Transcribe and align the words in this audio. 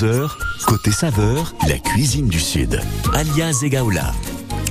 11h, 0.00 0.30
côté 0.66 0.92
saveur, 0.92 1.52
la 1.68 1.78
cuisine 1.78 2.28
du 2.28 2.40
Sud. 2.40 2.80
Alia 3.12 3.52
Zegaoula. 3.52 4.12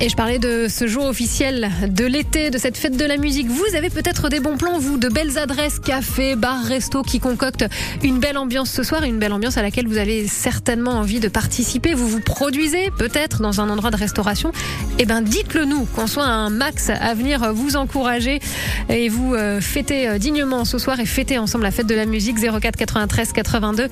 Et 0.02 0.08
je 0.08 0.16
parlais 0.16 0.40
de 0.40 0.68
ce 0.70 0.88
jour 0.88 1.04
officiel 1.08 1.70
de 1.90 2.06
l'été, 2.06 2.52
de 2.52 2.58
cette 2.58 2.78
fête 2.78 2.96
de 2.96 3.04
la 3.04 3.18
musique. 3.18 3.48
Vous 3.48 3.76
avez 3.76 3.90
peut-être 3.90 4.30
des 4.30 4.40
bons 4.40 4.56
plans, 4.56 4.80
vous, 4.80 4.98
de 4.98 5.10
belles 5.10 5.38
adresses, 5.38 5.80
cafés, 5.80 6.38
bars, 6.38 6.64
restos 6.64 7.02
qui 7.02 7.20
concoctent 7.20 7.66
une 8.02 8.20
belle 8.20 8.38
ambiance 8.38 8.70
ce 8.70 8.84
soir, 8.84 9.04
une 9.04 9.20
belle 9.20 9.34
ambiance 9.34 9.58
à 9.58 9.62
laquelle 9.62 9.90
vous 9.90 9.98
avez 9.98 10.26
certainement 10.30 10.92
envie 10.92 11.20
de 11.20 11.28
participer. 11.28 11.96
Vous 11.96 12.08
vous 12.08 12.22
produisez 12.22 12.92
peut-être 12.98 13.42
dans 13.42 13.60
un 13.60 13.70
endroit 13.70 13.92
de 13.92 13.98
restauration. 13.98 14.54
Eh 15.00 15.06
ben, 15.06 15.22
dites-le 15.22 15.66
nous, 15.66 15.84
qu'on 15.84 16.08
soit 16.08 16.28
un 16.28 16.50
max 16.50 16.90
à 16.90 17.14
venir 17.14 17.52
vous 17.54 17.76
encourager 17.76 18.40
et 18.88 19.10
vous 19.10 19.36
euh, 19.36 19.60
fêter 19.60 20.18
dignement 20.18 20.64
ce 20.64 20.78
soir 20.78 21.02
et 21.02 21.06
fêter 21.06 21.38
ensemble 21.38 21.66
la 21.66 21.72
fête 21.72 21.88
de 21.88 21.96
la 21.96 22.06
musique 22.06 22.38
04 22.40 22.78
93 22.78 23.34
82 23.34 23.90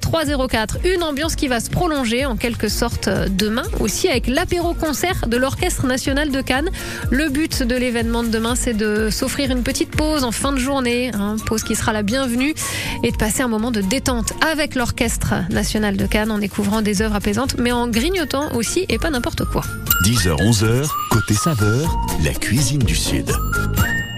03 0.00 0.48
04. 0.48 0.78
Une 0.92 1.04
ambiance 1.04 1.36
qui 1.36 1.46
va 1.46 1.60
se 1.60 1.70
prolonger 1.70 2.26
en 2.26 2.34
quelque 2.34 2.68
sorte 2.68 3.08
demain 3.08 3.62
aussi 3.78 4.08
avec 4.08 4.26
l'apéro 4.26 4.74
concert 4.74 5.19
de 5.26 5.36
l'Orchestre 5.36 5.86
national 5.86 6.30
de 6.30 6.40
Cannes. 6.40 6.70
Le 7.10 7.28
but 7.28 7.62
de 7.62 7.74
l'événement 7.74 8.22
de 8.22 8.28
demain, 8.28 8.54
c'est 8.54 8.74
de 8.74 9.10
s'offrir 9.10 9.50
une 9.50 9.62
petite 9.62 9.90
pause 9.90 10.24
en 10.24 10.32
fin 10.32 10.52
de 10.52 10.58
journée, 10.58 11.10
hein, 11.14 11.36
pause 11.46 11.62
qui 11.62 11.74
sera 11.74 11.92
la 11.92 12.02
bienvenue, 12.02 12.54
et 13.02 13.10
de 13.10 13.16
passer 13.16 13.42
un 13.42 13.48
moment 13.48 13.70
de 13.70 13.80
détente 13.80 14.32
avec 14.40 14.74
l'Orchestre 14.74 15.34
national 15.50 15.96
de 15.96 16.06
Cannes 16.06 16.30
en 16.30 16.38
découvrant 16.38 16.82
des 16.82 17.02
œuvres 17.02 17.16
apaisantes, 17.16 17.56
mais 17.58 17.72
en 17.72 17.88
grignotant 17.88 18.52
aussi 18.54 18.86
et 18.88 18.98
pas 18.98 19.10
n'importe 19.10 19.44
quoi. 19.44 19.62
10h, 20.04 20.36
11h, 20.36 20.88
côté 21.10 21.34
saveur, 21.34 21.98
la 22.24 22.32
cuisine 22.32 22.80
du 22.80 22.94
Sud. 22.94 23.30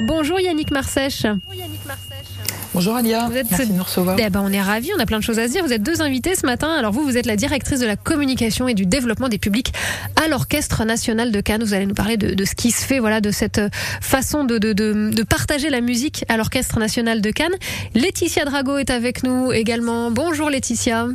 Bonjour 0.06 0.41
Yannick 0.41 0.70
Marsèche. 0.70 1.23
Bonjour 1.23 1.62
Alia, 2.96 3.28
Vous 3.28 3.36
êtes 3.36 3.50
merci 3.50 3.68
de 3.68 3.74
nous 3.74 3.82
recevoir. 3.82 4.16
Eh 4.18 4.30
ben, 4.30 4.42
on 4.44 4.52
est 4.52 4.60
ravis, 4.60 4.90
on 4.96 5.00
a 5.00 5.06
plein 5.06 5.18
de 5.18 5.24
choses 5.24 5.38
à 5.38 5.46
se 5.46 5.52
dire. 5.52 5.64
Vous 5.64 5.72
êtes 5.72 5.82
deux 5.82 6.00
invités 6.02 6.34
ce 6.34 6.46
matin. 6.46 6.68
Alors 6.72 6.92
vous, 6.92 7.02
vous 7.02 7.16
êtes 7.16 7.26
la 7.26 7.36
directrice 7.36 7.80
de 7.80 7.86
la 7.86 7.96
communication 7.96 8.66
et 8.66 8.74
du 8.74 8.86
développement 8.86 9.28
des 9.28 9.38
publics 9.38 9.72
à 10.22 10.28
l'Orchestre 10.28 10.84
national 10.84 11.32
de 11.32 11.41
Cannes. 11.41 11.62
Vous 11.62 11.74
allez 11.74 11.86
nous 11.86 11.94
parler 11.94 12.16
de, 12.16 12.34
de 12.34 12.44
ce 12.44 12.55
qui 12.55 12.70
se 12.70 12.84
fait, 12.84 12.98
voilà, 12.98 13.20
de 13.20 13.30
cette 13.30 13.60
façon 14.00 14.44
de, 14.44 14.58
de, 14.58 14.72
de 14.72 15.22
partager 15.22 15.70
la 15.70 15.80
musique 15.80 16.24
à 16.28 16.36
l'Orchestre 16.36 16.78
national 16.78 17.20
de 17.20 17.30
Cannes. 17.30 17.55
Laetitia 17.94 18.44
Drago 18.44 18.78
est 18.78 18.91
avec 18.91 19.22
nous 19.22 19.52
également. 19.52 20.10
Bonjour 20.10 20.50
Laetitia. 20.50 21.08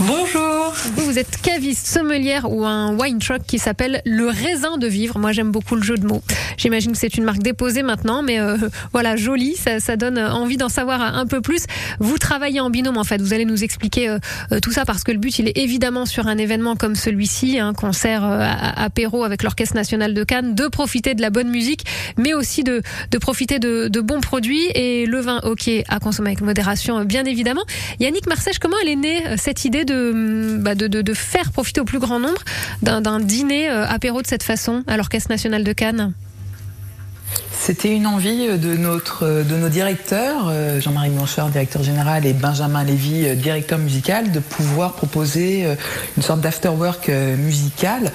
Bonjour. 0.00 0.72
Vous, 0.96 1.04
vous 1.04 1.18
êtes 1.20 1.40
caviste, 1.40 1.86
sommelière 1.86 2.50
ou 2.50 2.64
un 2.64 2.98
wine 2.98 3.20
truck 3.20 3.42
qui 3.46 3.60
s'appelle 3.60 4.02
le 4.04 4.26
raisin 4.26 4.76
de 4.76 4.88
vivre. 4.88 5.20
Moi, 5.20 5.30
j'aime 5.30 5.52
beaucoup 5.52 5.76
le 5.76 5.82
jeu 5.82 5.96
de 5.96 6.04
mots. 6.04 6.22
J'imagine 6.56 6.92
que 6.92 6.98
c'est 6.98 7.14
une 7.16 7.22
marque 7.22 7.42
déposée 7.42 7.84
maintenant, 7.84 8.22
mais 8.22 8.40
euh, 8.40 8.56
voilà, 8.92 9.14
jolie, 9.14 9.54
ça, 9.54 9.78
ça, 9.78 9.96
donne 9.96 10.18
envie 10.18 10.56
d'en 10.56 10.68
savoir 10.68 11.00
un 11.00 11.26
peu 11.26 11.40
plus. 11.40 11.66
Vous 12.00 12.18
travaillez 12.18 12.58
en 12.58 12.70
binôme, 12.70 12.96
en 12.96 13.04
fait. 13.04 13.20
Vous 13.20 13.32
allez 13.32 13.44
nous 13.44 13.62
expliquer 13.62 14.08
euh, 14.08 14.18
tout 14.60 14.72
ça 14.72 14.84
parce 14.84 15.04
que 15.04 15.12
le 15.12 15.18
but, 15.18 15.38
il 15.38 15.46
est 15.48 15.58
évidemment 15.58 16.06
sur 16.06 16.26
un 16.26 16.38
événement 16.38 16.74
comme 16.74 16.96
celui-ci, 16.96 17.60
un 17.60 17.72
concert 17.72 18.24
euh, 18.24 18.48
apéro 18.76 19.22
avec 19.22 19.44
l'Orchestre 19.44 19.76
national 19.76 20.12
de 20.12 20.24
Cannes, 20.24 20.56
de 20.56 20.66
profiter 20.66 21.14
de 21.14 21.22
la 21.22 21.30
bonne 21.30 21.50
musique, 21.50 21.84
mais 22.16 22.34
aussi 22.34 22.64
de, 22.64 22.82
de 23.12 23.18
profiter 23.18 23.60
de, 23.60 23.86
de 23.86 24.00
bons 24.00 24.20
produits 24.20 24.66
et 24.74 25.06
le 25.06 25.20
vin, 25.20 25.40
ok, 25.44 25.70
à 25.88 26.00
consommer 26.00 26.30
avec 26.30 26.40
modération, 26.40 27.04
bien 27.04 27.24
évidemment. 27.24 27.62
Yannick 28.00 28.26
Marsèche, 28.26 28.58
comment 28.58 28.76
elle 28.82 28.88
est 28.88 28.96
née 28.96 29.22
cette 29.36 29.64
idée 29.64 29.83
de, 29.84 30.56
bah 30.60 30.74
de, 30.74 30.86
de, 30.86 31.02
de, 31.02 31.14
faire 31.14 31.50
profiter 31.52 31.80
au 31.80 31.84
plus 31.84 31.98
grand 31.98 32.20
nombre 32.20 32.40
d'un 32.82 33.20
dîner 33.20 33.70
euh, 33.70 33.86
apéro 33.86 34.22
de 34.22 34.26
cette 34.26 34.42
façon 34.42 34.82
à 34.86 34.96
l'Orchestre 34.96 35.30
national 35.30 35.64
de 35.64 35.72
Cannes 35.72 36.12
c'était 37.52 37.96
une 37.96 38.06
envie 38.06 38.46
de, 38.58 38.76
notre, 38.76 39.42
de 39.42 39.56
nos 39.56 39.70
directeurs, 39.70 40.48
euh, 40.48 40.82
Jean-Marie 40.82 41.08
Blanchard, 41.08 41.48
directeur 41.48 41.82
général, 41.82 42.26
et 42.26 42.34
Benjamin 42.34 42.84
Lévy, 42.84 43.26
euh, 43.26 43.34
directeur 43.34 43.78
musical, 43.78 44.30
de 44.32 44.38
pouvoir 44.38 44.92
proposer 44.92 45.66
une 46.18 46.22
sorte 46.22 46.42
d'afterwork 46.42 47.08
musical 47.38 48.12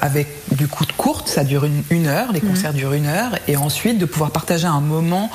avec 0.00 0.28
du 0.52 0.66
coup 0.66 0.86
de 0.86 0.92
courte, 0.92 1.28
ça 1.28 1.44
dure 1.44 1.66
une, 1.66 1.82
une 1.90 2.06
heure, 2.06 2.32
les 2.32 2.40
concerts 2.40 2.72
mmh. 2.72 2.76
durent 2.76 2.92
une 2.94 3.06
heure, 3.06 3.32
et 3.48 3.56
ensuite 3.56 3.98
de 3.98 4.06
pouvoir 4.06 4.30
partager 4.30 4.66
un 4.66 4.80
moment 4.80 5.30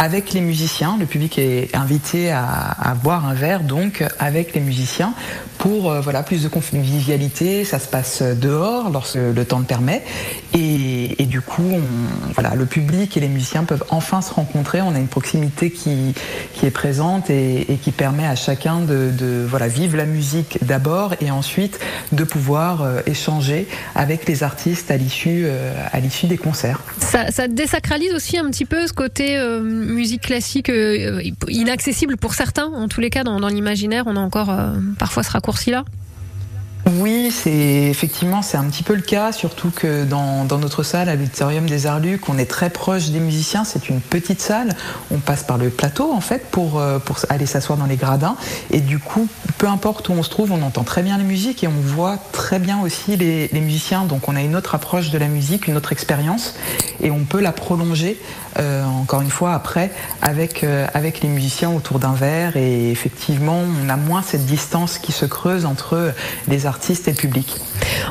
avec 0.00 0.32
les 0.32 0.40
musiciens. 0.40 0.96
Le 0.98 1.04
public 1.04 1.38
est 1.38 1.76
invité 1.76 2.32
à, 2.32 2.96
boire 3.04 3.26
un 3.26 3.34
verre 3.34 3.60
donc 3.60 4.02
avec 4.18 4.54
les 4.54 4.60
musiciens 4.60 5.12
pour 5.58 5.92
euh, 5.92 6.00
voilà 6.00 6.22
plus 6.22 6.42
de 6.42 6.48
convivialité. 6.48 7.66
Ça 7.66 7.78
se 7.78 7.86
passe 7.86 8.22
dehors 8.22 8.88
lorsque 8.90 9.16
le 9.16 9.44
temps 9.44 9.58
le 9.58 9.66
permet 9.66 10.02
et, 10.54 11.26
du 11.26 11.42
coup 11.42 11.76
voilà 12.34 12.56
le 12.56 12.66
public 12.66 13.16
et 13.16 13.20
les 13.20 13.28
musiciens 13.28 13.64
peuvent 13.64 13.84
enfin 13.90 14.22
se 14.22 14.32
rencontrer. 14.32 14.80
On 14.80 14.94
a 14.94 14.98
une 14.98 15.06
proximité 15.06 15.70
qui, 15.70 16.14
qui 16.54 16.66
est 16.66 16.70
présente 16.70 17.28
et, 17.30 17.78
qui 17.82 17.92
permet 17.92 18.26
à 18.26 18.34
chacun 18.34 18.80
de, 18.80 19.44
voilà 19.46 19.68
vivre 19.68 19.96
la 19.96 20.06
musique 20.06 20.58
d'abord 20.64 21.14
et 21.20 21.30
ensuite 21.30 21.78
de 22.12 22.24
pouvoir 22.24 22.82
euh, 22.82 23.00
échanger 23.06 23.68
avec 23.94 24.26
les 24.26 24.42
artistes 24.42 24.90
à 24.90 24.96
l'issue 24.96 25.44
euh, 25.44 25.72
à 25.92 26.00
l'issue 26.00 26.26
des 26.26 26.38
concerts. 26.38 26.80
Ça, 26.98 27.48
désacralise 27.48 28.14
aussi 28.14 28.38
un 28.38 28.48
petit 28.50 28.64
peu 28.64 28.86
ce 28.86 28.92
côté 28.92 29.36
euh, 29.36 29.60
musique 29.90 30.22
classique 30.22 30.70
euh, 30.70 31.22
inaccessible 31.48 32.16
pour 32.16 32.34
certains. 32.34 32.66
En 32.66 32.88
tous 32.88 33.00
les 33.00 33.10
cas, 33.10 33.24
dans, 33.24 33.38
l'imaginaire, 33.48 34.04
on 34.06 34.16
a 34.16 34.20
encore 34.20 34.50
euh, 34.50 34.72
parfois 34.98 35.22
ce 35.22 35.30
raccourci-là. 35.30 35.84
Oui, 36.86 37.30
c'est 37.30 37.50
effectivement 37.50 38.42
c'est 38.42 38.56
un 38.56 38.64
petit 38.64 38.82
peu 38.82 38.94
le 38.94 39.02
cas, 39.02 39.32
surtout 39.32 39.70
que 39.70 40.04
dans, 40.04 40.44
dans 40.44 40.58
notre 40.58 40.82
salle 40.82 41.08
à 41.08 41.14
l'auditorium 41.14 41.66
des 41.66 41.86
Arlucs, 41.86 42.28
on 42.28 42.38
est 42.38 42.50
très 42.50 42.70
proche 42.70 43.10
des 43.10 43.20
musiciens. 43.20 43.64
C'est 43.64 43.88
une 43.88 44.00
petite 44.00 44.40
salle. 44.40 44.74
On 45.10 45.18
passe 45.18 45.44
par 45.44 45.58
le 45.58 45.70
plateau 45.70 46.12
en 46.12 46.20
fait 46.20 46.50
pour 46.50 46.82
pour 47.04 47.18
aller 47.28 47.46
s'asseoir 47.46 47.78
dans 47.78 47.86
les 47.86 47.96
gradins. 47.96 48.36
Et 48.70 48.80
du 48.80 48.98
coup, 48.98 49.28
peu 49.58 49.68
importe 49.68 50.08
où 50.08 50.12
on 50.12 50.22
se 50.22 50.30
trouve, 50.30 50.52
on 50.52 50.62
entend 50.62 50.82
très 50.82 51.02
bien 51.02 51.16
la 51.18 51.24
musique 51.24 51.62
et 51.62 51.68
on 51.68 51.80
voit 51.80 52.18
très 52.32 52.58
bien 52.58 52.80
aussi 52.80 53.16
les, 53.16 53.48
les 53.48 53.60
musiciens. 53.60 54.04
Donc 54.04 54.28
on 54.28 54.34
a 54.34 54.40
une 54.40 54.56
autre 54.56 54.74
approche 54.74 55.10
de 55.10 55.18
la 55.18 55.28
musique, 55.28 55.68
une 55.68 55.76
autre 55.76 55.92
expérience, 55.92 56.54
et 57.00 57.10
on 57.10 57.24
peut 57.24 57.40
la 57.40 57.52
prolonger 57.52 58.18
euh, 58.58 58.84
encore 58.84 59.20
une 59.20 59.30
fois 59.30 59.54
après 59.54 59.92
avec 60.22 60.64
euh, 60.64 60.86
avec 60.92 61.20
les 61.20 61.28
musiciens 61.28 61.70
autour 61.70 61.98
d'un 61.98 62.14
verre. 62.14 62.56
Et 62.56 62.90
effectivement, 62.90 63.60
on 63.84 63.88
a 63.88 63.96
moins 63.96 64.22
cette 64.22 64.46
distance 64.46 64.98
qui 64.98 65.12
se 65.12 65.26
creuse 65.26 65.66
entre 65.66 66.12
les 66.48 66.66
artistes 66.66 66.69
et 66.90 67.12
le. 67.12 67.44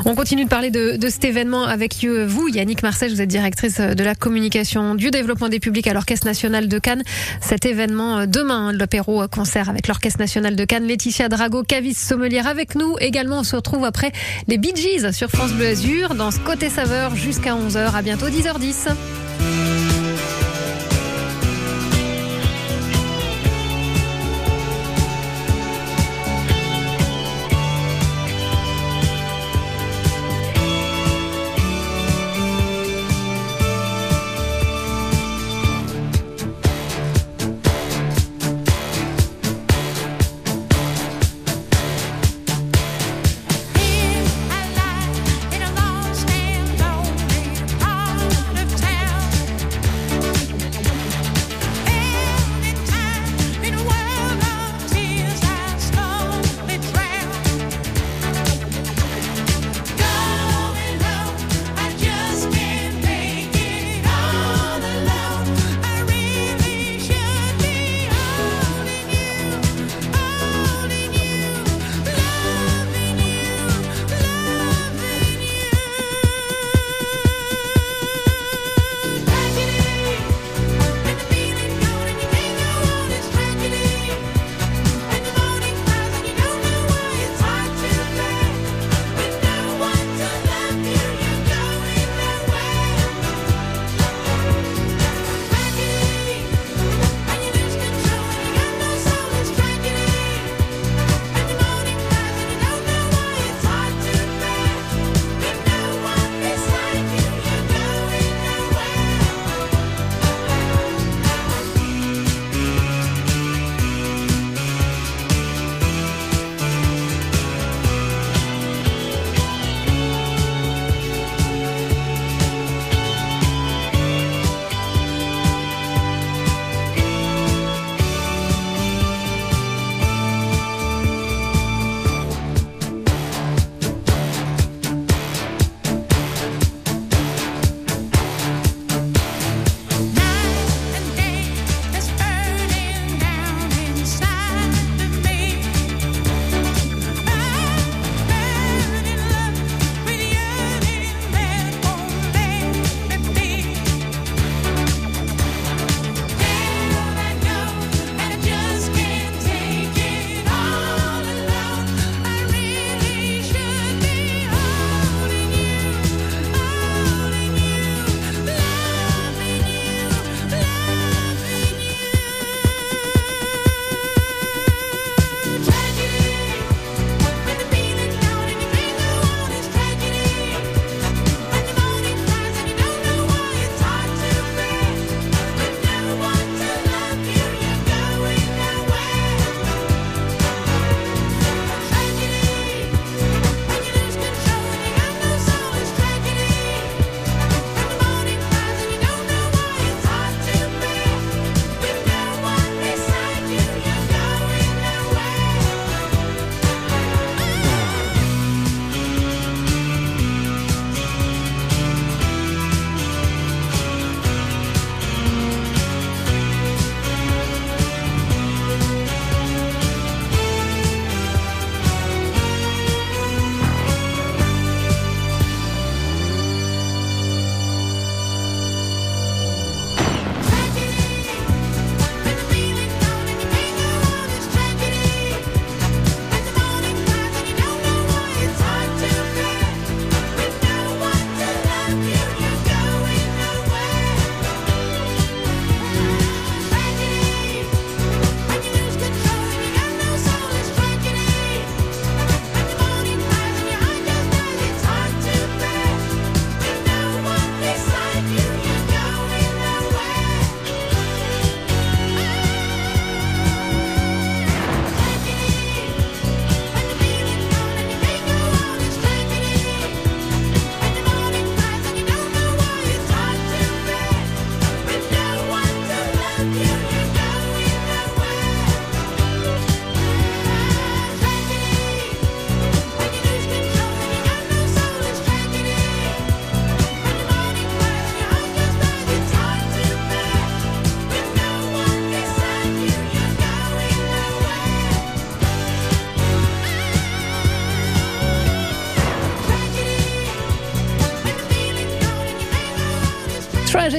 On 0.04 0.14
continue 0.14 0.44
de 0.44 0.48
parler 0.48 0.70
de, 0.70 0.98
cet 1.08 1.24
événement 1.24 1.64
avec 1.64 2.04
vous, 2.04 2.48
Yannick 2.48 2.82
Marseille, 2.82 3.10
vous 3.10 3.20
êtes 3.20 3.28
directrice 3.28 3.80
de 3.80 4.04
la 4.04 4.14
communication, 4.14 4.94
du 4.94 5.10
développement 5.10 5.48
des 5.48 5.60
publics 5.60 5.86
à 5.86 5.94
l'Orchestre 5.94 6.26
national 6.26 6.68
de 6.68 6.78
Cannes. 6.78 7.02
Cet 7.40 7.66
événement 7.66 8.26
demain, 8.26 8.72
l'apéro 8.72 9.26
concert 9.28 9.68
avec 9.68 9.88
l'Orchestre 9.88 10.18
national 10.18 10.56
de 10.56 10.64
Cannes. 10.64 10.86
Laetitia 10.86 11.28
Drago, 11.28 11.62
caviste 11.62 12.00
sommelière 12.00 12.46
avec 12.46 12.74
nous. 12.74 12.96
Également, 13.00 13.40
on 13.40 13.44
se 13.44 13.56
retrouve 13.56 13.84
après 13.84 14.12
les 14.48 14.58
Bee 14.58 14.74
Gees 14.74 15.12
sur 15.12 15.30
France 15.30 15.52
Bleu 15.52 15.68
Azur 15.68 16.14
dans 16.14 16.30
ce 16.30 16.38
côté 16.38 16.68
saveur 16.68 17.14
jusqu'à 17.14 17.54
11h. 17.54 17.94
À 17.94 18.02
bientôt 18.02 18.28
10h10. 18.28 19.29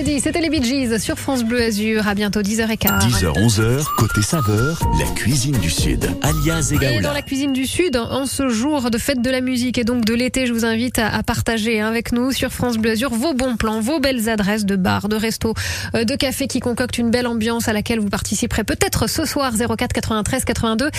C'était 0.03 0.41
les 0.41 0.49
Bee 0.49 0.63
Gees 0.63 0.97
sur 0.99 1.19
France 1.19 1.43
Bleu 1.43 1.61
Azur. 1.61 2.07
À 2.07 2.15
bientôt 2.15 2.41
10h15. 2.41 3.07
10h, 3.07 3.33
11h, 3.33 3.85
côté 3.97 4.23
saveur, 4.23 4.79
la 4.99 5.05
cuisine 5.13 5.57
du 5.59 5.69
Sud. 5.69 6.09
Alias 6.23 6.73
Et 6.81 7.01
dans 7.01 7.13
la 7.13 7.21
cuisine 7.21 7.53
du 7.53 7.67
Sud, 7.67 7.95
en 7.97 8.25
ce 8.25 8.49
jour 8.49 8.89
de 8.89 8.97
fête 8.97 9.21
de 9.21 9.29
la 9.29 9.41
musique 9.41 9.77
et 9.77 9.83
donc 9.83 10.03
de 10.03 10.15
l'été, 10.15 10.47
je 10.47 10.53
vous 10.53 10.65
invite 10.65 10.97
à, 10.97 11.13
à 11.13 11.21
partager 11.21 11.79
hein, 11.79 11.87
avec 11.87 12.13
nous 12.13 12.31
sur 12.31 12.51
France 12.51 12.77
Bleu 12.77 12.91
Azur 12.91 13.11
vos 13.11 13.35
bons 13.35 13.57
plans, 13.57 13.79
vos 13.79 13.99
belles 13.99 14.27
adresses 14.27 14.65
de 14.65 14.75
bars, 14.75 15.07
de 15.07 15.15
restos, 15.15 15.53
euh, 15.93 16.03
de 16.03 16.15
cafés 16.15 16.47
qui 16.47 16.61
concoctent 16.61 16.97
une 16.97 17.11
belle 17.11 17.27
ambiance 17.27 17.67
à 17.67 17.73
laquelle 17.73 17.99
vous 17.99 18.09
participerez 18.09 18.63
peut-être 18.63 19.07
ce 19.07 19.25
soir 19.25 19.53
04 19.55 19.93
93 19.93 20.45
82 20.45 20.89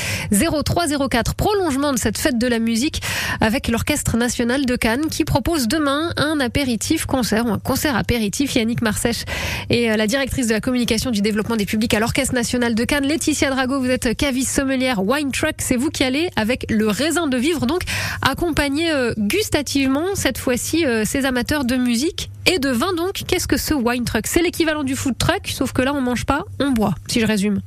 03 0.65 1.09
04. 1.09 1.35
Prolongement 1.35 1.93
de 1.93 1.99
cette 1.99 2.19
fête 2.19 2.39
de 2.39 2.47
la 2.47 2.61
musique 2.61 3.03
avec 3.41 3.67
l'Orchestre 3.67 4.17
national 4.17 4.65
de 4.65 4.77
Cannes 4.77 5.07
qui 5.11 5.25
propose 5.25 5.67
demain 5.67 6.11
un 6.17 6.39
apéritif 6.39 7.07
concert 7.07 7.47
ou 7.47 7.51
un 7.51 7.59
concert 7.59 7.97
apéritif. 7.97 8.55
Yannick 8.55 8.81
Marsèche 8.93 9.25
et 9.71 9.91
euh, 9.91 9.97
la 9.97 10.07
directrice 10.07 10.49
de 10.49 10.53
la 10.53 10.61
communication 10.61 11.11
du 11.11 11.23
développement 11.23 11.57
des 11.57 11.65
publics 11.65 11.95
à 11.95 12.01
l'Orchestre 12.01 12.35
national 12.35 12.75
de 12.75 12.85
Cannes, 12.85 13.07
Laetitia 13.07 13.49
Drago, 13.49 13.81
vous 13.81 13.89
êtes 13.89 14.15
caviste 14.15 14.55
sommelière 14.55 15.03
wine 15.03 15.33
truck, 15.33 15.55
c'est 15.59 15.77
vous 15.77 15.89
qui 15.89 16.05
allez 16.05 16.29
avec 16.37 16.67
le 16.69 16.89
raisin 16.89 17.27
de 17.27 17.39
vivre 17.39 17.65
donc 17.65 17.85
accompagner 18.21 18.91
euh, 18.91 19.15
gustativement 19.17 20.15
cette 20.15 20.37
fois-ci 20.37 20.85
euh, 20.85 21.05
ces 21.07 21.25
amateurs 21.25 21.65
de 21.65 21.77
musique 21.77 22.31
et 22.45 22.59
de 22.59 22.69
vin 22.69 22.93
donc. 22.93 23.23
Qu'est-ce 23.27 23.49
que 23.49 23.57
ce 23.57 23.73
wine 23.73 24.05
truck? 24.05 24.27
C'est 24.27 24.43
l'équivalent 24.43 24.85
du 24.85 24.95
food 24.95 25.17
truck, 25.17 25.49
sauf 25.49 25.73
que 25.73 25.81
là 25.81 25.95
on 25.95 26.03
mange 26.03 26.27
pas, 26.27 26.45
on 26.61 26.71
boit, 26.71 26.95
si 27.09 27.21
je 27.21 27.27
résume. 27.27 27.63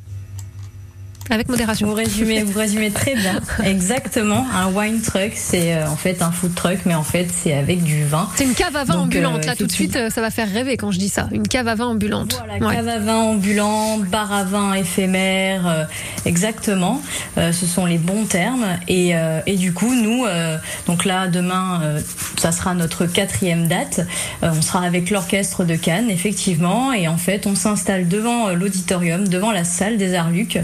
Avec 1.29 1.49
modération. 1.49 1.87
Vous 1.87 1.93
résumez, 1.95 2.43
vous 2.43 2.57
résumez 2.59 2.91
très 2.91 3.15
bien. 3.15 3.39
Exactement. 3.63 4.45
Un 4.53 4.67
wine 4.71 5.01
truck, 5.01 5.31
c'est 5.35 5.73
euh, 5.75 5.87
en 5.89 5.95
fait 5.95 6.21
un 6.21 6.31
food 6.31 6.53
truck, 6.53 6.79
mais 6.85 6.93
en 6.93 7.03
fait 7.03 7.27
c'est 7.31 7.53
avec 7.53 7.83
du 7.83 8.03
vin. 8.05 8.29
C'est 8.35 8.43
une 8.43 8.53
cave 8.53 8.75
à 8.75 8.83
vin 8.83 8.93
Donc, 8.95 9.03
ambulante. 9.05 9.43
euh, 9.43 9.47
Là, 9.47 9.55
tout 9.55 9.65
de 9.65 9.71
suite, 9.71 9.95
euh, 9.95 10.09
ça 10.11 10.21
va 10.21 10.29
faire 10.29 10.47
rêver 10.51 10.77
quand 10.77 10.91
je 10.91 10.99
dis 10.99 11.09
ça. 11.09 11.27
Une 11.31 11.47
cave 11.47 11.67
à 11.67 11.73
vin 11.75 11.87
ambulante. 11.87 12.35
Voilà, 12.37 12.63
Ouais. 12.65 12.75
cave 12.75 12.87
à 12.87 12.99
vin 12.99 13.15
ambulant, 13.17 13.97
bar 13.97 14.31
à 14.31 14.43
vin 14.43 14.73
éphémère, 14.73 15.67
euh, 15.67 15.83
exactement. 16.25 17.01
Euh, 17.37 17.51
ce 17.51 17.65
sont 17.65 17.85
les 17.85 17.97
bons 17.97 18.25
termes. 18.25 18.65
Et, 18.87 19.15
euh, 19.15 19.39
et 19.47 19.55
du 19.57 19.73
coup, 19.73 19.93
nous, 19.95 20.25
euh, 20.25 20.57
donc 20.87 21.05
là, 21.05 21.27
demain, 21.27 21.81
euh, 21.83 22.01
ça 22.37 22.51
sera 22.51 22.73
notre 22.75 23.05
quatrième 23.07 23.67
date. 23.67 24.01
Euh, 24.43 24.51
on 24.55 24.61
sera 24.61 24.83
avec 24.85 25.09
l'orchestre 25.09 25.63
de 25.63 25.75
Cannes, 25.75 26.09
effectivement. 26.11 26.93
Et 26.93 27.07
en 27.07 27.17
fait, 27.17 27.47
on 27.47 27.55
s'installe 27.55 28.07
devant 28.07 28.49
euh, 28.49 28.53
l'auditorium, 28.53 29.27
devant 29.27 29.51
la 29.51 29.63
salle 29.63 29.97
des 29.97 30.13
Arlucs. 30.13 30.59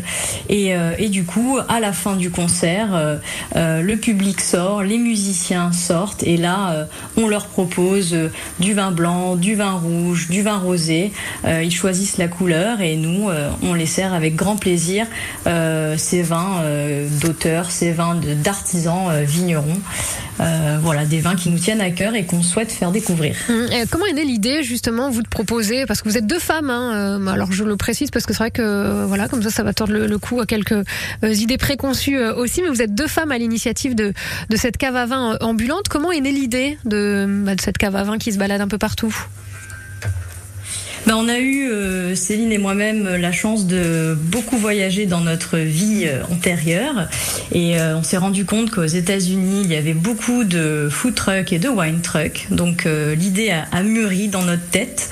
Et, 0.52 0.76
euh, 0.76 0.92
et 1.00 1.08
du 1.08 1.24
coup, 1.24 1.58
à 1.70 1.80
la 1.80 1.94
fin 1.94 2.18
du 2.18 2.30
concert, 2.30 2.94
euh, 2.94 3.16
euh, 3.56 3.82
le 3.82 3.96
public 3.96 4.42
sort, 4.42 4.84
les 4.84 4.98
musiciens 4.98 5.72
sortent. 5.72 6.24
Et 6.24 6.36
là, 6.36 6.88
on 7.16 7.28
leur 7.28 7.48
propose 7.48 8.16
du 8.60 8.74
vin 8.74 8.92
blanc, 8.92 9.38
du 9.38 9.56
vin 9.56 9.72
rouge, 9.72 10.28
du 10.30 10.42
vin 10.42 10.58
rosé. 10.58 11.14
Ils 11.46 11.72
choisissent 11.72 12.18
la 12.18 12.28
couleur 12.28 12.82
et 12.82 12.98
nous, 12.98 13.30
on 13.64 13.74
les 13.74 13.86
sert 13.86 14.14
avec 14.14 14.36
grand 14.36 14.58
plaisir 14.58 15.06
ces 15.46 16.22
vins 16.22 16.62
d'auteurs, 17.22 17.72
ces 17.72 17.92
vins 17.92 18.20
d'artisans 18.44 19.24
vignerons. 19.24 19.80
Voilà, 20.82 21.06
des 21.06 21.20
vins 21.20 21.36
qui 21.36 21.50
nous 21.50 21.60
tiennent 21.60 21.82
à 21.82 21.92
cœur 21.92 22.16
et 22.16 22.26
qu'on 22.26 22.44
souhaite 22.44 22.72
faire 22.72 22.92
découvrir. 22.92 23.36
Hum, 23.50 23.68
Comment 23.90 24.06
est 24.06 24.14
née 24.14 24.26
l'idée 24.26 24.64
justement 24.64 25.10
vous 25.10 25.22
de 25.22 25.30
proposer 25.30 25.86
parce 25.86 26.02
que 26.02 26.10
vous 26.10 26.18
êtes 26.18 26.28
deux 26.28 26.40
femmes 26.40 26.70
hein, 26.70 27.26
alors 27.28 27.52
je 27.52 27.64
le 27.64 27.78
précise 27.78 28.12
parce 28.12 28.26
que 28.26 28.34
c'est 28.34 28.40
vrai 28.40 28.52
que 28.52 29.06
voilà 29.06 29.28
comme 29.28 29.42
ça 29.44 29.50
ça 29.50 29.64
va 29.64 29.74
tordre 29.74 29.94
le, 29.94 30.08
le 30.08 30.18
cou 30.18 30.41
à 30.42 30.46
quelques 30.46 30.72
euh, 30.74 30.84
idées 31.34 31.58
préconçues 31.58 32.18
euh, 32.18 32.36
aussi 32.36 32.62
mais 32.62 32.70
vous 32.70 32.82
êtes 32.82 32.94
deux 32.94 33.08
femmes 33.08 33.32
à 33.32 33.38
l'initiative 33.38 33.96
de, 33.96 34.14
cette 34.56 34.78
cave 34.78 34.96
à 34.96 35.06
vin 35.06 35.34
euh, 35.34 35.38
ambulante. 35.42 35.88
Comment 35.90 36.12
est 36.12 36.22
née 36.22 36.32
l'idée 36.32 36.78
de, 36.86 37.26
bah, 37.46 37.56
de 37.56 37.62
cette 37.62 37.78
cave 37.78 37.96
à 37.96 38.04
vin 38.04 38.18
qui 38.18 38.32
se 38.32 38.38
balade 38.38 38.62
un 38.62 38.68
peu 38.68 38.78
partout? 38.78 39.16
Ben, 41.08 41.16
on 41.16 41.28
a 41.28 41.40
eu, 41.40 41.68
euh, 41.68 42.16
Céline 42.16 42.52
et 42.52 42.60
moi-même, 42.60 43.08
euh, 43.08 43.18
la 43.18 43.32
chance 43.32 43.66
de 43.66 44.16
beaucoup 44.16 44.58
voyager 44.58 45.08
dans 45.08 45.22
notre 45.22 45.58
vie 45.58 46.04
euh, 46.06 46.22
antérieure. 46.32 47.08
Et 47.52 47.80
euh, 47.80 47.98
on 47.98 48.04
s'est 48.04 48.18
rendu 48.18 48.46
compte 48.46 48.70
qu'aux 48.70 48.86
États-Unis, 48.86 49.62
il 49.64 49.72
y 49.72 49.76
avait 49.76 49.96
beaucoup 49.96 50.44
de 50.44 50.90
food 50.92 51.16
truck 51.16 51.52
et 51.54 51.60
de 51.60 51.70
wine 51.70 52.02
truck. 52.02 52.48
Donc 52.52 52.86
euh, 52.86 53.16
l'idée 53.16 53.50
a, 53.50 53.66
a 53.72 53.82
mûri 53.82 54.28
dans 54.28 54.44
notre 54.44 54.68
tête. 54.70 55.10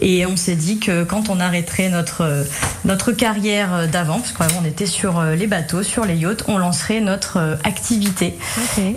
Et 0.00 0.24
on 0.26 0.36
s'est 0.36 0.56
dit 0.56 0.78
que 0.78 1.04
quand 1.04 1.28
on 1.28 1.40
arrêterait 1.40 1.88
notre, 1.88 2.44
notre 2.84 3.12
carrière 3.12 3.88
d'avant, 3.88 4.18
parce 4.18 4.32
qu'avant 4.32 4.62
on 4.62 4.66
était 4.66 4.86
sur 4.86 5.22
les 5.22 5.46
bateaux, 5.46 5.84
sur 5.84 6.04
les 6.04 6.16
yachts, 6.16 6.42
on 6.48 6.58
lancerait 6.58 7.00
notre 7.00 7.58
activité. 7.62 8.34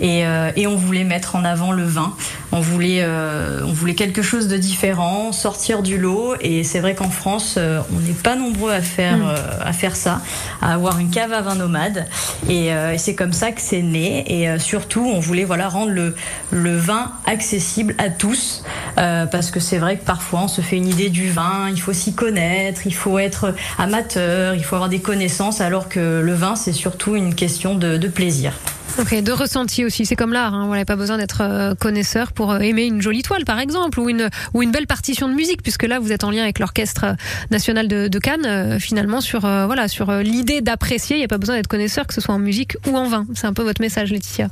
Et, 0.02 0.24
et 0.56 0.66
on 0.66 0.76
voulait 0.76 1.04
mettre 1.04 1.36
en 1.36 1.44
avant 1.44 1.70
le 1.70 1.84
vin. 1.84 2.14
On 2.50 2.58
voulait, 2.60 3.06
on 3.06 3.72
voulait 3.72 3.94
quelque 3.94 4.22
chose 4.22 4.48
de 4.48 4.56
différent, 4.56 5.30
sortir 5.30 5.82
du 5.84 5.98
lot. 5.98 6.27
Et 6.40 6.64
c'est 6.64 6.80
vrai 6.80 6.94
qu'en 6.94 7.10
France, 7.10 7.54
euh, 7.58 7.80
on 7.94 8.00
n'est 8.00 8.12
pas 8.12 8.36
nombreux 8.36 8.72
à 8.72 8.80
faire, 8.82 9.18
Mm. 9.18 9.28
euh, 9.28 9.36
à 9.64 9.72
faire 9.72 9.96
ça, 9.96 10.20
à 10.62 10.74
avoir 10.74 10.98
une 10.98 11.10
cave 11.10 11.32
à 11.32 11.40
vin 11.40 11.54
nomade. 11.54 12.06
Et, 12.48 12.72
euh, 12.72 12.96
c'est 12.98 13.14
comme 13.14 13.32
ça 13.32 13.52
que 13.52 13.60
c'est 13.60 13.82
né. 13.82 14.24
Et 14.28 14.58
surtout, 14.58 15.04
on 15.04 15.20
voulait 15.20 15.44
voilà 15.44 15.68
rendre 15.68 15.90
le, 15.92 16.14
le 16.50 16.76
vin 16.76 17.12
accessible 17.26 17.94
à 17.98 18.10
tous, 18.10 18.64
euh, 18.98 19.26
parce 19.26 19.50
que 19.50 19.60
c'est 19.60 19.78
vrai 19.78 19.96
que 19.98 20.04
parfois 20.04 20.40
on 20.44 20.48
se 20.48 20.60
fait 20.60 20.76
une 20.76 20.88
idée 20.88 21.08
du 21.10 21.30
vin. 21.30 21.68
Il 21.70 21.80
faut 21.80 21.92
s'y 21.92 22.14
connaître, 22.14 22.82
il 22.86 22.94
faut 22.94 23.18
être 23.18 23.54
amateur, 23.78 24.54
il 24.54 24.64
faut 24.64 24.74
avoir 24.76 24.88
des 24.90 25.00
connaissances, 25.00 25.60
alors 25.60 25.88
que 25.88 26.20
le 26.20 26.34
vin 26.34 26.56
c'est 26.56 26.72
surtout 26.72 27.16
une 27.16 27.34
question 27.34 27.74
de, 27.74 27.96
de 27.96 28.08
plaisir. 28.08 28.52
Ok, 28.96 29.14
de 29.22 29.32
ressenti 29.32 29.84
aussi, 29.84 30.06
c'est 30.06 30.16
comme 30.16 30.32
l'art, 30.32 30.54
hein. 30.54 30.66
voilà, 30.66 30.84
pas 30.84 30.96
besoin 30.96 31.18
d'être 31.18 31.42
euh, 31.42 31.74
connaisseur 31.74 32.32
pour 32.32 32.50
euh, 32.50 32.58
aimer 32.58 32.84
une 32.84 33.00
jolie 33.00 33.22
toile 33.22 33.44
par 33.44 33.60
exemple, 33.60 34.00
ou 34.00 34.08
une, 34.08 34.28
ou 34.54 34.62
une 34.62 34.72
belle 34.72 34.86
partition 34.86 35.28
de 35.28 35.34
musique, 35.34 35.62
puisque 35.62 35.84
là 35.84 36.00
vous 36.00 36.10
êtes 36.10 36.24
en 36.24 36.30
lien 36.30 36.42
avec 36.42 36.58
l'Orchestre 36.58 37.14
national 37.50 37.86
de, 37.86 38.18
Cannes, 38.18 38.46
euh, 38.46 38.78
finalement 38.78 39.20
sur, 39.20 39.40
voilà, 39.40 39.86
sur 39.86 40.12
l'idée 40.12 40.60
d'apprécier, 40.60 41.16
il 41.16 41.20
n'y 41.20 41.24
a 41.24 41.28
pas 41.28 41.38
besoin 41.38 41.56
d'être 41.56 41.68
connaisseur, 41.68 42.06
que 42.06 42.14
ce 42.14 42.20
soit 42.20 42.34
en 42.34 42.40
musique 42.40 42.76
ou 42.88 42.96
en 42.96 43.08
vin. 43.08 43.26
C'est 43.34 43.46
un 43.46 43.52
peu 43.52 43.62
votre 43.62 43.80
message 43.80 44.10
Laetitia. 44.10 44.48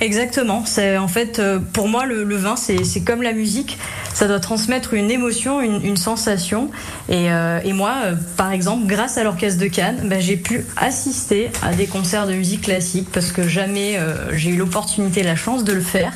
Exactement. 0.00 0.64
En 0.98 1.08
fait 1.08 1.38
euh, 1.38 1.58
pour 1.72 1.88
moi 1.88 2.06
le, 2.06 2.22
vin 2.36 2.56
c'est 2.56 3.00
comme 3.04 3.22
la 3.22 3.32
musique. 3.32 3.78
Ça 4.12 4.28
doit 4.28 4.40
transmettre 4.40 4.94
une 4.94 5.10
émotion, 5.10 5.60
une, 5.60 5.84
une 5.84 5.96
sensation. 5.96 6.70
Et, 7.08 7.30
euh, 7.30 7.60
et 7.64 7.72
moi, 7.72 7.94
euh, 8.04 8.14
par 8.36 8.50
exemple, 8.52 8.86
grâce 8.86 9.18
à 9.18 9.24
l'orchestre 9.24 9.60
de 9.60 9.68
Cannes, 9.68 10.00
ben, 10.04 10.20
j'ai 10.20 10.36
pu 10.36 10.64
assister 10.76 11.50
à 11.62 11.74
des 11.74 11.86
concerts 11.86 12.26
de 12.26 12.32
musique 12.32 12.62
classique 12.62 13.08
parce 13.12 13.30
que 13.30 13.46
jamais 13.46 13.98
j'ai 14.32 14.50
eu 14.50 14.56
l'opportunité, 14.56 15.22
la 15.22 15.36
chance 15.36 15.64
de 15.64 15.72
le 15.72 15.80
faire. 15.80 16.12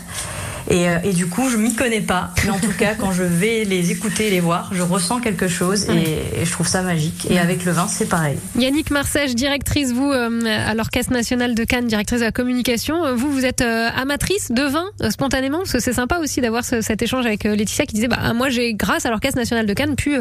Et, 0.69 0.89
euh, 0.89 0.99
et 1.05 1.13
du 1.13 1.27
coup, 1.27 1.49
je 1.51 1.57
m'y 1.57 1.75
connais 1.75 2.01
pas. 2.01 2.31
Mais 2.45 2.51
en 2.51 2.59
tout 2.59 2.73
cas, 2.79 2.95
quand 2.95 3.13
je 3.13 3.23
vais 3.23 3.65
les 3.65 3.91
écouter 3.91 4.29
et 4.29 4.31
les 4.31 4.41
voir, 4.41 4.71
je 4.73 4.83
ressens 4.83 5.21
quelque 5.21 5.49
chose 5.49 5.89
et, 5.91 6.41
et 6.41 6.45
je 6.45 6.51
trouve 6.51 6.67
ça 6.69 6.83
magique. 6.83 7.27
Et 7.31 7.39
avec 7.39 7.65
le 7.65 7.73
vin, 7.73 7.87
c'est 7.89 8.09
pareil. 8.09 8.37
Yannick 8.57 8.91
Marsèche, 8.91 9.35
directrice, 9.35 9.93
vous, 9.93 10.11
euh, 10.11 10.41
à 10.67 10.75
l'Orchestre 10.75 11.13
national 11.13 11.55
de 11.55 11.65
Cannes, 11.65 11.87
directrice 11.87 12.21
de 12.21 12.25
la 12.25 12.33
communication, 12.33 13.05
euh, 13.05 13.15
vous, 13.15 13.31
vous 13.31 13.45
êtes 13.45 13.61
amatrice 13.63 14.51
de 14.51 14.63
vin 14.63 14.87
spontanément? 15.11 15.59
Parce 15.59 15.73
que 15.73 15.81
c'est 15.81 15.93
sympa 15.93 16.19
aussi 16.19 16.41
d'avoir 16.41 16.65
ce- 16.65 16.81
cet 16.81 17.03
échange 17.03 17.27
avec 17.27 17.45
Laetitia 17.45 17.87
qui 17.87 17.95
disait, 17.95 18.09
bah, 18.09 18.33
moi 18.35 18.49
j'ai, 18.51 18.75
grâce 18.75 19.07
à 19.07 19.11
l'Orchestre 19.11 19.39
national 19.39 19.67
de 19.67 19.73
Cannes, 19.75 19.97
pu 19.97 20.17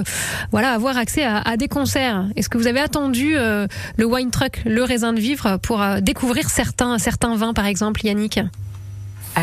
voilà, 0.52 0.72
avoir 0.72 0.98
accès 0.98 1.24
à, 1.24 1.38
à 1.40 1.58
des 1.58 1.68
concerts. 1.68 2.26
Est-ce 2.36 2.50
que 2.50 2.58
vous 2.58 2.68
avez 2.68 2.80
attendu 2.80 3.36
euh, 3.38 3.68
le 3.98 4.06
wine 4.06 4.32
truck, 4.32 4.62
le 4.66 4.84
raisin 4.84 5.14
de 5.14 5.20
vivre, 5.20 5.58
pour 5.58 5.82
euh, 5.82 6.00
découvrir 6.02 6.50
certains, 6.50 6.98
certains 6.98 7.36
vins, 7.36 7.54
par 7.54 7.66
exemple, 7.66 8.06
Yannick? 8.06 8.40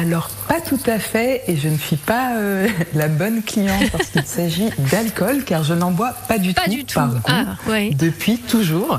Alors, 0.01 0.29
pas 0.47 0.61
tout 0.61 0.79
à 0.87 0.99
fait, 0.99 1.43
et 1.49 1.57
je 1.57 1.69
ne 1.69 1.79
suis 1.79 1.97
pas 1.97 2.37
euh, 2.37 2.69
la 2.95 3.09
bonne 3.09 3.43
cliente 3.43 3.91
parce 3.91 4.09
qu'il 4.09 4.27
s'agit 4.27 4.69
d'alcool, 4.91 5.43
car 5.45 5.65
je 5.65 5.73
n'en 5.73 5.91
bois 5.91 6.13
pas 6.29 6.39
du 6.39 6.53
Pas 6.53 6.65
tout. 6.65 6.71
du 6.71 6.85
tout. 6.85 6.95
par 6.95 7.09
goût, 7.09 7.21
Ah, 7.29 7.57
ouais. 7.69 7.91
Depuis 7.95 8.37
toujours. 8.39 8.99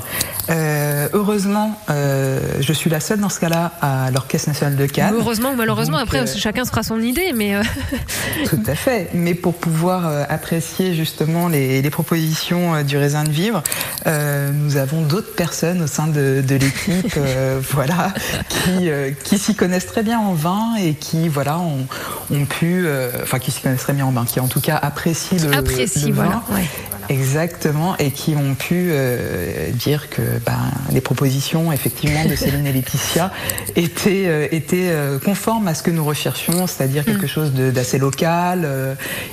Euh, 0.50 1.08
heureusement, 1.12 1.78
euh, 1.90 2.40
je 2.60 2.72
suis 2.72 2.90
la 2.90 2.98
seule 3.00 3.20
dans 3.20 3.28
ce 3.28 3.38
cas-là 3.38 3.72
à 3.80 4.10
l'Orchestre 4.10 4.48
national 4.48 4.76
de 4.76 4.86
Cannes. 4.86 5.14
Heureusement 5.14 5.50
ou 5.50 5.56
malheureusement, 5.56 5.98
Donc, 5.98 6.06
après, 6.14 6.26
chacun 6.26 6.64
se 6.64 6.70
fera 6.70 6.82
son 6.82 7.00
idée, 7.00 7.32
mais 7.34 7.54
Tout 8.48 8.60
à 8.66 8.74
fait. 8.74 9.10
Mais 9.14 9.34
pour 9.34 9.54
pouvoir 9.54 10.24
apprécier 10.28 10.94
justement 10.94 11.48
les, 11.48 11.80
les 11.82 11.90
propositions 11.90 12.82
du 12.82 12.96
raisin 12.96 13.22
de 13.24 13.30
vivre, 13.30 13.62
nous 14.06 14.76
avons 14.78 15.02
d'autres 15.02 15.34
personnes 15.34 15.82
au 15.82 15.86
sein 15.86 16.06
de, 16.08 16.42
de 16.46 16.54
l'équipe, 16.56 17.18
voilà, 17.72 18.12
qui, 18.48 18.88
qui 19.24 19.38
s'y 19.38 19.54
connaissent 19.54 19.86
très 19.86 20.02
bien 20.02 20.18
en 20.18 20.32
vin 20.32 20.74
et 20.80 20.87
qui, 20.94 21.28
voilà, 21.28 21.58
ont, 21.58 21.86
ont 22.30 22.44
pu, 22.44 22.86
euh, 22.86 23.10
enfin, 23.22 23.38
qui 23.38 23.50
s'y 23.50 23.60
connaissent 23.60 23.82
très 23.82 23.92
bien 23.92 24.06
en 24.06 24.12
vin, 24.12 24.24
qui 24.24 24.40
en 24.40 24.48
tout 24.48 24.60
cas 24.60 24.76
apprécient 24.76 25.38
le, 25.48 25.56
apprécie, 25.56 26.08
le 26.08 26.14
voilà. 26.14 26.42
vin. 26.48 26.54
ouais. 26.56 26.68
Exactement, 27.08 27.96
et 27.98 28.10
qui 28.10 28.36
ont 28.36 28.54
pu 28.54 28.90
euh, 28.90 29.70
dire 29.70 30.10
que 30.10 30.20
ben, 30.44 30.58
les 30.92 31.00
propositions 31.00 31.72
effectivement 31.72 32.26
de 32.26 32.34
Céline 32.34 32.66
et 32.66 32.72
Laetitia 32.72 33.32
étaient, 33.76 34.24
euh, 34.26 34.48
étaient 34.50 34.90
euh, 34.90 35.18
conformes 35.18 35.68
à 35.68 35.74
ce 35.74 35.82
que 35.82 35.90
nous 35.90 36.04
recherchions, 36.04 36.66
c'est-à-dire 36.66 37.06
quelque 37.06 37.24
mm. 37.24 37.28
chose 37.28 37.52
d'assez 37.52 37.98
local 37.98 38.68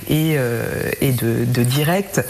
et, 0.09 0.37
et 1.01 1.11
de, 1.11 1.45
de, 1.45 1.63
direct 1.63 2.23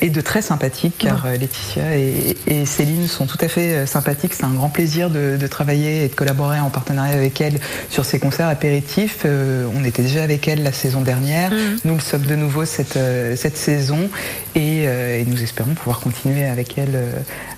et 0.00 0.10
de 0.10 0.20
très 0.20 0.42
sympathique, 0.42 0.94
car 0.98 1.26
Laetitia 1.26 1.96
et, 1.96 2.36
et, 2.46 2.66
Céline 2.66 3.08
sont 3.08 3.26
tout 3.26 3.38
à 3.40 3.48
fait 3.48 3.86
sympathiques. 3.86 4.34
C'est 4.34 4.44
un 4.44 4.54
grand 4.54 4.68
plaisir 4.68 5.10
de, 5.10 5.36
de, 5.36 5.46
travailler 5.46 6.04
et 6.04 6.08
de 6.08 6.14
collaborer 6.14 6.60
en 6.60 6.70
partenariat 6.70 7.14
avec 7.14 7.40
elles 7.40 7.58
sur 7.90 8.04
ces 8.04 8.18
concerts 8.18 8.48
apéritifs. 8.48 9.24
on 9.24 9.84
était 9.84 10.02
déjà 10.02 10.22
avec 10.22 10.46
elles 10.48 10.62
la 10.62 10.72
saison 10.72 11.00
dernière, 11.00 11.50
mm. 11.50 11.78
nous 11.84 11.94
le 11.94 12.00
sommes 12.00 12.22
de 12.22 12.36
nouveau 12.36 12.64
cette, 12.64 12.98
cette 13.36 13.56
saison 13.56 14.08
et, 14.54 14.82
et 14.82 15.24
nous 15.26 15.42
espérons 15.42 15.74
pouvoir 15.74 16.00
continuer 16.00 16.44
avec 16.44 16.78
elles 16.78 16.98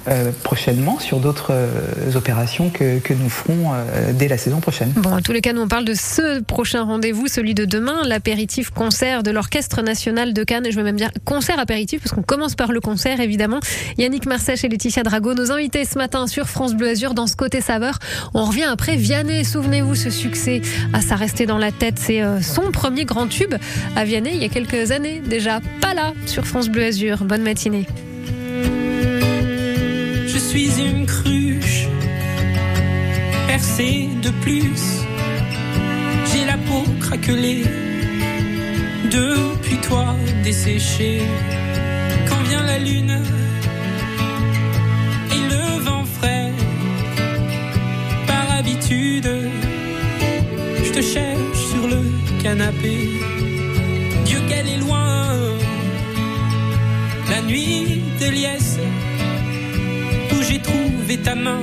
euh, 0.06 0.32
prochainement 0.42 0.98
sur 0.98 1.18
d'autres 1.18 1.52
euh, 1.52 2.14
opérations 2.14 2.68
que, 2.68 2.98
que, 2.98 3.14
nous 3.14 3.30
ferons 3.30 3.72
euh, 3.72 4.12
dès 4.12 4.28
la 4.28 4.36
saison 4.36 4.60
prochaine. 4.60 4.92
Bon, 4.96 5.10
en 5.10 5.22
tous 5.22 5.32
les 5.32 5.40
cas, 5.40 5.54
nous 5.54 5.62
on 5.62 5.68
parle 5.68 5.86
de 5.86 5.94
ce 5.94 6.40
prochain 6.42 6.82
rendez-vous, 6.82 7.26
celui 7.26 7.54
de 7.54 7.64
demain, 7.64 8.02
l'apéritif 8.04 8.68
concert 8.68 9.22
de 9.22 9.30
l'Orchestre 9.30 9.80
national 9.80 10.34
de 10.34 10.44
Cannes. 10.44 10.66
Et 10.66 10.72
je 10.72 10.76
veux 10.76 10.82
même 10.82 10.96
dire 10.96 11.10
concert 11.24 11.58
apéritif, 11.58 12.02
parce 12.02 12.14
qu'on 12.14 12.22
commence 12.22 12.54
par 12.54 12.70
le 12.70 12.80
concert, 12.80 13.18
évidemment. 13.20 13.60
Yannick 13.96 14.26
Marsèche 14.26 14.62
et 14.64 14.68
Laetitia 14.68 15.04
Drago, 15.04 15.32
nos 15.32 15.50
invités 15.50 15.86
ce 15.86 15.96
matin 15.96 16.26
sur 16.26 16.50
France 16.50 16.74
Bleu 16.74 16.90
Azur 16.90 17.14
dans 17.14 17.26
ce 17.26 17.36
côté 17.36 17.62
saveur. 17.62 17.98
On 18.34 18.44
revient 18.44 18.64
après 18.64 18.96
Vianney. 18.96 19.42
Souvenez-vous, 19.42 19.94
ce 19.94 20.10
succès, 20.10 20.60
à 20.92 21.00
ça 21.00 21.16
resté 21.16 21.46
dans 21.46 21.56
la 21.58 21.72
tête. 21.72 21.98
C'est 21.98 22.20
son 22.42 22.72
premier 22.72 23.06
grand 23.06 23.26
tube 23.26 23.54
à 23.96 24.04
Vianney 24.04 24.32
il 24.34 24.42
y 24.42 24.44
a 24.44 24.50
quelques 24.50 24.90
années 24.90 25.22
déjà. 25.24 25.60
Pas 25.80 25.94
là 25.94 26.12
sur 26.26 26.46
France 26.46 26.68
Bleu 26.68 26.84
Bonne 27.25 27.43
matinée 27.43 27.87
suis 30.55 30.81
une 30.81 31.05
cruche 31.05 31.88
percée 33.49 34.09
de 34.23 34.31
plus. 34.43 34.85
J'ai 36.31 36.45
la 36.45 36.57
peau 36.59 36.85
craquelée 37.00 37.64
depuis 39.11 39.79
toi 39.79 40.14
desséchée. 40.45 41.23
Quand 42.29 42.41
vient 42.49 42.62
la 42.62 42.79
lune 42.79 43.19
et 45.35 45.43
le 45.53 45.81
vent 45.83 46.05
frais, 46.05 46.53
par 48.29 48.59
habitude, 48.59 49.29
je 50.85 50.91
te 50.93 51.03
cherche 51.03 51.61
sur 51.71 51.88
le 51.88 52.00
canapé. 52.45 53.53
Nuit 57.46 58.02
de 58.20 58.30
liesse 58.30 58.78
j'ai 60.48 60.58
trouvé 60.58 61.16
ta 61.18 61.34
main 61.34 61.62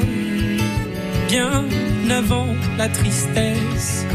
bien 1.29 1.63
avant 2.09 2.47
la 2.77 2.89
tristesse. 2.89 4.05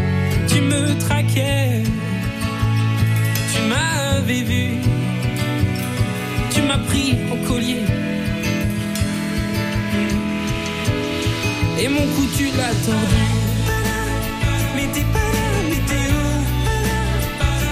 Tu 0.48 0.60
me 0.60 0.98
traquais, 0.98 1.82
tu 3.52 3.60
m'avais 3.70 4.42
vu, 4.42 4.64
tu 6.50 6.62
m'as 6.62 6.78
pris 6.78 7.16
au 7.32 7.36
collier. 7.48 7.84
Et 11.78 11.88
mon 11.88 12.06
cou 12.14 12.26
tu 12.36 12.46
l'as 12.58 12.76
tordu. 12.86 13.24
Mais 14.74 14.88
t'es 14.92 15.06
pas 15.14 15.28
là, 15.36 15.46
t'es 15.88 16.04
où? 16.20 16.28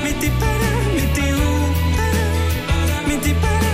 Mais 0.04 0.14
t'es 0.20 0.32
pas 0.40 0.54
là, 0.62 0.72
mais 0.94 1.08
t'es 1.14 1.30
où? 1.32 1.54
Mais 3.08 3.18
t'es 3.24 3.34
pas 3.34 3.58
là, 3.62 3.73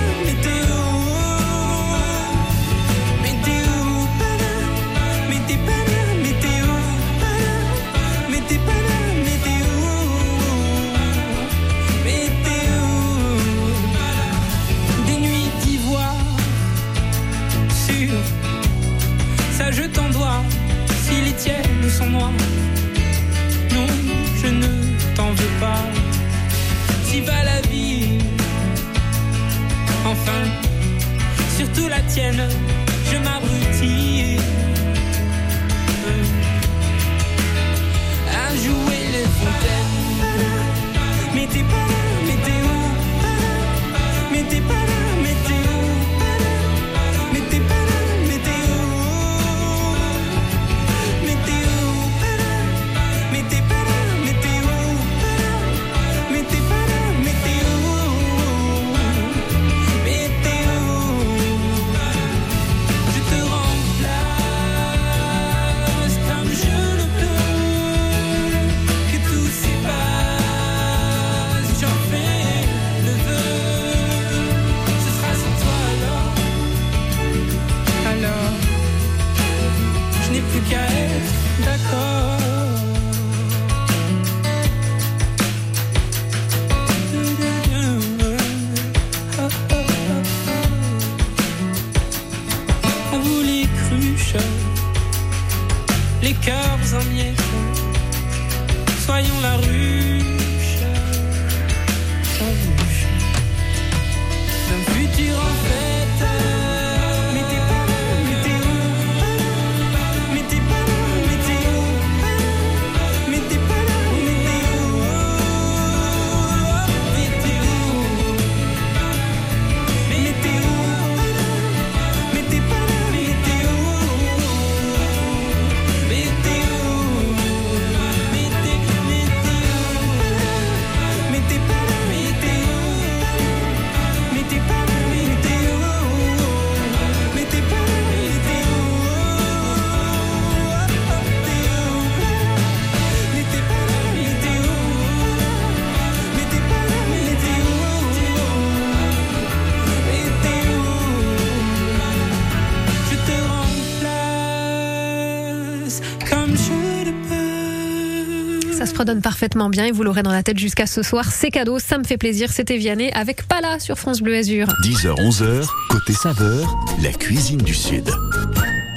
parfaitement 159.31 159.69
bien 159.69 159.85
et 159.85 159.93
vous 159.93 160.03
l'aurez 160.03 160.25
dans 160.25 160.33
la 160.33 160.43
tête 160.43 160.59
jusqu'à 160.59 160.87
ce 160.87 161.05
soir. 161.05 161.31
C'est 161.31 161.53
cadeau, 161.53 161.79
ça 161.79 161.99
me 161.99 162.03
fait 162.03 162.16
plaisir. 162.16 162.51
C'était 162.51 162.77
Vianney 162.77 163.12
avec 163.12 163.47
Pala 163.47 163.79
sur 163.79 163.97
France 163.97 164.23
Bleu 164.23 164.35
Azur. 164.35 164.66
10h-11h, 164.83 165.69
côté 165.88 166.12
saveur, 166.14 166.77
la 167.01 167.12
cuisine 167.12 167.62
du 167.62 167.73
Sud. 167.73 168.11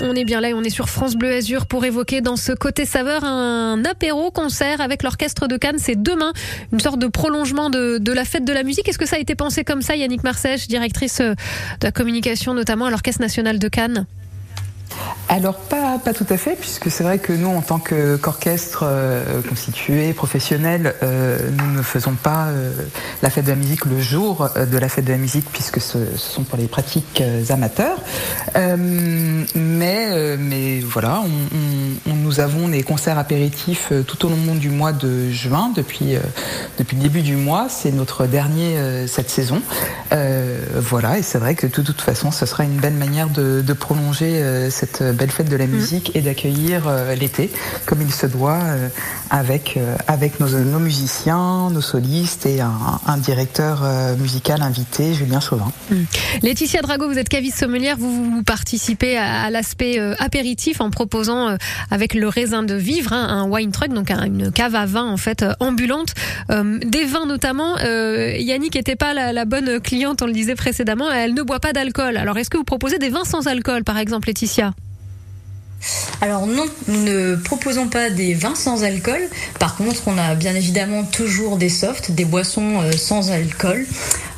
On 0.01 0.15
est 0.15 0.25
bien 0.25 0.41
là 0.41 0.49
et 0.49 0.55
on 0.55 0.63
est 0.63 0.71
sur 0.71 0.89
France 0.89 1.15
Bleu 1.15 1.31
Azur 1.31 1.67
pour 1.67 1.85
évoquer 1.85 2.21
dans 2.21 2.35
ce 2.35 2.51
côté 2.51 2.83
saveur 2.87 3.23
un 3.23 3.85
apéro 3.85 4.31
concert 4.31 4.81
avec 4.81 5.03
l'orchestre 5.03 5.45
de 5.47 5.55
Cannes. 5.55 5.77
C'est 5.77 6.01
demain, 6.01 6.33
une 6.71 6.79
sorte 6.79 6.97
de 6.97 7.05
prolongement 7.05 7.69
de, 7.69 7.99
de 7.99 8.11
la 8.11 8.25
fête 8.25 8.43
de 8.43 8.53
la 8.53 8.63
musique. 8.63 8.89
Est-ce 8.89 8.97
que 8.97 9.05
ça 9.05 9.17
a 9.17 9.19
été 9.19 9.35
pensé 9.35 9.63
comme 9.63 9.83
ça, 9.83 9.95
Yannick 9.95 10.23
Marsèche, 10.23 10.67
directrice 10.67 11.19
euh, 11.19 11.35
de 11.79 11.85
la 11.85 11.91
communication 11.91 12.55
notamment 12.55 12.87
à 12.87 12.89
l'Orchestre 12.89 13.21
national 13.21 13.59
de 13.59 13.67
Cannes? 13.67 14.07
Alors 15.29 15.55
pas, 15.55 15.97
tout 16.13 16.25
à 16.29 16.37
fait, 16.37 16.55
puisque 16.59 16.91
c'est 16.91 17.03
vrai 17.03 17.17
que 17.17 17.33
nous, 17.33 17.49
en 17.49 17.61
tant 17.61 17.79
qu'orchestre 17.79 18.83
euh, 18.85 19.41
constitué, 19.47 20.13
professionnel, 20.13 20.93
euh, 21.01 21.39
nous 21.57 21.71
ne 21.71 21.81
faisons 21.81 22.13
pas 22.13 22.47
euh, 22.47 22.71
la 23.21 23.29
fête 23.29 23.45
de 23.45 23.49
la 23.49 23.55
musique 23.55 23.85
le 23.85 23.99
jour 23.99 24.49
de 24.55 24.77
la 24.77 24.89
fête 24.89 25.05
de 25.05 25.11
la 25.11 25.17
musique, 25.17 25.45
puisque 25.51 25.79
ce, 25.79 25.97
sont 26.17 26.43
pour 26.43 26.57
les 26.57 26.67
pratiques 26.67 27.23
amateurs. 27.49 27.97
Mais, 29.55 30.79
voilà, 30.81 31.23
nous 32.05 32.39
avons 32.39 32.67
des 32.67 32.83
concerts 32.83 33.17
apéritifs 33.17 33.91
tout 34.05 34.25
au 34.25 34.29
long 34.29 34.55
du 34.55 34.69
mois 34.69 34.91
de 34.91 35.29
juin, 35.29 35.71
depuis, 35.75 36.15
le 36.77 36.83
début 36.95 37.21
du 37.21 37.35
mois. 37.35 37.67
C'est 37.69 37.91
notre 37.91 38.25
dernier 38.27 38.77
cette 39.07 39.29
saison. 39.29 39.61
Voilà, 40.11 41.17
et 41.17 41.23
c'est 41.23 41.39
vrai 41.39 41.55
que 41.55 41.67
de 41.67 41.81
toute 41.81 42.01
façon, 42.01 42.31
ce 42.31 42.45
sera 42.45 42.63
une 42.63 42.77
belle 42.77 42.93
manière 42.93 43.29
de, 43.29 43.61
de 43.61 43.73
prolonger 43.73 44.41
euh, 44.43 44.69
cette 44.85 45.15
belle 45.15 45.31
fête 45.31 45.49
de 45.49 45.55
la 45.55 45.67
musique 45.67 46.11
et 46.15 46.21
d'accueillir 46.21 46.87
euh, 46.87 47.15
l'été 47.15 47.49
comme 47.85 48.01
il 48.01 48.11
se 48.13 48.25
doit 48.27 48.59
euh, 48.63 48.89
avec, 49.29 49.75
euh, 49.77 49.95
avec 50.07 50.39
nos, 50.39 50.47
nos 50.49 50.79
musiciens, 50.79 51.69
nos 51.71 51.81
solistes 51.81 52.45
et 52.45 52.59
un, 52.61 52.71
un 53.05 53.17
directeur 53.17 53.81
euh, 53.83 54.15
musical 54.17 54.61
invité, 54.61 55.13
Julien 55.13 55.39
Chauvin. 55.39 55.71
Laetitia 56.41 56.81
Drago, 56.81 57.07
vous 57.07 57.17
êtes 57.17 57.29
caviste 57.29 57.59
sommelière, 57.59 57.95
vous, 57.97 58.31
vous 58.31 58.43
participez 58.43 59.17
à, 59.17 59.43
à 59.43 59.49
l'aspect 59.49 59.99
euh, 59.99 60.15
apéritif 60.19 60.81
en 60.81 60.89
proposant 60.89 61.49
euh, 61.49 61.55
avec 61.91 62.13
le 62.13 62.27
raisin 62.27 62.63
de 62.63 62.73
vivre 62.75 63.13
hein, 63.13 63.27
un 63.29 63.47
wine 63.49 63.71
truck, 63.71 63.93
donc 63.93 64.11
un- 64.11 64.25
une 64.25 64.51
cave 64.51 64.75
à 64.75 64.85
vin 64.85 65.05
en 65.05 65.17
fait 65.17 65.43
euh, 65.43 65.53
ambulante, 65.59 66.13
Euh, 66.51 66.77
des 66.79 67.05
vins 67.05 67.25
notamment. 67.25 67.77
Euh, 67.83 68.35
Yannick 68.37 68.75
n'était 68.75 68.95
pas 68.97 69.13
la, 69.13 69.31
la 69.31 69.45
bonne 69.45 69.79
cliente, 69.79 70.21
on 70.21 70.25
le 70.27 70.33
disait 70.33 70.55
précédemment, 70.55 71.09
elle 71.09 71.33
ne 71.33 71.41
boit 71.41 71.59
pas 71.59 71.71
d'alcool. 71.73 72.17
Alors 72.17 72.37
est-ce 72.37 72.49
que 72.49 72.57
vous 72.57 72.63
proposez 72.65 72.97
des 72.97 73.09
vins 73.09 73.23
sans 73.23 73.47
alcool, 73.47 73.83
par 73.83 73.97
exemple, 73.97 74.27
Laetitia? 74.27 74.72
Alors 76.21 76.47
non, 76.47 76.65
nous 76.87 77.03
ne 77.03 77.35
proposons 77.35 77.87
pas 77.87 78.09
des 78.09 78.33
vins 78.33 78.55
sans 78.55 78.83
alcool. 78.83 79.21
Par 79.59 79.75
contre, 79.75 80.03
on 80.07 80.17
a 80.17 80.35
bien 80.35 80.55
évidemment 80.55 81.03
toujours 81.03 81.57
des 81.57 81.69
softs, 81.69 82.11
des 82.11 82.25
boissons 82.25 82.81
euh, 82.81 82.91
sans 82.93 83.31
alcool, 83.31 83.85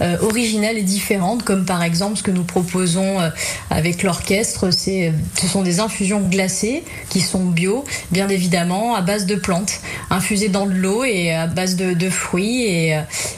euh, 0.01 0.17
originales 0.21 0.77
et 0.77 0.83
différentes, 0.83 1.43
comme 1.43 1.65
par 1.65 1.83
exemple 1.83 2.17
ce 2.17 2.23
que 2.23 2.31
nous 2.31 2.43
proposons 2.43 3.19
euh, 3.19 3.29
avec 3.69 4.01
l'orchestre, 4.01 4.71
ce 4.71 5.47
sont 5.47 5.61
des 5.61 5.79
infusions 5.79 6.21
glacées 6.21 6.83
qui 7.09 7.21
sont 7.21 7.45
bio, 7.45 7.85
bien 8.11 8.29
évidemment 8.29 8.95
à 8.95 9.01
base 9.01 9.25
de 9.25 9.35
plantes, 9.35 9.81
infusées 10.09 10.49
dans 10.49 10.65
de 10.65 10.73
l'eau 10.73 11.03
et 11.03 11.33
à 11.33 11.47
base 11.47 11.75
de, 11.75 12.09
fruits. 12.09 12.65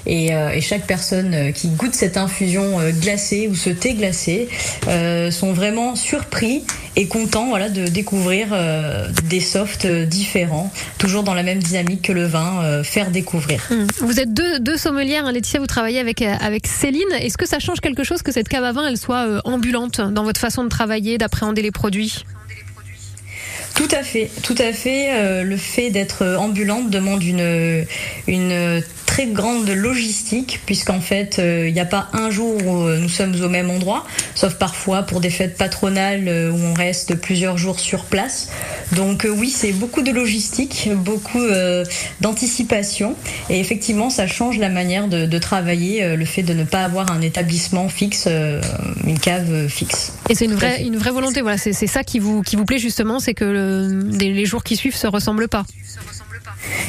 Et, 0.05 0.31
chaque 0.61 0.85
personne 0.85 1.53
qui 1.53 1.69
goûte 1.69 1.95
cette 1.95 2.17
infusion 2.17 2.79
glacée 2.99 3.47
ou 3.49 3.55
ce 3.55 3.69
thé 3.69 3.93
glacé 3.93 4.49
sont 5.31 5.53
vraiment 5.53 5.95
surpris 5.95 6.63
et 6.97 7.07
contents 7.07 7.47
voilà, 7.47 7.69
de 7.69 7.85
découvrir 7.87 8.47
euh, 8.51 9.07
des 9.25 9.39
softs 9.39 9.85
euh, 9.85 10.05
différents, 10.05 10.73
toujours 10.97 11.21
dans 11.21 11.35
la 11.35 11.43
même 11.43 11.59
dynamique 11.59 12.01
que 12.01 12.11
le 12.11 12.25
vin, 12.25 12.63
euh, 12.63 12.83
faire 12.83 13.11
découvrir. 13.11 13.61
Hum. 13.69 13.85
Vous 13.99 14.19
êtes 14.19 14.33
deux, 14.33 14.59
deux 14.59 14.77
sommelières, 14.77 15.27
hein, 15.27 15.31
Laetitia, 15.31 15.59
vous 15.59 15.67
travaillez 15.67 15.99
avec, 15.99 16.23
avec 16.23 16.65
Céline. 16.65 17.03
Est-ce 17.21 17.37
que 17.37 17.47
ça 17.47 17.59
change 17.59 17.81
quelque 17.81 18.03
chose 18.03 18.23
que 18.23 18.31
cette 18.31 18.49
cave 18.49 18.63
à 18.63 18.71
vin, 18.71 18.87
elle 18.87 18.97
soit 18.97 19.27
euh, 19.27 19.41
ambulante 19.45 20.01
dans 20.01 20.23
votre 20.23 20.41
façon 20.41 20.63
de 20.63 20.69
travailler, 20.69 21.19
d'appréhender 21.19 21.61
les 21.61 21.71
produits? 21.71 22.23
Tout 23.75 23.89
à 23.91 24.01
fait, 24.01 24.31
tout 24.41 24.55
à 24.57 24.73
fait. 24.73 25.13
euh, 25.13 25.43
le 25.43 25.55
fait 25.55 25.91
d'être 25.91 26.25
ambulante 26.39 26.89
demande 26.89 27.21
une, 27.21 27.85
une 28.27 28.81
très 29.17 29.25
grande 29.25 29.67
logistique, 29.67 30.59
puisqu'en 30.67 31.01
fait, 31.01 31.39
euh, 31.39 31.67
il 31.67 31.73
n'y 31.73 31.79
a 31.79 31.85
pas 31.85 32.07
un 32.13 32.29
jour 32.29 32.55
où 32.63 32.83
euh, 32.83 32.99
nous 32.99 33.09
sommes 33.09 33.33
au 33.41 33.49
même 33.49 33.71
endroit, 33.71 34.05
sauf 34.35 34.53
parfois 34.59 35.01
pour 35.01 35.21
des 35.21 35.31
fêtes 35.31 35.57
patronales 35.57 36.27
euh, 36.27 36.51
où 36.51 36.55
on 36.55 36.75
reste 36.75 37.15
plusieurs 37.15 37.57
jours 37.57 37.79
sur 37.79 38.05
place. 38.05 38.49
Donc 38.91 39.25
euh, 39.25 39.29
oui, 39.29 39.49
c'est 39.49 39.71
beaucoup 39.71 40.03
de 40.03 40.11
logistique, 40.11 40.87
beaucoup 40.95 41.41
euh, 41.41 41.83
d'anticipation, 42.21 43.15
et 43.49 43.59
effectivement, 43.59 44.11
ça 44.11 44.27
change 44.27 44.59
la 44.59 44.69
manière 44.69 45.07
de, 45.07 45.25
de 45.25 45.37
travailler, 45.39 46.03
euh, 46.03 46.15
le 46.15 46.25
fait 46.25 46.43
de 46.43 46.53
ne 46.53 46.63
pas 46.63 46.83
avoir 46.83 47.11
un 47.11 47.21
établissement 47.21 47.89
fixe, 47.89 48.25
euh, 48.27 48.61
une 49.03 49.17
cave 49.17 49.51
euh, 49.51 49.67
fixe. 49.67 50.13
Et 50.29 50.35
c'est 50.35 50.45
une 50.45 50.53
vraie, 50.53 50.83
une 50.83 50.97
vraie 50.97 51.09
volonté. 51.09 51.41
Voilà, 51.41 51.57
c'est 51.57 51.73
ça 51.87 52.03
qui 52.03 52.19
vous, 52.19 52.43
qui 52.43 52.55
vous 52.55 52.65
plaît 52.65 52.77
justement, 52.77 53.19
c'est 53.19 53.33
que 53.33 53.45
le- 53.45 54.09
les 54.19 54.45
jours 54.45 54.63
qui 54.63 54.75
suivent 54.75 54.95
se 54.95 55.07
ressemblent 55.07 55.47
pas. 55.47 55.65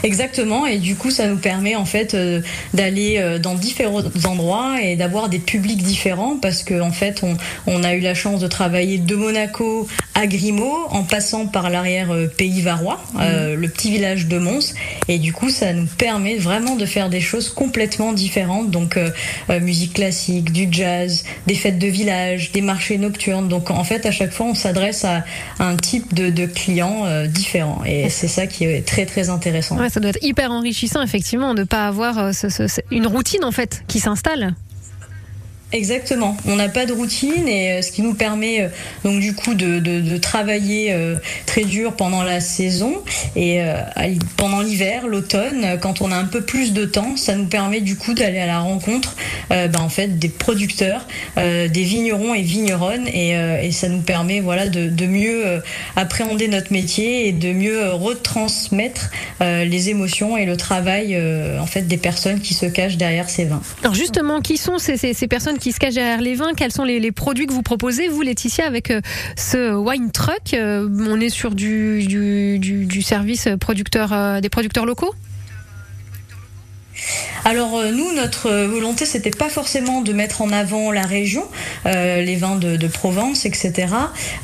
Exactement, 0.02 0.66
et 0.66 0.78
du 0.78 0.94
coup, 0.94 1.10
ça 1.10 1.26
nous 1.26 1.38
permet 1.38 1.76
en 1.76 1.84
fait 1.84 2.14
euh, 2.14 2.40
d'aller 2.74 3.16
euh, 3.18 3.38
dans 3.38 3.54
différents 3.54 4.02
endroits 4.24 4.76
et 4.82 4.96
d'avoir 4.96 5.28
des 5.28 5.38
publics 5.38 5.82
différents 5.82 6.36
parce 6.40 6.62
que 6.62 6.80
en 6.80 6.92
fait, 6.92 7.22
on, 7.22 7.36
on 7.66 7.82
a 7.82 7.94
eu 7.94 8.00
la 8.00 8.14
chance 8.14 8.40
de 8.40 8.46
travailler 8.46 8.98
de 8.98 9.14
Monaco 9.14 9.88
à 10.14 10.26
Grimaud 10.26 10.86
en 10.90 11.02
passant 11.04 11.46
par 11.46 11.70
l'arrière 11.70 12.12
euh, 12.12 12.26
pays 12.26 12.60
varois, 12.60 13.00
euh, 13.20 13.54
le 13.54 13.68
petit 13.68 13.90
village 13.90 14.26
de 14.26 14.38
Mons, 14.38 14.74
et 15.06 15.18
du 15.18 15.32
coup, 15.32 15.50
ça 15.50 15.72
nous 15.72 15.86
permet 15.86 16.36
vraiment 16.36 16.76
de 16.76 16.86
faire 16.86 17.08
des 17.08 17.20
choses 17.20 17.48
complètement 17.48 18.12
différentes. 18.12 18.70
Donc, 18.70 18.96
euh, 18.96 19.10
musique 19.60 19.94
classique, 19.94 20.52
du 20.52 20.68
jazz, 20.70 21.24
des 21.46 21.54
fêtes 21.54 21.78
de 21.78 21.86
village, 21.86 22.52
des 22.52 22.60
marchés 22.60 22.98
nocturnes. 22.98 23.48
Donc, 23.48 23.70
en 23.70 23.84
fait, 23.84 24.06
à 24.06 24.10
chaque 24.10 24.32
fois, 24.32 24.46
on 24.46 24.54
s'adresse 24.54 25.04
à 25.04 25.24
un 25.60 25.76
type 25.76 26.14
de, 26.14 26.30
de 26.30 26.46
clients 26.46 27.02
euh, 27.04 27.26
différents, 27.26 27.82
et 27.86 28.08
c'est 28.08 28.28
ça 28.28 28.46
qui 28.46 28.64
est 28.64 28.86
très 28.86 29.06
très 29.06 29.30
intéressant. 29.30 29.67
Ouais, 29.76 29.90
ça 29.90 30.00
doit 30.00 30.10
être 30.10 30.22
hyper 30.22 30.50
enrichissant 30.50 31.02
effectivement 31.02 31.54
de 31.54 31.64
pas 31.64 31.86
avoir 31.86 32.18
euh, 32.18 32.32
une 32.90 33.06
routine 33.06 33.44
en 33.44 33.52
fait 33.52 33.82
qui 33.88 34.00
s'installe. 34.00 34.54
Exactement. 35.72 36.34
On 36.46 36.56
n'a 36.56 36.70
pas 36.70 36.86
de 36.86 36.94
routine 36.94 37.46
et 37.46 37.72
euh, 37.72 37.82
ce 37.82 37.92
qui 37.92 38.00
nous 38.00 38.14
permet 38.14 38.62
euh, 38.62 38.68
donc 39.04 39.20
du 39.20 39.34
coup 39.34 39.52
de, 39.52 40.16
travailler 40.16 40.92
euh, 40.92 41.16
très 41.44 41.64
dur 41.64 41.92
pendant 41.94 42.22
la 42.22 42.40
saison 42.40 43.02
et 43.36 43.60
pendant 44.36 44.60
l'hiver, 44.60 45.06
l'automne, 45.06 45.78
quand 45.80 46.00
on 46.00 46.10
a 46.10 46.16
un 46.16 46.24
peu 46.24 46.40
plus 46.40 46.72
de 46.72 46.84
temps, 46.84 47.16
ça 47.16 47.34
nous 47.34 47.46
permet 47.46 47.80
du 47.80 47.96
coup 47.96 48.14
d'aller 48.14 48.38
à 48.38 48.46
la 48.46 48.58
rencontre 48.58 49.14
ben, 49.50 49.70
en 49.78 49.88
fait 49.88 50.18
des 50.18 50.28
producteurs, 50.28 51.06
des 51.36 51.68
vignerons 51.82 52.34
et 52.34 52.42
vigneronnes 52.42 53.06
et, 53.08 53.70
ça 53.72 53.88
nous 53.88 54.00
permet 54.00 54.40
voilà 54.40 54.68
de, 54.68 55.06
mieux 55.06 55.62
appréhender 55.96 56.48
notre 56.48 56.72
métier 56.72 57.28
et 57.28 57.32
de 57.32 57.52
mieux 57.52 57.90
retransmettre 57.92 59.10
les 59.40 59.88
émotions 59.88 60.36
et 60.36 60.44
le 60.44 60.56
travail 60.56 61.16
en 61.60 61.66
fait 61.66 61.82
des 61.82 61.98
personnes 61.98 62.40
qui 62.40 62.54
se 62.54 62.66
cachent 62.66 62.96
derrière 62.96 63.30
ces 63.30 63.44
vins. 63.44 63.62
Alors 63.82 63.94
justement, 63.94 64.40
qui 64.40 64.56
sont 64.56 64.78
ces, 64.78 64.96
ces- 64.96 65.14
ces 65.14 65.28
personnes 65.28 65.57
qui 65.58 65.72
se 65.72 65.78
cachent 65.78 65.94
derrière 65.94 66.20
les 66.20 66.34
vins. 66.34 66.54
Quels 66.56 66.72
sont 66.72 66.84
les, 66.84 67.12
produits 67.12 67.46
que 67.46 67.52
vous 67.52 67.62
proposez, 67.62 68.08
vous 68.08 68.22
Laetitia, 68.22 68.66
avec 68.66 68.90
euh, 68.90 69.00
ce 69.36 69.74
wine 69.74 70.10
truck? 70.10 70.54
Euh, 70.54 70.88
On 71.08 71.20
est 71.20 71.28
sur 71.28 71.54
du, 71.54 72.06
du, 72.06 72.58
du- 72.58 73.02
service 73.02 73.46
euh, 73.46 74.40
des 74.40 74.48
producteurs 74.48 74.86
locaux? 74.86 75.14
Alors 77.44 77.76
euh, 77.76 77.92
nous, 77.92 78.12
notre 78.14 78.50
volonté, 78.66 79.06
c'était 79.06 79.30
pas 79.30 79.48
forcément 79.48 80.02
de 80.02 80.12
mettre 80.12 80.42
en 80.42 80.50
avant 80.50 80.90
la 80.92 81.02
région, 81.02 81.44
euh, 81.86 82.20
les 82.20 82.36
vins 82.36 82.56
de, 82.56 82.88
Provence, 82.88 83.44
etc. 83.44 83.86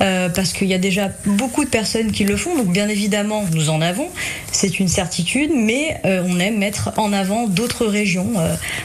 euh, 0.01 0.29
parce 0.29 0.53
qu'il 0.53 0.69
y 0.69 0.75
a 0.75 0.79
déjà 0.79 1.11
beaucoup 1.25 1.65
de 1.65 1.71
personnes 1.71 2.13
qui 2.13 2.25
le 2.25 2.37
font. 2.37 2.57
Donc 2.57 2.69
bien 2.69 2.89
évidemment, 2.89 3.45
nous 3.53 3.71
en 3.71 3.81
avons, 3.81 4.09
c'est 4.53 4.79
une 4.79 4.89
certitude, 4.89 5.51
mais 5.55 6.01
on 6.05 6.39
aime 6.39 6.59
mettre 6.59 6.93
en 6.97 7.13
avant 7.13 7.47
d'autres 7.47 7.87
régions. 7.87 8.35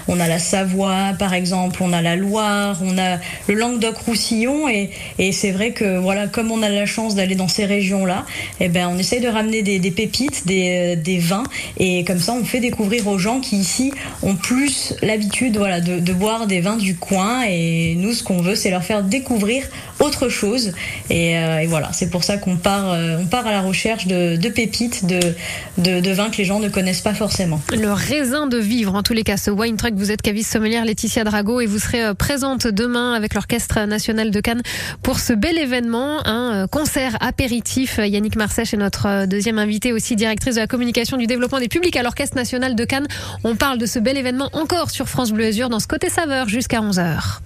On 0.08 0.20
a 0.20 0.28
la 0.28 0.40
Savoie, 0.40 1.14
par 1.20 1.34
exemple, 1.34 1.82
on 1.84 1.92
a 1.92 2.02
la 2.02 2.16
Loire, 2.16 2.80
on 2.84 2.98
a 2.98 3.18
le 3.48 3.54
Languedoc-Roussillon, 3.56 4.70
et, 4.70 4.90
c'est 5.32 5.52
vrai 5.52 5.72
que 5.72 5.98
voilà, 5.98 6.28
comme 6.28 6.52
on 6.52 6.64
a 6.64 6.70
la 6.70 6.86
chance 6.86 7.16
d'aller 7.16 7.36
dans 7.36 7.48
ces 7.48 7.66
régions-là, 7.66 8.26
eh 8.60 8.70
ben 8.70 8.88
on 8.88 8.98
essaye 8.98 9.20
de 9.20 9.28
ramener 9.28 9.62
des, 9.62 9.92
pépites, 9.92 10.48
des 10.48 11.20
vins, 11.22 11.44
et 11.78 12.04
comme 12.06 12.20
ça 12.20 12.34
on 12.34 12.46
fait 12.46 12.62
découvrir 12.62 13.08
aux 13.08 13.20
gens 13.20 13.40
qui 13.40 13.59
ici 13.60 13.92
ont 14.24 14.36
plus 14.36 14.94
l'habitude 15.02 15.54
de, 15.54 16.14
boire 16.14 16.48
des 16.48 16.62
vins 16.62 16.78
du 16.78 16.96
coin. 16.96 17.44
Et 17.48 17.96
nous, 17.96 18.14
ce 18.14 18.24
qu'on 18.24 18.42
veut, 18.42 18.56
c'est 18.56 18.72
leur 18.72 18.84
faire 18.84 19.04
découvrir 19.04 19.64
autre 20.00 20.30
chose. 20.30 20.74
Et, 21.10 21.38
euh, 21.38 21.66
voilà, 21.68 21.92
c'est 21.94 22.10
pour 22.10 22.24
ça 22.24 22.38
qu'on 22.38 22.58
part, 22.58 22.92
euh, 22.92 23.18
on 23.20 23.26
part 23.26 23.46
à 23.46 23.52
la 23.52 23.62
recherche 23.62 24.08
de, 24.08 24.50
pépites, 24.50 25.06
de, 25.06 26.12
vins 26.12 26.30
que 26.30 26.38
les 26.38 26.46
gens 26.46 26.60
ne 26.60 26.70
connaissent 26.70 27.02
pas 27.02 27.14
forcément. 27.14 27.62
Le 27.72 27.92
raisin 27.92 28.48
de 28.48 28.58
vivre, 28.58 28.96
en 28.96 29.04
tous 29.04 29.14
les 29.14 29.24
cas, 29.24 29.38
ce 29.38 29.52
wine 29.52 29.78
truck, 29.78 29.94
vous 29.96 30.12
êtes 30.12 30.22
caviste 30.22 30.52
sommelière 30.52 30.86
Laetitia 30.86 31.24
Drago 31.24 31.62
et 31.62 31.66
vous 31.66 31.80
serez 31.80 32.04
euh, 32.04 32.14
présente 32.14 32.68
demain 32.68 33.14
avec 33.14 33.34
l'Orchestre 33.34 33.86
National 33.86 34.32
de 34.32 34.40
Cannes 34.40 34.62
pour 35.04 35.20
ce 35.20 35.34
bel 35.34 35.58
événement, 35.58 36.26
un 36.26 36.68
concert 36.68 37.18
apéritif. 37.22 38.00
Yannick 38.04 38.36
Marsèche 38.36 38.74
est 38.74 38.78
notre 38.78 39.26
deuxième 39.26 39.60
invité, 39.60 39.94
aussi 39.94 40.16
directrice 40.16 40.56
de 40.56 40.62
la 40.62 40.68
communication 40.68 41.18
du 41.18 41.28
développement 41.28 41.60
des 41.60 41.68
publics 41.68 41.96
à 41.96 42.04
l'Orchestre 42.04 42.36
National 42.36 42.76
de 42.76 42.86
Cannes. 42.86 43.08
On 43.52 43.56
parle 43.56 43.80
de 43.80 43.88
ce 43.88 43.98
bel 43.98 44.16
événement 44.16 44.52
encore 44.54 44.92
sur 44.92 45.10
France 45.10 45.32
Bleu 45.32 45.46
Azur 45.46 45.70
dans 45.70 45.80
ce 45.80 45.88
côté 45.88 46.08
saveur 46.08 46.48
jusqu'à 46.48 46.82
11h. 46.82 47.40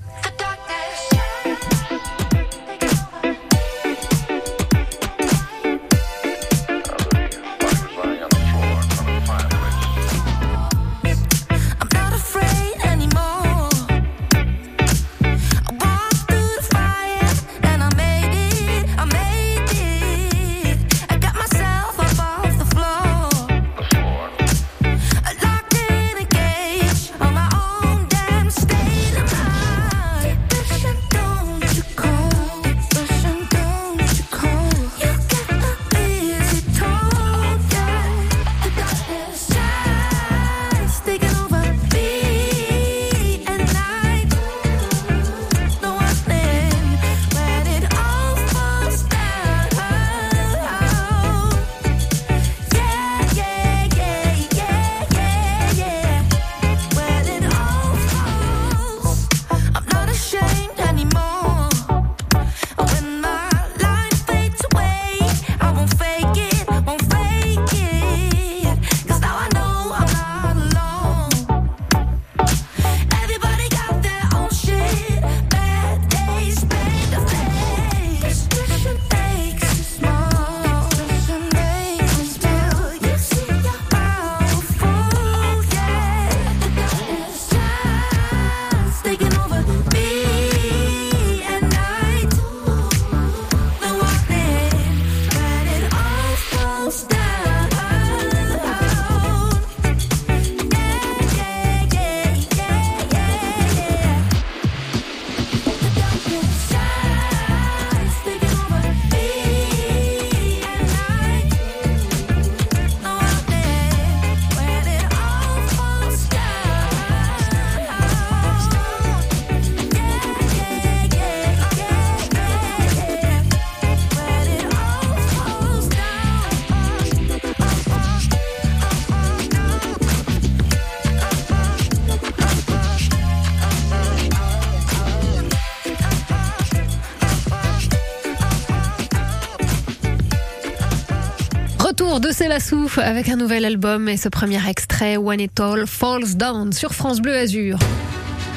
Célassou 142.60 142.88
avec 142.98 143.30
un 143.30 143.36
nouvel 143.36 143.66
album 143.66 144.08
et 144.08 144.16
ce 144.16 144.30
premier 144.30 144.60
extrait 144.70 145.18
When 145.18 145.40
It 145.40 145.60
All 145.60 145.88
Falls 145.88 146.36
Down 146.36 146.72
sur 146.72 146.94
France 146.94 147.20
Bleu 147.20 147.36
Azur. 147.36 147.80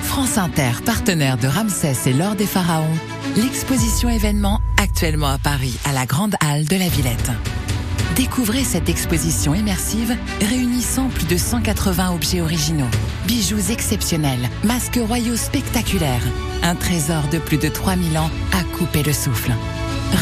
France 0.02 0.37
Inter, 0.37 0.72
partenaire 0.85 1.38
de 1.38 1.46
Ramsès 1.46 1.96
et 2.04 2.12
l'Or 2.12 2.35
des 2.35 2.44
Pharaons, 2.44 2.85
l'exposition 3.37 4.11
événement 4.11 4.61
actuellement 4.82 5.28
à 5.28 5.38
Paris, 5.38 5.78
à 5.87 5.92
la 5.92 6.04
Grande 6.04 6.35
Halle 6.44 6.66
de 6.66 6.76
la 6.76 6.88
Villette. 6.88 7.30
Découvrez 8.16 8.64
cette 8.64 8.90
exposition 8.90 9.54
immersive 9.54 10.14
réunissant 10.42 11.09
plus 11.09 11.26
de 11.26 11.38
180 11.38 12.12
objets 12.12 12.42
originaux, 12.42 12.90
bijoux 13.26 13.70
exceptionnels, 13.70 14.50
masques 14.62 15.00
royaux 15.00 15.37
spectaculaires, 15.37 16.26
un 16.62 16.74
trésor 16.74 17.28
de 17.32 17.38
plus 17.38 17.59
de 17.59 17.68
3000 17.68 18.18
ans 18.18 18.30
à 18.52 18.62
couper 18.76 19.02
le 19.02 19.14
souffle. 19.14 19.52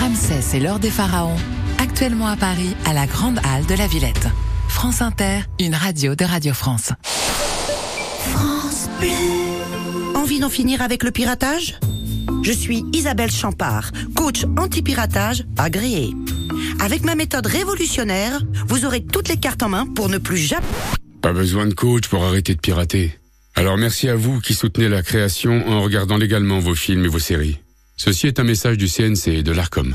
Ramsès 0.01 0.57
et 0.57 0.61
l'Or 0.61 0.79
des 0.79 0.91
Pharaons, 0.91 1.37
actuellement 1.85 2.29
à 2.29 2.37
Paris, 2.37 2.75
à 2.87 2.95
la 2.95 3.07
Grande 3.07 3.39
Halle 3.45 3.67
de 3.67 3.75
la 3.75 3.87
Villette. 3.87 4.27
France 4.69 5.03
Inter, 5.03 5.41
une 5.61 5.75
radio 5.75 6.15
de 6.15 6.25
Radio 6.25 6.55
France. 6.55 6.93
France 8.33 8.89
Bleu. 8.99 9.11
Envie 10.15 10.41
d'en 10.41 10.49
finir 10.49 10.81
avec 10.81 11.03
le 11.03 11.11
piratage? 11.11 11.79
Je 12.43 12.53
suis 12.53 12.87
Isabelle 12.95 13.31
Champard, 13.31 13.91
coach 14.17 14.45
anti-piratage 14.57 15.45
agréé. 15.59 16.15
Avec 16.81 17.05
ma 17.05 17.15
méthode 17.15 17.47
révolutionnaire, 17.47 18.41
vous 18.67 18.87
aurez 18.87 19.05
toutes 19.05 19.29
les 19.29 19.37
cartes 19.37 19.63
en 19.63 19.69
main 19.69 19.87
pour 19.87 20.09
ne 20.09 20.17
plus 20.17 20.39
jamais... 20.39 20.67
Pas 21.21 21.35
besoin 21.35 21.67
de 21.67 21.75
coach 21.75 22.09
pour 22.09 22.25
arrêter 22.25 22.55
de 22.55 22.61
pirater. 22.61 23.13
Alors 23.57 23.77
merci 23.77 24.09
à 24.09 24.17
vous 24.17 24.41
qui 24.41 24.55
soutenez 24.55 24.89
la 24.89 25.03
création 25.03 25.69
en 25.69 25.83
regardant 25.83 26.17
légalement 26.17 26.61
vos 26.61 26.75
films 26.75 27.05
et 27.05 27.09
vos 27.09 27.19
séries. 27.19 27.59
Ceci 27.99 28.27
est 28.27 28.41
un 28.41 28.45
message 28.45 28.79
du 28.79 28.89
CNC 28.89 29.29
et 29.29 29.43
de 29.43 29.53
l'ARCOM. 29.53 29.95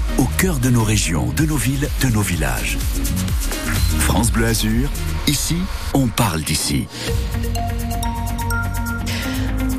au 0.21 0.25
cœur 0.37 0.59
de 0.59 0.69
nos 0.69 0.83
régions, 0.83 1.33
de 1.35 1.45
nos 1.47 1.55
villes, 1.55 1.89
de 2.01 2.07
nos 2.09 2.21
villages. 2.21 2.77
France 3.97 4.31
Bleu 4.31 4.45
Azur, 4.45 4.91
ici, 5.25 5.57
on 5.95 6.07
parle 6.07 6.43
d'ici. 6.43 6.87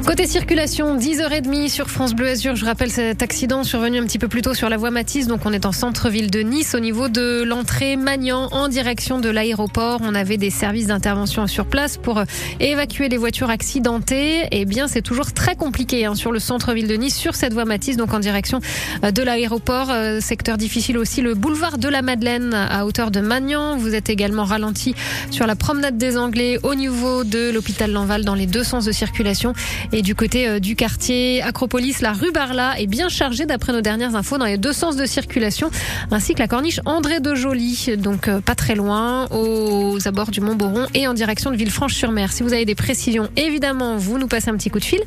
Côté 0.05 0.27
circulation, 0.27 0.97
10h30 0.97 1.69
sur 1.69 1.89
France 1.89 2.13
Bleu 2.15 2.27
Azur. 2.27 2.57
Je 2.57 2.65
rappelle 2.65 2.91
cet 2.91 3.23
accident 3.23 3.63
survenu 3.63 3.99
un 3.99 4.03
petit 4.05 4.19
peu 4.19 4.27
plus 4.27 4.43
tôt 4.43 4.53
sur 4.53 4.69
la 4.69 4.77
voie 4.77 4.91
Matisse. 4.91 5.29
Donc 5.29 5.43
on 5.47 5.53
est 5.53 5.65
en 5.65 5.71
centre-ville 5.71 6.29
de 6.29 6.41
Nice 6.41 6.75
au 6.75 6.81
niveau 6.81 7.09
de 7.09 7.45
l'entrée 7.45 7.95
Magnan 7.95 8.49
en 8.51 8.67
direction 8.67 9.21
de 9.21 9.29
l'aéroport. 9.29 10.01
On 10.03 10.17
avait 10.17 10.39
des 10.39 10.51
services 10.51 10.89
d'intervention 10.89 11.47
sur 11.47 11.67
place 11.67 11.99
pour 11.99 12.19
euh, 12.19 12.25
évacuer 12.59 13.09
les 13.09 13.17
voitures 13.17 13.49
accidentées. 13.49 14.49
Eh 14.51 14.65
bien 14.65 14.89
c'est 14.89 15.03
toujours 15.03 15.33
très 15.33 15.55
compliqué 15.55 16.05
hein, 16.05 16.17
sur 16.17 16.33
le 16.33 16.41
centre-ville 16.41 16.89
de 16.89 16.95
Nice, 16.95 17.17
sur 17.17 17.37
cette 17.37 17.53
voie 17.53 17.65
Matisse, 17.65 17.97
donc 17.97 18.13
en 18.13 18.19
direction 18.19 18.59
euh, 19.05 19.13
de 19.13 19.23
l'aéroport. 19.23 19.91
Euh, 19.91 20.21
secteur 20.21 20.57
difficile 20.57 20.99
aussi, 20.99 21.23
le 21.23 21.35
boulevard 21.35 21.79
de 21.79 21.89
la 21.89 22.03
Madeleine 22.03 22.55
à 22.55 22.87
hauteur 22.87 23.13
de 23.13 23.21
Magnan. 23.21 23.77
Vous 23.77 23.95
êtes 23.95 24.11
également 24.11 24.45
ralenti 24.45 24.97
sur 25.31 25.47
la 25.47 25.55
promenade 25.55 25.97
des 25.97 26.19
Anglais 26.19 26.59
au 26.65 26.75
niveau 26.75 27.23
de 27.23 27.53
l'hôpital 27.53 27.93
Lanval 27.93 28.25
dans 28.25 28.35
les 28.35 28.47
deux 28.47 28.65
sens 28.65 28.85
de 28.85 28.93
circulation. 28.93 29.55
Et 29.95 30.01
du 30.01 30.15
côté 30.15 30.49
euh, 30.49 30.59
du 30.59 30.75
quartier 30.75 31.43
Acropolis, 31.43 32.01
la 32.01 32.15
rue 32.15 32.33
Barla 32.33 32.81
est 32.81 32.87
bien 32.87 33.11
chargée 33.11 33.45
d'après 33.45 33.75
nos 33.75 33.83
dernières 33.83 34.17
infos 34.17 34.39
dans 34.39 34.47
les 34.47 34.57
deux 34.57 34.73
sens 34.73 34.97
de 34.97 35.05
circulation, 35.05 35.71
ainsi 36.11 36.33
que 36.33 36.39
la 36.39 36.49
corniche 36.49 36.81
André 36.87 37.21
de 37.21 37.35
Joly, 37.35 37.99
donc 37.99 38.27
euh, 38.27 38.41
pas 38.41 38.55
très 38.55 38.75
loin, 38.75 39.29
aux 39.31 39.99
abords 40.09 40.31
du 40.31 40.41
Mont-Boron 40.41 40.87
et 40.95 41.07
en 41.07 41.13
direction 41.13 41.51
de 41.51 41.57
Villefranche-sur-Mer. 41.57 42.33
Si 42.33 42.43
vous 42.43 42.55
avez 42.55 42.65
des 42.65 42.75
précisions, 42.75 43.29
évidemment, 43.37 43.99
vous 43.99 44.19
nous 44.19 44.29
passez 44.29 44.49
un 44.49 44.57
petit 44.57 44.71
coup 44.71 44.79
de 44.79 44.85
fil 44.85 45.01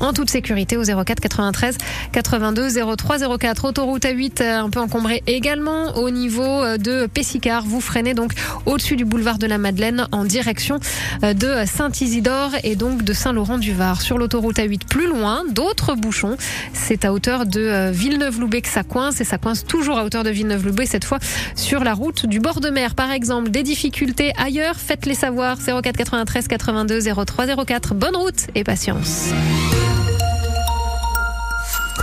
en 0.00 0.12
toute 0.12 0.28
sécurité 0.28 0.76
au 0.76 0.82
04 0.82 1.20
93 1.20 1.78
82 2.10 2.96
03 2.96 3.38
04. 3.38 3.64
Autoroute 3.64 4.02
A8 4.02 4.42
euh, 4.42 4.58
un 4.58 4.70
peu 4.70 4.80
encombrée 4.80 5.22
également 5.28 5.96
au 5.96 6.10
niveau 6.10 6.64
de 6.78 7.06
Pessicard. 7.06 7.64
Vous 7.64 7.80
freinez 7.80 8.14
donc 8.14 8.32
au-dessus 8.66 8.96
du 8.96 9.04
boulevard 9.04 9.38
de 9.38 9.46
la 9.46 9.58
Madeleine 9.58 10.08
en 10.10 10.24
direction 10.24 10.80
de 11.22 11.64
Saint-Isidore 11.64 12.50
et 12.64 12.74
donc 12.74 13.04
de 13.04 13.12
Saint-Laurent-du-Var. 13.12 14.00
L'autoroute 14.32 14.56
A8 14.56 14.86
plus 14.88 15.08
loin, 15.08 15.42
d'autres 15.50 15.94
bouchons. 15.94 16.36
C'est 16.72 17.04
à 17.04 17.12
hauteur 17.12 17.44
de 17.44 17.60
euh, 17.60 17.90
Villeneuve-Loubet 17.90 18.62
que 18.62 18.68
ça 18.68 18.82
coince 18.82 19.20
et 19.20 19.24
ça 19.24 19.36
coince 19.36 19.64
toujours 19.64 19.98
à 19.98 20.04
hauteur 20.04 20.24
de 20.24 20.30
Villeneuve-Loubet, 20.30 20.86
cette 20.86 21.04
fois 21.04 21.18
sur 21.54 21.84
la 21.84 21.92
route 21.92 22.24
du 22.24 22.40
bord 22.40 22.60
de 22.60 22.70
mer. 22.70 22.94
Par 22.94 23.10
exemple, 23.10 23.50
des 23.50 23.62
difficultés 23.62 24.32
ailleurs, 24.38 24.76
faites-les 24.76 25.14
savoir. 25.14 25.58
04 25.58 25.96
93 25.96 26.48
82 26.48 27.00
03 27.26 27.64
04. 27.66 27.94
Bonne 27.94 28.16
route 28.16 28.46
et 28.54 28.64
patience. 28.64 29.28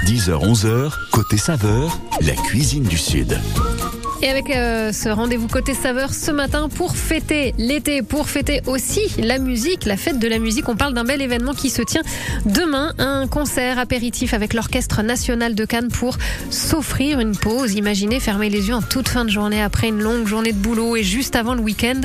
10h, 0.05 0.53
11h, 0.53 0.91
côté 1.11 1.37
saveur, 1.37 1.99
la 2.21 2.33
cuisine 2.33 2.83
du 2.83 2.97
Sud. 2.97 3.39
Et 4.21 4.27
avec 4.27 4.49
euh, 4.49 4.91
ce 4.91 5.07
rendez-vous 5.07 5.47
côté 5.47 5.73
saveur 5.73 6.13
ce 6.13 6.31
matin 6.31 6.67
pour 6.67 6.97
fêter 6.97 7.53
l'été, 7.57 8.01
pour 8.01 8.29
fêter 8.29 8.61
aussi 8.67 8.99
la 9.17 9.39
musique, 9.39 9.85
la 9.85 9.95
fête 9.95 10.19
de 10.19 10.27
la 10.27 10.39
musique, 10.39 10.67
on 10.67 10.75
parle 10.75 10.93
d'un 10.93 11.05
bel 11.05 11.21
événement 11.21 11.53
qui 11.53 11.69
se 11.69 11.81
tient 11.81 12.01
demain, 12.45 12.93
un 12.97 13.27
concert 13.27 13.79
apéritif 13.79 14.33
avec 14.33 14.53
l'Orchestre 14.53 15.03
National 15.03 15.55
de 15.55 15.63
Cannes 15.63 15.87
pour 15.87 16.17
s'offrir 16.49 17.21
une 17.21 17.37
pause. 17.37 17.75
Imaginez 17.75 18.19
fermer 18.19 18.49
les 18.49 18.67
yeux 18.67 18.75
en 18.75 18.81
toute 18.81 19.07
fin 19.07 19.23
de 19.23 19.29
journée 19.29 19.61
après 19.61 19.87
une 19.87 20.01
longue 20.01 20.27
journée 20.27 20.51
de 20.51 20.57
boulot 20.57 20.97
et 20.97 21.03
juste 21.03 21.37
avant 21.37 21.53
le 21.53 21.61
week-end. 21.61 22.01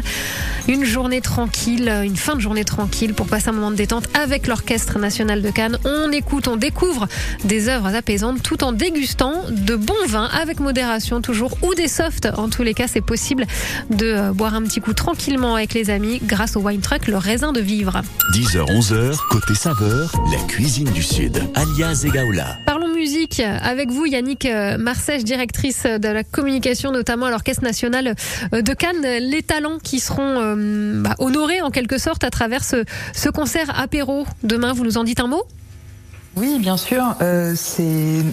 Une 0.68 0.84
journée 0.84 1.20
tranquille, 1.20 1.92
une 2.04 2.16
fin 2.16 2.36
de 2.36 2.40
journée 2.40 2.64
tranquille 2.64 3.12
pour 3.12 3.26
passer 3.26 3.48
un 3.48 3.52
moment 3.52 3.72
de 3.72 3.76
détente 3.76 4.04
avec 4.14 4.46
l'Orchestre 4.46 4.98
National 5.00 5.42
de 5.42 5.50
Cannes. 5.50 5.78
On 5.84 6.12
écoute, 6.12 6.46
on 6.46 6.56
découvre 6.56 7.08
des 7.44 7.68
œuvres 7.68 7.94
apaisantes 7.94 8.40
tout 8.40 8.62
en 8.62 8.72
dégustant 8.72 9.42
de 9.50 9.74
bons 9.74 10.06
vins 10.06 10.30
avec 10.40 10.60
modération 10.60 11.20
toujours 11.20 11.58
ou 11.62 11.74
des 11.74 11.88
soft. 12.04 12.28
En 12.36 12.48
tous 12.48 12.62
les 12.62 12.74
cas, 12.74 12.86
c'est 12.86 13.00
possible 13.00 13.46
de 13.90 14.06
euh, 14.06 14.32
boire 14.32 14.54
un 14.54 14.62
petit 14.62 14.80
coup 14.80 14.92
tranquillement 14.92 15.54
avec 15.54 15.74
les 15.74 15.90
amis 15.90 16.20
grâce 16.22 16.56
au 16.56 16.60
wine 16.60 16.80
truck, 16.80 17.06
le 17.06 17.16
raisin 17.16 17.52
de 17.52 17.60
vivre. 17.60 18.02
10h, 18.32 18.64
11h, 18.66 19.16
côté 19.30 19.54
saveur, 19.54 20.12
la 20.32 20.38
cuisine 20.46 20.90
du 20.90 21.02
Sud, 21.02 21.42
alias 21.54 22.04
Egaola. 22.04 22.56
Parlons 22.66 22.84
musique 23.04 23.40
avec 23.40 23.90
vous, 23.90 24.06
Yannick 24.06 24.46
euh, 24.46 24.78
Marsèche, 24.78 25.24
directrice 25.24 25.84
de 25.84 26.08
la 26.08 26.24
communication, 26.24 26.90
notamment 26.90 27.26
à 27.26 27.30
l'Orchestre 27.30 27.62
National 27.62 28.14
euh, 28.54 28.62
de 28.62 28.72
Cannes. 28.72 29.04
Les 29.20 29.42
talents 29.42 29.78
qui 29.78 30.00
seront 30.00 30.40
euh, 30.40 31.02
bah, 31.02 31.14
honorés 31.18 31.60
en 31.60 31.70
quelque 31.70 31.98
sorte 31.98 32.24
à 32.24 32.30
travers 32.30 32.64
ce, 32.64 32.84
ce 33.12 33.28
concert 33.28 33.78
apéro 33.78 34.26
demain. 34.42 34.72
Vous 34.72 34.84
nous 34.84 34.96
en 34.96 35.04
dites 35.04 35.20
un 35.20 35.26
mot? 35.26 35.42
Oui, 36.36 36.58
bien 36.58 36.76
sûr. 36.76 37.14
Euh, 37.22 37.54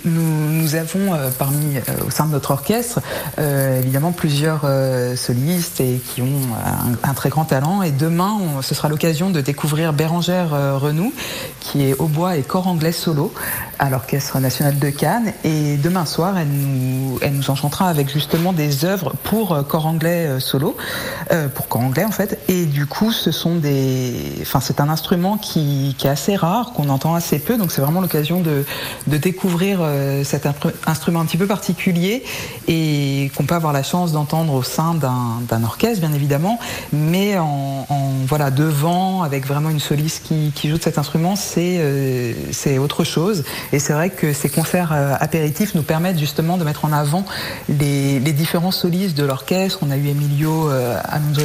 nous, 0.06 0.50
nous 0.50 0.74
avons 0.76 1.14
euh, 1.14 1.30
parmi 1.38 1.78
euh, 1.78 1.82
au 2.08 2.10
sein 2.10 2.26
de 2.26 2.32
notre 2.32 2.50
orchestre 2.50 3.00
euh, 3.38 3.80
évidemment 3.80 4.12
plusieurs 4.12 4.62
euh, 4.64 5.16
solistes 5.16 5.82
et 5.82 6.02
qui 6.04 6.24
ont 6.24 6.40
un, 6.66 7.08
un 7.08 7.14
très 7.14 7.30
grand 7.30 7.46
talent. 7.46 7.84
Et 7.84 7.92
demain, 7.92 8.32
on- 8.58 8.64
ce 8.64 8.74
sera 8.74 8.90
l'occasion 8.90 9.30
de 9.30 9.40
découvrir 9.40 9.94
Bérangère 9.94 10.56
euh, 10.56 10.78
Renoux, 10.80 11.14
qui 11.60 11.84
est 11.84 11.94
hautbois 12.00 12.38
et 12.38 12.42
corps 12.42 12.66
anglais 12.68 12.92
solo 12.92 13.32
à 13.78 13.92
l'Orchestre 13.92 14.40
National 14.40 14.80
de 14.80 14.90
Cannes. 14.90 15.32
Et 15.44 15.78
demain 15.78 16.06
soir, 16.08 16.40
elle 16.40 16.48
nous, 16.48 17.20
elle 17.22 17.34
nous 17.34 17.52
enchantera 17.52 17.88
avec 17.88 18.10
justement 18.12 18.52
des 18.52 18.84
œuvres 18.84 19.14
pour 19.24 19.52
euh, 19.52 19.62
corps 19.62 19.86
anglais 19.86 20.26
euh, 20.26 20.40
solo, 20.40 20.76
euh, 21.32 21.48
pour 21.50 21.68
corps 21.68 21.82
anglais 21.82 22.06
en 22.06 22.12
fait. 22.12 22.40
Et 22.48 22.66
du 22.66 22.88
coup, 22.88 23.12
ce 23.12 23.30
sont 23.32 23.58
des, 23.58 24.40
enfin, 24.42 24.60
c'est 24.60 24.82
un 24.82 24.90
instrument 24.90 25.38
qui, 25.38 25.94
qui 26.00 26.08
est 26.08 26.10
assez 26.10 26.36
rare, 26.36 26.74
qu'on 26.74 26.90
entend 26.90 27.14
assez 27.14 27.38
peu. 27.38 27.58
Donc 27.58 27.72
c'est 27.72 27.82
vraiment 27.82 27.91
l'occasion 28.00 28.40
de, 28.40 28.64
de 29.08 29.18
découvrir 29.18 29.80
euh, 29.82 30.24
cet 30.24 30.48
instrument 30.88 31.20
un 31.20 31.26
petit 31.26 31.38
peu 31.38 31.48
particulier 31.48 32.24
et 32.70 33.32
qu'on 33.36 33.44
peut 33.44 33.56
avoir 33.56 33.74
la 33.74 33.84
chance 33.84 34.14
d'entendre 34.14 34.54
au 34.54 34.64
sein 34.64 34.94
d'un 34.94 35.64
orchestre, 35.64 36.00
bien 36.00 36.14
évidemment, 36.14 36.60
mais 36.94 37.38
en, 37.38 37.86
voilà 38.28 38.52
devant 38.52 39.24
avec 39.24 39.46
vraiment 39.46 39.70
une 39.70 39.80
soliste 39.80 40.24
qui, 40.24 40.70
joue 40.70 40.78
de 40.78 40.84
cet 40.84 40.98
instrument, 40.98 41.36
c'est 41.36 41.78
euh, 41.80 42.34
c'est 42.52 42.78
autre 42.78 43.04
chose. 43.04 43.44
Et 43.74 43.80
c'est 43.80 43.94
vrai 43.94 44.10
que 44.10 44.32
ces 44.32 44.48
concerts 44.50 44.92
euh, 44.94 45.16
apéritifs 45.20 45.76
nous 45.76 45.84
permettent 45.84 46.20
justement 46.20 46.58
de 46.58 46.64
mettre 46.64 46.86
en 46.86 46.94
avant 46.94 47.26
les, 47.68 48.20
les 48.20 48.32
différents 48.32 48.72
solistes 48.72 49.18
de 49.18 49.24
l'orchestre. 49.24 49.80
On 49.82 49.92
a 49.92 49.98
eu 49.98 50.08
Emilio 50.08 50.70
euh, 50.70 50.98
Alonso 51.04 51.42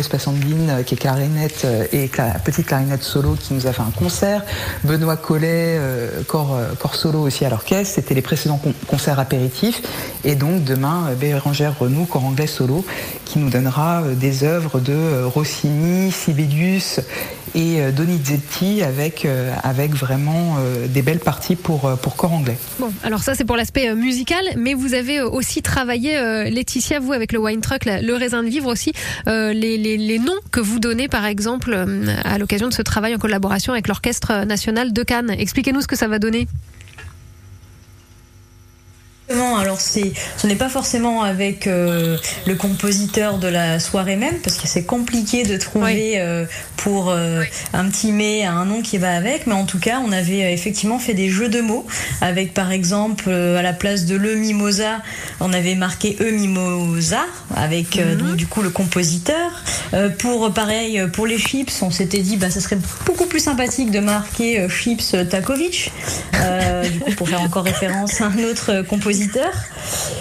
qui 0.84 0.94
est 0.94 0.98
clarinette 0.98 1.66
et 1.92 2.08
cla- 2.08 2.38
petite 2.40 2.66
clarinette 2.66 3.02
solo, 3.02 3.36
qui 3.40 3.54
nous 3.54 3.66
a 3.66 3.72
fait 3.72 3.82
un 3.82 3.92
concert. 3.96 4.44
Benoît 4.84 5.16
Collet, 5.16 5.78
euh, 5.78 6.22
corps, 6.36 6.54
euh, 6.54 6.74
corps 6.78 6.96
solo 6.96 7.20
aussi 7.20 7.44
à 7.46 7.50
l'orchestre. 7.50 7.94
C'était 7.94 8.14
les 8.14 8.22
précédents 8.22 8.58
con- 8.58 8.74
concerts 8.86 8.96
concert 8.96 9.18
apéritif. 9.20 9.74
Et 10.24 10.34
donc 10.34 10.64
demain, 10.64 10.98
euh, 11.08 11.14
Bérangère 11.14 11.78
Renou, 11.78 12.04
corps 12.06 12.24
anglais 12.24 12.46
solo, 12.46 12.84
qui 13.24 13.38
nous 13.38 13.50
donnera 13.50 14.02
euh, 14.02 14.14
des 14.14 14.44
œuvres 14.44 14.80
de 14.80 15.24
Rossini, 15.24 16.12
Sibelius 16.12 17.00
et 17.54 17.80
Donizetti 17.92 18.82
avec, 18.82 19.26
avec 19.62 19.94
vraiment 19.94 20.56
des 20.88 21.00
belles 21.00 21.20
parties 21.20 21.56
pour, 21.56 21.90
pour 22.02 22.14
corps 22.14 22.34
anglais. 22.34 22.58
Bon, 22.78 22.90
alors 23.02 23.22
ça 23.22 23.34
c'est 23.34 23.46
pour 23.46 23.56
l'aspect 23.56 23.94
musical, 23.94 24.44
mais 24.58 24.74
vous 24.74 24.92
avez 24.92 25.22
aussi 25.22 25.62
travaillé, 25.62 26.10
Laetitia, 26.50 27.00
vous 27.00 27.14
avec 27.14 27.32
le 27.32 27.38
Wine 27.38 27.62
Truck, 27.62 27.86
le 27.86 28.14
raisin 28.14 28.42
de 28.42 28.48
vivre 28.48 28.70
aussi, 28.70 28.92
les, 29.26 29.78
les, 29.78 29.96
les 29.96 30.18
noms 30.18 30.40
que 30.50 30.60
vous 30.60 30.80
donnez 30.80 31.08
par 31.08 31.24
exemple 31.24 31.72
à 32.24 32.36
l'occasion 32.36 32.68
de 32.68 32.74
ce 32.74 32.82
travail 32.82 33.14
en 33.14 33.18
collaboration 33.18 33.72
avec 33.72 33.88
l'Orchestre 33.88 34.44
national 34.44 34.92
de 34.92 35.02
Cannes. 35.02 35.30
Expliquez-nous 35.30 35.80
ce 35.80 35.86
que 35.86 35.96
ça 35.96 36.08
va 36.08 36.18
donner. 36.18 36.25
Exactement, 36.26 36.75
Alors 39.28 39.80
c'est, 39.80 40.12
ce 40.36 40.46
n'est 40.46 40.54
pas 40.54 40.68
forcément 40.68 41.22
avec 41.22 41.66
euh, 41.66 42.16
le 42.46 42.54
compositeur 42.54 43.38
de 43.38 43.48
la 43.48 43.80
soirée 43.80 44.16
même, 44.16 44.36
parce 44.42 44.56
que 44.56 44.68
c'est 44.68 44.84
compliqué 44.84 45.42
de 45.42 45.56
trouver 45.56 46.20
euh, 46.20 46.44
pour 46.76 47.10
euh, 47.10 47.42
un 47.72 47.88
petit 47.88 48.12
mais 48.12 48.44
un 48.44 48.64
nom 48.64 48.82
qui 48.82 48.98
va 48.98 49.16
avec. 49.16 49.46
Mais 49.46 49.54
en 49.54 49.64
tout 49.64 49.78
cas, 49.78 50.00
on 50.06 50.12
avait 50.12 50.52
effectivement 50.52 50.98
fait 50.98 51.14
des 51.14 51.28
jeux 51.28 51.48
de 51.48 51.60
mots 51.60 51.86
avec, 52.20 52.54
par 52.54 52.70
exemple, 52.70 53.30
à 53.30 53.62
la 53.62 53.72
place 53.72 54.06
de 54.06 54.14
le 54.14 54.36
mimosa, 54.36 55.02
on 55.40 55.52
avait 55.52 55.74
marqué 55.74 56.16
e 56.20 56.30
mimosa 56.30 57.24
avec 57.54 57.98
donc, 58.18 58.36
du 58.36 58.46
coup 58.46 58.62
le 58.62 58.70
compositeur. 58.70 59.64
Pour 60.18 60.52
pareil, 60.52 61.02
pour 61.12 61.26
les 61.26 61.38
chips, 61.38 61.82
on 61.82 61.90
s'était 61.90 62.20
dit 62.20 62.36
bah 62.36 62.50
ça 62.50 62.60
serait 62.60 62.78
beaucoup 63.04 63.26
plus 63.26 63.40
sympathique 63.40 63.90
de 63.90 64.00
marquer 64.00 64.68
chips 64.68 65.16
Takovic, 65.28 65.90
du 66.92 67.00
coup 67.00 67.12
pour 67.12 67.28
faire 67.28 67.40
encore 67.40 67.64
référence 67.64 68.20
à 68.20 68.26
un 68.26 68.38
autre 68.44 68.70
euh, 68.70 68.82
compositeur. 69.16 69.52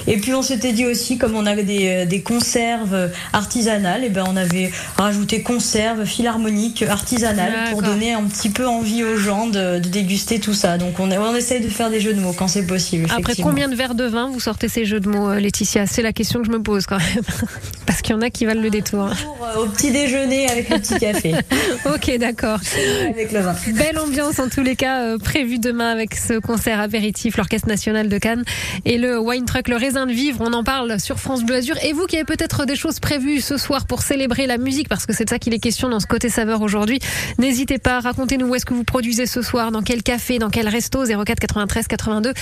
Et 0.08 0.18
puis 0.18 0.34
on 0.34 0.42
s'était 0.42 0.74
dit 0.74 0.86
aussi, 0.86 1.18
comme 1.18 1.36
on 1.36 1.46
avait 1.46 1.64
des, 1.64 1.88
euh, 1.88 2.06
des 2.06 2.22
conserves 2.22 3.12
artisanales, 3.34 4.04
et 4.04 4.10
ben 4.10 4.24
on 4.28 4.36
avait 4.36 4.72
rajouté 4.98 5.42
conserves 5.42 6.06
philharmoniques 6.06 6.84
artisanales 6.84 7.72
pour 7.72 7.82
donner 7.82 8.14
un 8.14 8.24
petit 8.24 8.50
peu 8.50 8.68
envie 8.68 9.04
aux 9.04 9.18
gens 9.18 9.48
de, 9.48 9.80
de 9.80 9.90
déguster 9.90 10.40
tout 10.40 10.54
ça. 10.54 10.78
Donc 10.78 11.00
on, 11.00 11.12
on 11.12 11.36
essaye 11.36 11.62
de 11.62 11.70
faire 11.70 11.90
des 11.90 12.00
jeux 12.00 12.14
de 12.14 12.20
mots 12.20 12.34
quand 12.34 12.48
c'est 12.48 12.66
possible. 12.66 13.08
Après 13.16 13.36
combien 13.42 13.68
de 13.68 13.76
verres 13.76 13.96
de 13.96 14.06
vin 14.06 14.30
vous 14.30 14.40
sortez 14.40 14.68
ces 14.68 14.86
jeux 14.86 15.00
de 15.00 15.10
mots, 15.10 15.30
euh, 15.30 15.40
Laetitia? 15.40 15.88
C'est 15.88 16.02
la 16.02 16.14
question 16.14 16.40
que 16.42 16.46
je 16.46 16.52
me 16.52 16.62
pose 16.62 16.86
quand 16.86 16.98
même. 16.98 17.24
Parce 17.86 18.02
qu'il 18.02 18.16
y 18.16 18.18
en 18.18 18.22
a 18.22 18.30
qui 18.30 18.46
valent 18.46 18.62
le 18.62 18.70
détour. 18.70 19.10
Pour, 19.24 19.46
euh, 19.46 19.64
au 19.64 19.66
petit 19.68 19.92
déjeuner 19.92 20.50
avec 20.50 20.70
le 20.70 20.80
petit 20.80 20.98
café, 21.00 21.34
ok, 21.86 22.18
d'accord. 22.20 22.60
avec 23.10 23.32
le 23.32 23.40
vin. 23.40 23.56
Belle 23.74 23.98
ambiance 24.00 24.40
en 24.40 24.50
tous 24.50 24.62
les 24.64 24.76
cas 24.76 25.18
prévue 25.18 25.60
demain 25.60 25.92
avec 25.92 26.16
ce 26.16 26.40
concert 26.40 26.80
apéritif, 26.80 27.38
l'Orchestre 27.38 27.68
National 27.68 28.10
de 28.10 28.18
Cannes 28.18 28.44
et 28.86 28.98
le 28.98 29.20
Wine 29.20 29.46
Truck, 29.46 29.68
le 29.68 29.76
raisin 29.76 30.06
de 30.06 30.12
vivre. 30.12 30.40
On 30.42 30.54
en 30.54 30.64
parle 30.64 31.00
sur 31.00 31.20
France 31.20 31.44
Bleu 31.44 31.56
Azur. 31.56 31.76
Et 31.84 31.94
vous 31.94 32.06
qui 32.06 32.16
avez 32.16 32.26
peut-être 32.26 32.66
des 32.66 32.76
choses 32.76 33.00
prévues 33.00 33.42
ce 33.42 33.58
soir 33.58 33.86
pour 33.86 34.02
célébrer 34.02 34.48
la 34.48 34.58
musique, 34.58 34.88
parce 34.88 35.06
que 35.06 35.14
c'est 35.14 35.26
de 35.26 35.30
ça 35.30 35.40
qu'il 35.40 35.54
est 35.54 35.60
question 35.60 35.90
dans 35.90 36.00
ce 36.00 36.08
côté 36.08 36.30
saveur 36.30 36.62
aujourd'hui, 36.62 37.00
n'hésitez 37.38 37.78
pas, 37.78 38.00
racontez-nous 38.00 38.48
où 38.48 38.56
est-ce 38.56 38.66
que 38.66 38.74
vous 38.74 38.84
produisez 38.84 39.26
ce 39.26 39.42
soir, 39.42 39.72
dans 39.72 39.82
quel 39.82 40.04
café, 40.04 40.40
dans 40.40 40.50
quel 40.50 40.68
resto, 40.68 41.04
04 41.06 41.40
93 41.40 41.88
82 41.88 42.34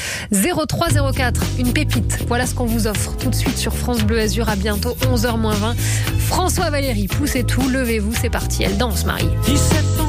03 0.68 1.12
04. 1.14 1.42
Une 1.60 1.74
pépite. 1.74 2.20
Voilà 2.28 2.46
ce 2.46 2.54
qu'on 2.54 2.66
vous 2.66 2.88
offre 2.88 3.16
tout 3.18 3.30
de 3.30 3.36
suite 3.36 3.58
sur 3.58 3.74
France 3.76 4.04
Bleu 4.04 4.20
Azur. 4.20 4.50
À 4.50 4.56
bientôt, 4.56 4.96
11h 5.12 5.40
20. 5.40 5.76
François 6.20 6.70
Valérie, 6.70 7.08
poussez 7.08 7.44
tout, 7.44 7.68
levez-vous, 7.70 8.14
c'est 8.20 8.30
parti. 8.30 8.64
Elle 8.64 8.78
danse, 8.78 9.06
Marie. 9.06 9.30
17 9.46 10.03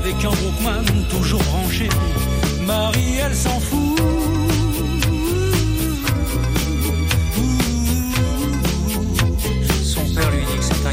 avec 0.00 0.24
un 0.24 0.28
Walkman 0.28 0.84
toujours 1.10 1.42
branché. 1.42 1.88
Marie, 2.64 3.18
elle 3.22 3.34
s'en 3.34 3.60
fout. 3.60 3.69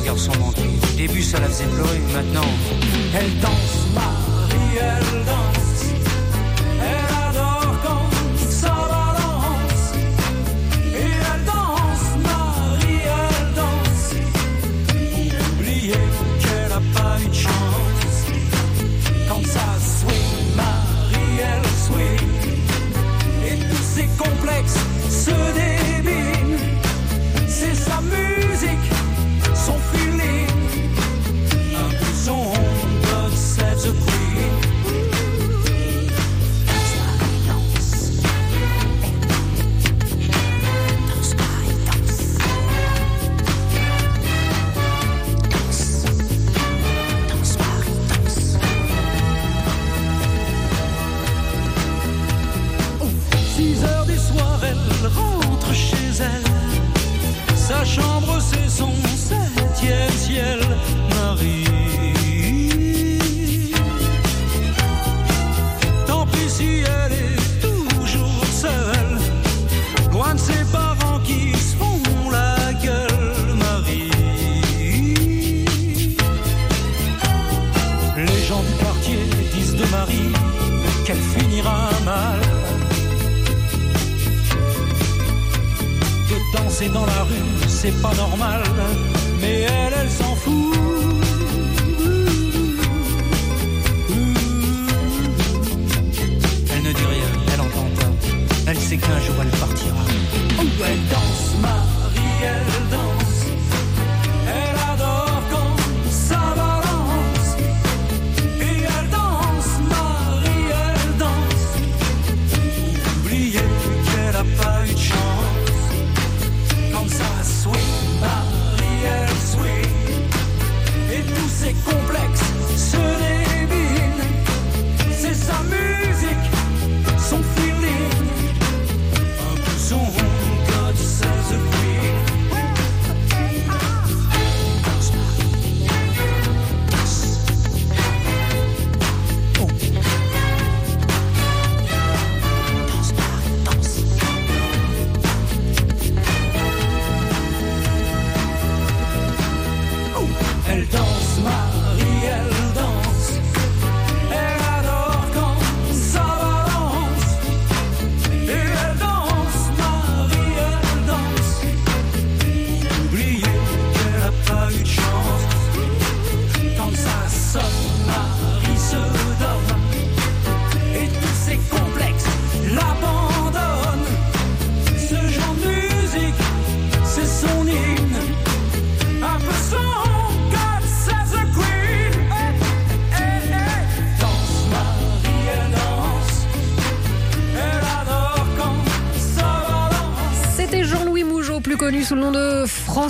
Garçon 0.08 0.32
manqué. 0.39 0.62
Au 0.62 0.96
début, 0.96 1.22
ça 1.22 1.38
la 1.39 1.48
faisait 1.48 1.65
pleurer, 1.65 2.00
maintenant, 2.13 2.48
elle 3.13 3.39
danse, 3.39 3.88
Marie, 3.93 4.78
elle 4.80 5.26
danse. 5.26 5.37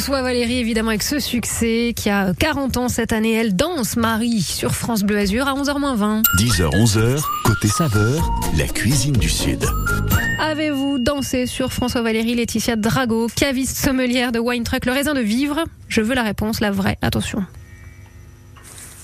François 0.07 0.23
Valéry, 0.23 0.59
évidemment 0.59 0.91
avec 0.91 1.03
ce 1.03 1.19
succès 1.19 1.91
qui 1.93 2.09
a 2.09 2.33
40 2.33 2.77
ans 2.77 2.87
cette 2.87 3.11
année. 3.11 3.33
Elle 3.33 3.57
danse 3.57 3.97
Marie 3.97 4.41
sur 4.41 4.73
France 4.73 5.03
Bleu 5.03 5.17
Azur 5.17 5.49
à 5.49 5.53
11h20. 5.53 6.23
10h, 6.39 6.69
11h, 6.69 7.21
côté 7.43 7.67
saveur, 7.67 8.33
la 8.57 8.67
cuisine 8.67 9.17
du 9.17 9.27
Sud. 9.27 9.65
Avez-vous 10.39 10.97
dansé 10.97 11.45
sur 11.45 11.73
François 11.73 12.03
Valéry, 12.03 12.35
Laetitia 12.35 12.77
Drago, 12.77 13.27
caviste 13.35 13.75
sommelière 13.75 14.31
de 14.31 14.39
Wine 14.39 14.63
Truck, 14.63 14.85
le 14.85 14.93
raisin 14.93 15.13
de 15.13 15.19
vivre? 15.19 15.65
Je 15.89 15.99
veux 15.99 16.15
la 16.15 16.23
réponse, 16.23 16.61
la 16.61 16.71
vraie. 16.71 16.97
Attention. 17.01 17.43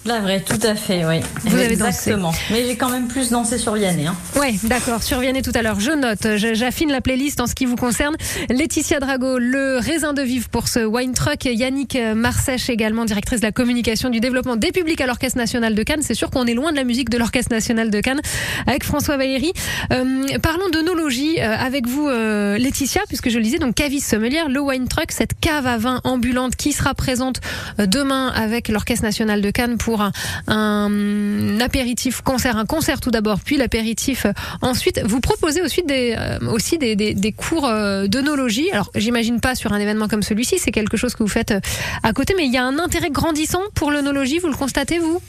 La 0.06 0.20
vraie, 0.20 0.42
tout 0.42 0.60
à 0.64 0.76
fait, 0.76 1.06
oui. 1.06 1.22
Vous 1.46 1.56
avez 1.56 1.72
Exactement. 1.72 2.34
Mais 2.52 2.66
j'ai 2.66 2.76
quand 2.76 2.90
même 2.90 3.08
plus 3.08 3.30
dansé 3.30 3.58
sur 3.58 3.74
Vianney. 3.74 4.06
Hein. 4.06 4.16
Ouais, 4.36 4.54
d'accord. 4.64 5.02
Sur 5.02 5.20
Vianney 5.20 5.42
tout 5.42 5.52
à 5.56 5.62
l'heure. 5.62 5.80
Je 5.80 5.92
note. 5.92 6.28
J'affine 6.56 6.92
la 6.92 7.00
playlist 7.00 7.40
en 7.40 7.48
ce 7.48 7.56
qui 7.56 7.66
vous 7.66 7.78
concerne. 7.78 8.16
Laetitia 8.50 9.00
Drago, 9.00 9.38
le 9.38 9.78
raisin 9.78 10.12
de 10.12 10.22
vivre 10.22 10.50
pour 10.50 10.68
ce 10.68 10.86
wine 10.86 11.14
truck. 11.14 11.46
Yannick 11.46 11.98
Marsèche 12.16 12.70
également, 12.70 13.06
directrice 13.06 13.40
de 13.40 13.46
la 13.46 13.54
communication 13.54 14.10
du 14.10 14.20
développement 14.20 14.58
des 14.58 14.74
publics 14.74 15.00
à 15.00 15.08
l'Orchestre 15.08 15.38
national 15.38 15.74
de 15.74 15.84
Cannes. 15.84 16.02
C'est 16.02 16.16
sûr 16.16 16.30
qu'on 16.30 16.46
est 16.48 16.54
loin 16.54 16.72
de 16.72 16.78
la 16.78 16.84
musique 16.84 17.10
de 17.10 17.18
l'Orchestre 17.18 17.54
national 17.54 17.90
de 17.90 18.02
Cannes 18.02 18.22
avec 18.68 18.84
François 18.84 19.16
Valéry. 19.16 19.54
Euh, 19.92 20.26
parlons 20.42 20.70
d'onologie 20.70 21.40
euh, 21.40 21.56
avec 21.58 21.88
vous, 21.88 22.10
euh, 22.10 22.58
Laetitia, 22.58 23.02
puisque 23.08 23.30
je 23.30 23.38
le 23.38 23.44
disais, 23.44 23.58
donc 23.58 23.76
caviste 23.76 24.10
sommelière, 24.10 24.50
le 24.50 24.60
wine 24.60 24.88
truck, 24.88 25.12
cette 25.12 25.40
cave 25.40 25.66
à 25.66 25.78
vin 25.78 26.02
ambulante 26.04 26.58
qui 26.58 26.74
sera 26.74 26.94
présente 26.94 27.40
demain 27.78 28.28
avec 28.36 28.68
l'Orchestre 28.68 29.06
national 29.06 29.42
de 29.42 29.50
Cannes 29.50 29.78
pour 29.78 29.93
un, 30.02 31.60
apéritif 31.60 32.22
concert, 32.22 32.58
un 32.58 32.66
concert 32.66 33.00
tout 33.00 33.12
d'abord, 33.12 33.40
puis 33.40 33.58
l'apéritif 33.58 34.26
ensuite. 34.62 35.02
Vous 35.06 35.20
proposez 35.20 35.62
aussi 35.62 35.84
des, 35.84 36.16
euh, 36.18 37.14
des 37.14 37.32
cours 37.32 37.66
euh, 37.66 38.08
d'œnologie. 38.08 38.70
Alors, 38.72 38.92
j'imagine 38.96 39.40
pas 39.40 39.56
sur 39.56 39.74
un 39.74 39.80
événement 39.80 40.08
comme 40.08 40.24
celui-ci, 40.24 40.60
c'est 40.60 40.72
quelque 40.72 40.98
chose 40.98 41.14
que 41.16 41.24
vous 41.24 41.30
faites 41.30 41.52
euh, 41.52 41.60
à 42.04 42.14
côté, 42.14 42.34
mais 42.38 42.46
il 42.46 42.54
y 42.54 42.58
a 42.58 42.64
un 42.64 42.80
intérêt 42.80 43.10
grandissant 43.10 43.62
pour 43.74 43.92
l'œnologie, 43.92 44.40
vous 44.40 44.48
le 44.48 44.56
constatez, 44.56 45.00
vous? 45.00 45.22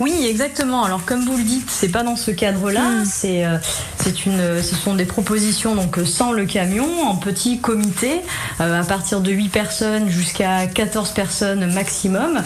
Oui, 0.00 0.12
exactement. 0.28 0.84
Alors 0.84 1.04
comme 1.04 1.24
vous 1.24 1.36
le 1.36 1.42
dites, 1.42 1.70
c'est 1.70 1.88
pas 1.88 2.02
dans 2.02 2.16
ce 2.16 2.30
cadre-là. 2.30 3.04
C'est 3.04 3.44
euh, 3.44 3.56
c'est 4.02 4.26
une, 4.26 4.62
ce 4.62 4.74
sont 4.74 4.94
des 4.94 5.04
propositions 5.06 5.74
donc 5.74 5.98
sans 6.04 6.32
le 6.32 6.44
camion, 6.44 6.86
en 7.08 7.16
petit 7.16 7.58
comité, 7.60 8.20
euh, 8.60 8.80
à 8.80 8.84
partir 8.84 9.20
de 9.20 9.30
8 9.32 9.48
personnes 9.48 10.08
jusqu'à 10.08 10.66
14 10.66 11.10
personnes 11.12 11.72
maximum. 11.72 12.42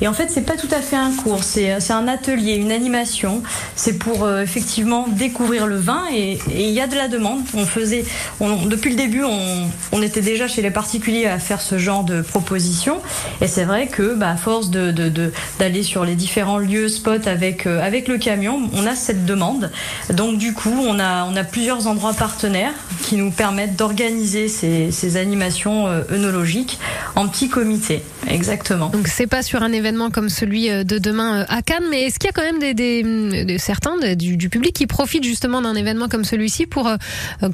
Et 0.00 0.08
en 0.08 0.12
fait, 0.12 0.28
c'est 0.30 0.42
pas 0.42 0.56
tout 0.56 0.68
à 0.72 0.80
fait 0.80 0.96
un 0.96 1.12
cours, 1.12 1.44
c'est 1.44 1.72
euh, 1.72 1.76
c'est 1.80 1.92
un 1.92 2.08
atelier, 2.08 2.54
une 2.54 2.72
animation. 2.72 3.42
C'est 3.76 3.98
pour 3.98 4.24
euh, 4.24 4.42
effectivement 4.42 5.06
découvrir 5.08 5.66
le 5.66 5.76
vin 5.76 6.02
et 6.12 6.38
il 6.50 6.70
y 6.70 6.80
a 6.80 6.86
de 6.86 6.96
la 6.96 7.08
demande. 7.08 7.40
On 7.54 7.64
faisait, 7.66 8.04
on- 8.40 8.66
depuis 8.66 8.90
le 8.90 8.96
début, 8.96 9.22
on, 9.24 9.68
on 9.92 10.02
était 10.02 10.20
déjà 10.22 10.48
chez 10.48 10.62
les 10.62 10.70
particuliers 10.70 11.26
à 11.26 11.38
faire 11.38 11.60
ce 11.60 11.78
genre 11.78 12.04
de 12.04 12.22
propositions. 12.22 13.00
Et 13.40 13.46
c'est 13.46 13.64
vrai 13.64 13.86
que, 13.86 14.14
bah, 14.14 14.30
à 14.30 14.36
force 14.36 14.70
de 14.70 14.90
de- 14.90 15.08
de- 15.08 15.32
d'aller 15.58 15.82
sur 15.82 16.04
les 16.04 16.14
différents 16.16 16.58
lieux, 16.64 16.88
spots 16.88 17.26
avec 17.26 17.66
euh, 17.66 17.80
avec 17.80 18.08
le 18.08 18.18
camion, 18.18 18.68
on 18.72 18.86
a 18.86 18.94
cette 18.94 19.24
demande. 19.24 19.70
Donc 20.12 20.38
du 20.38 20.52
coup, 20.54 20.74
on 20.86 20.98
a 20.98 21.24
on 21.24 21.36
a 21.36 21.44
plusieurs 21.44 21.86
endroits 21.86 22.14
partenaires 22.14 22.72
qui 23.02 23.16
nous 23.16 23.30
permettent 23.30 23.76
d'organiser 23.76 24.48
ces, 24.48 24.90
ces 24.90 25.16
animations 25.16 25.86
euh, 25.86 26.02
œnologiques 26.10 26.78
en 27.16 27.28
petit 27.28 27.48
comité. 27.48 28.02
Exactement. 28.28 28.88
Donc 28.88 29.08
c'est 29.08 29.26
pas 29.26 29.42
sur 29.42 29.62
un 29.62 29.72
événement 29.72 30.10
comme 30.10 30.28
celui 30.28 30.70
euh, 30.70 30.84
de 30.84 30.98
demain 30.98 31.40
euh, 31.42 31.44
à 31.48 31.62
Cannes, 31.62 31.84
mais 31.90 32.02
est-ce 32.02 32.18
qu'il 32.18 32.28
y 32.28 32.30
a 32.30 32.32
quand 32.32 32.42
même 32.42 32.58
des, 32.58 32.74
des, 32.74 33.44
des- 33.44 33.58
certains 33.58 34.14
du, 34.16 34.36
du 34.36 34.48
public 34.48 34.74
qui 34.74 34.86
profitent 34.86 35.24
justement 35.24 35.62
d'un 35.62 35.74
événement 35.74 36.08
comme 36.08 36.24
celui-ci 36.24 36.66
pour 36.66 36.88
euh, 36.88 36.96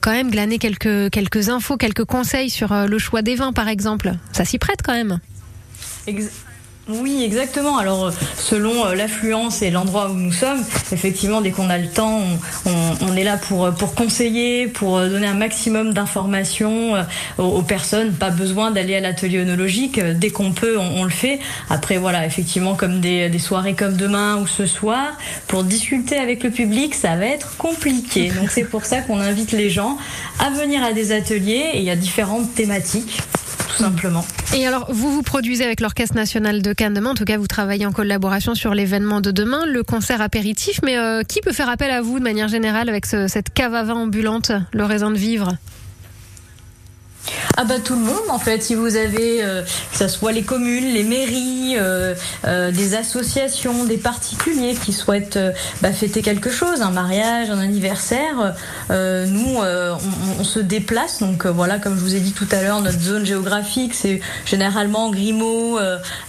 quand 0.00 0.12
même 0.12 0.30
glaner 0.30 0.58
quelques 0.58 1.10
quelques 1.10 1.48
infos, 1.48 1.76
quelques 1.76 2.04
conseils 2.04 2.50
sur 2.50 2.72
le 2.74 2.98
choix 2.98 3.22
des 3.22 3.34
vins 3.34 3.52
par 3.52 3.68
exemple? 3.68 4.12
Ça 4.32 4.44
s'y 4.44 4.58
prête 4.58 4.80
quand 4.84 4.92
même. 4.92 5.18
Oui, 6.90 7.22
exactement. 7.24 7.78
Alors, 7.78 8.06
euh, 8.06 8.10
selon 8.36 8.86
euh, 8.86 8.94
l'affluence 8.94 9.62
et 9.62 9.70
l'endroit 9.70 10.10
où 10.10 10.14
nous 10.14 10.32
sommes, 10.32 10.62
effectivement, 10.92 11.40
dès 11.40 11.50
qu'on 11.50 11.70
a 11.70 11.78
le 11.78 11.88
temps, 11.88 12.20
on, 12.66 13.16
est 13.16 13.24
là 13.24 13.36
pour, 13.36 13.66
euh, 13.66 13.72
conseiller, 13.96 14.66
pour 14.66 14.98
donner 14.98 15.26
un 15.26 15.34
maximum 15.34 15.92
d'informations 15.92 16.94
aux, 17.38 17.62
personnes. 17.62 18.12
Pas 18.12 18.30
besoin 18.30 18.70
d'aller 18.70 18.96
à 18.96 19.00
l'atelier 19.00 19.38
œnologique. 19.38 19.98
Euh, 19.98 20.14
Dès 20.14 20.30
qu'on 20.30 20.52
peut, 20.52 20.78
on, 20.78 21.00
on 21.00 21.04
le 21.04 21.10
fait. 21.10 21.38
Après, 21.68 21.96
voilà, 21.96 22.26
effectivement, 22.26 22.74
comme 22.74 23.00
des, 23.00 23.28
des 23.28 23.38
soirées 23.38 23.74
comme 23.74 23.96
demain 23.96 24.36
ou 24.38 24.46
ce 24.46 24.66
soir, 24.66 25.16
pour 25.46 25.64
discuter 25.64 26.16
avec 26.16 26.42
le 26.42 26.50
public, 26.50 26.94
ça 26.94 27.16
va 27.16 27.26
être 27.26 27.56
compliqué. 27.56 28.30
Donc, 28.30 28.50
c'est 28.50 28.64
pour 28.64 28.84
ça 28.84 29.00
qu'on 29.00 29.20
invite 29.20 29.52
les 29.52 29.70
gens 29.70 29.96
à 30.38 30.50
venir 30.50 30.82
à 30.82 30.92
des 30.92 31.12
ateliers 31.12 31.70
et 31.74 31.78
il 31.78 31.84
y 31.84 31.90
a 31.90 31.96
différentes 31.96 32.54
thématiques, 32.54 33.20
tout 33.68 33.82
simplement. 33.82 34.24
Et 34.54 34.66
alors, 34.66 34.86
vous 34.92 35.12
vous 35.12 35.22
produisez 35.22 35.64
avec 35.64 35.80
l'Orchestre 35.80 36.14
national 36.16 36.62
de 36.62 36.72
Cannes 36.72 36.94
demain. 36.94 37.10
En 37.10 37.14
tout 37.14 37.24
cas, 37.24 37.38
vous 37.38 37.46
travaillez 37.46 37.86
en 37.86 37.92
collaboration 37.92 38.54
sur 38.54 38.74
l'événement 38.74 39.20
de 39.20 39.30
demain, 39.30 39.64
le 39.66 39.82
concert 39.82 40.20
apéritif. 40.20 40.80
Mais 40.84 40.98
euh, 40.98 41.22
qui 41.22 41.40
peut 41.40 41.52
faire 41.52 41.68
appel 41.68 41.90
à 41.90 42.00
vous 42.02 42.18
de 42.18 42.24
manière 42.24 42.48
générale 42.48 42.88
avec 42.88 43.06
ce- 43.06 43.28
cette 43.28 43.52
cave 43.52 43.74
à 43.74 43.82
vin 43.84 43.94
ambulante, 43.94 44.52
le 44.72 44.84
raisin 44.84 45.10
de 45.10 45.16
vivre? 45.18 45.56
Ah 47.56 47.64
bah 47.64 47.74
tout 47.82 47.94
le 47.94 48.00
monde 48.00 48.30
en 48.30 48.38
fait, 48.38 48.62
si 48.62 48.74
vous 48.74 48.96
avez 48.96 49.42
euh, 49.42 49.62
que 49.62 49.98
ce 49.98 50.08
soit 50.08 50.32
les 50.32 50.42
communes, 50.42 50.94
les 50.94 51.02
mairies, 51.02 51.74
euh, 51.76 52.14
euh, 52.46 52.70
des 52.70 52.94
associations, 52.94 53.84
des 53.84 53.98
particuliers 53.98 54.74
qui 54.74 54.92
souhaitent 54.92 55.38
bah, 55.82 55.92
fêter 55.92 56.22
quelque 56.22 56.50
chose, 56.50 56.80
un 56.80 56.90
mariage, 56.90 57.50
un 57.50 57.58
anniversaire, 57.58 58.54
nous 58.88 59.58
on, 59.58 60.44
se 60.44 60.58
déplace. 60.58 61.20
Donc 61.20 61.46
voilà 61.46 61.78
comme 61.78 61.96
je 61.96 62.00
vous 62.00 62.14
ai 62.14 62.20
dit 62.20 62.32
tout 62.32 62.48
à 62.50 62.62
l'heure 62.62 62.80
notre 62.80 63.00
zone 63.00 63.26
géographique 63.26 63.94
c'est 63.94 64.20
généralement 64.46 65.10
Grimaud, 65.10 65.78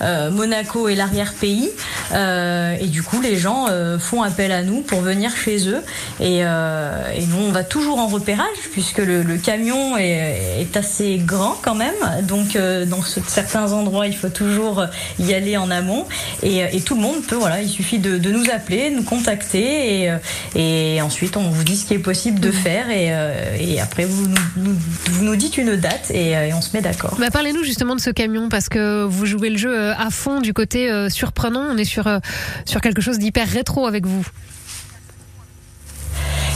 Monaco 0.01 0.89
et 0.89 0.95
l'arrière-pays. 0.95 1.69
Et 2.13 2.87
du 2.87 3.03
coup 3.03 3.21
les 3.21 3.37
gens 3.37 3.67
font 3.99 4.21
appel 4.21 4.51
à 4.51 4.63
nous 4.63 4.81
pour 4.81 5.01
venir 5.01 5.35
chez 5.35 5.69
eux. 5.69 5.81
Et, 6.19 6.43
nous 6.43 7.37
on 7.37 7.51
va 7.51 7.63
toujours 7.63 7.99
en 7.99 8.07
repérage 8.07 8.47
puisque 8.71 8.97
le, 8.97 9.23
le 9.23 9.37
camion 9.37 9.97
est, 9.97 10.59
est 10.59 10.77
assez 10.81 11.17
grand 11.23 11.55
quand 11.61 11.75
même. 11.75 11.93
Donc 12.23 12.55
euh, 12.55 12.85
dans 12.85 13.01
ce- 13.03 13.19
certains 13.27 13.71
endroits 13.71 14.07
il 14.07 14.15
faut 14.15 14.29
toujours 14.29 14.85
y 15.19 15.33
aller 15.33 15.55
en 15.57 15.69
amont. 15.71 16.05
Et, 16.43 16.57
et 16.75 16.81
tout 16.81 16.95
le 16.95 17.01
monde 17.01 17.21
peut 17.27 17.35
voilà 17.35 17.61
il 17.61 17.69
suffit 17.69 17.99
de, 17.99 18.17
de 18.17 18.31
nous 18.31 18.45
appeler 18.53 18.89
nous 18.91 19.03
contacter. 19.03 20.01
Et, 20.01 20.09
euh, 20.11 20.17
et 20.55 21.01
ensuite 21.01 21.37
on 21.37 21.49
vous 21.49 21.63
dit 21.63 21.77
ce 21.77 21.85
qui 21.85 21.93
est 21.93 21.99
possible 21.99 22.39
de 22.39 22.51
faire. 22.51 22.89
Et, 22.89 23.07
euh, 23.11 23.55
et 23.59 23.79
après 23.79 24.05
vous 24.05 24.27
nous, 24.27 24.35
nous- 24.57 24.77
vous 25.11 25.23
nous 25.23 25.35
dites 25.35 25.57
une 25.57 25.75
date 25.75 26.11
et, 26.11 26.35
euh, 26.35 26.49
on 26.55 26.61
se 26.61 26.75
met 26.75 26.81
d'accord. 26.81 27.15
Bah, 27.19 27.29
Parlez-nous 27.31 27.63
justement 27.63 27.95
de 27.95 28.01
ce 28.01 28.09
camion 28.09 28.49
parce 28.49 28.67
que 28.69 29.03
vous 29.03 29.25
jouez 29.25 29.49
le 29.49 29.57
jeu 29.57 29.73
euh, 29.73 29.93
à 29.95 30.09
fond 30.09 30.41
du 30.41 30.53
côté 30.53 30.89
euh, 30.91 31.09
surprenant. 31.09 31.65
On 31.71 31.77
est 31.77 31.85
sur, 31.85 32.07
euh, 32.07 32.19
sur 32.65 32.81
quelque 32.81 33.01
chose 33.01 33.19
d'hyper 33.19 33.47
rétro 33.47 33.85
avec 33.87 34.05
vous. 34.05 34.25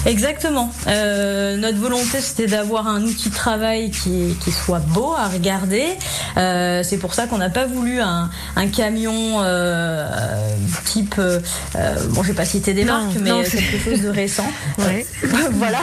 Exactement. 0.06 0.72
Euh, 0.88 1.58
notre 1.58 1.78
volonté, 1.78 2.22
c'était 2.22 2.47
d'avoir 2.47 2.88
un 2.88 3.01
outil 3.03 3.30
de 3.30 3.36
travail 3.36 3.89
qui, 3.91 4.36
qui 4.43 4.51
soit 4.51 4.80
beau 4.80 5.14
à 5.18 5.28
regarder. 5.28 5.86
Euh, 6.38 6.84
c'est 6.84 6.97
pour 6.97 7.14
ça 7.14 7.28
qu'on 7.28 7.38
n'a 7.39 7.49
pas 7.49 7.66
voulu 7.66 7.99
un, 8.01 8.30
un 8.56 8.68
camion 8.68 9.41
euh, 9.41 10.08
type, 10.86 11.16
euh, 11.18 11.39
bon, 12.10 12.22
je 12.24 12.30
vais 12.30 12.34
pas 12.36 12.45
citer 12.45 12.74
des 12.74 12.86
Non, 12.86 12.93
marques, 12.93 13.18
mais 13.22 13.30
non, 13.30 13.41
c'est- 13.43 13.58
quelque 13.58 13.84
chose 13.91 14.01
de 14.01 14.10
récent. 14.10 14.45
Ouais. 14.78 15.06
voilà. 15.53 15.80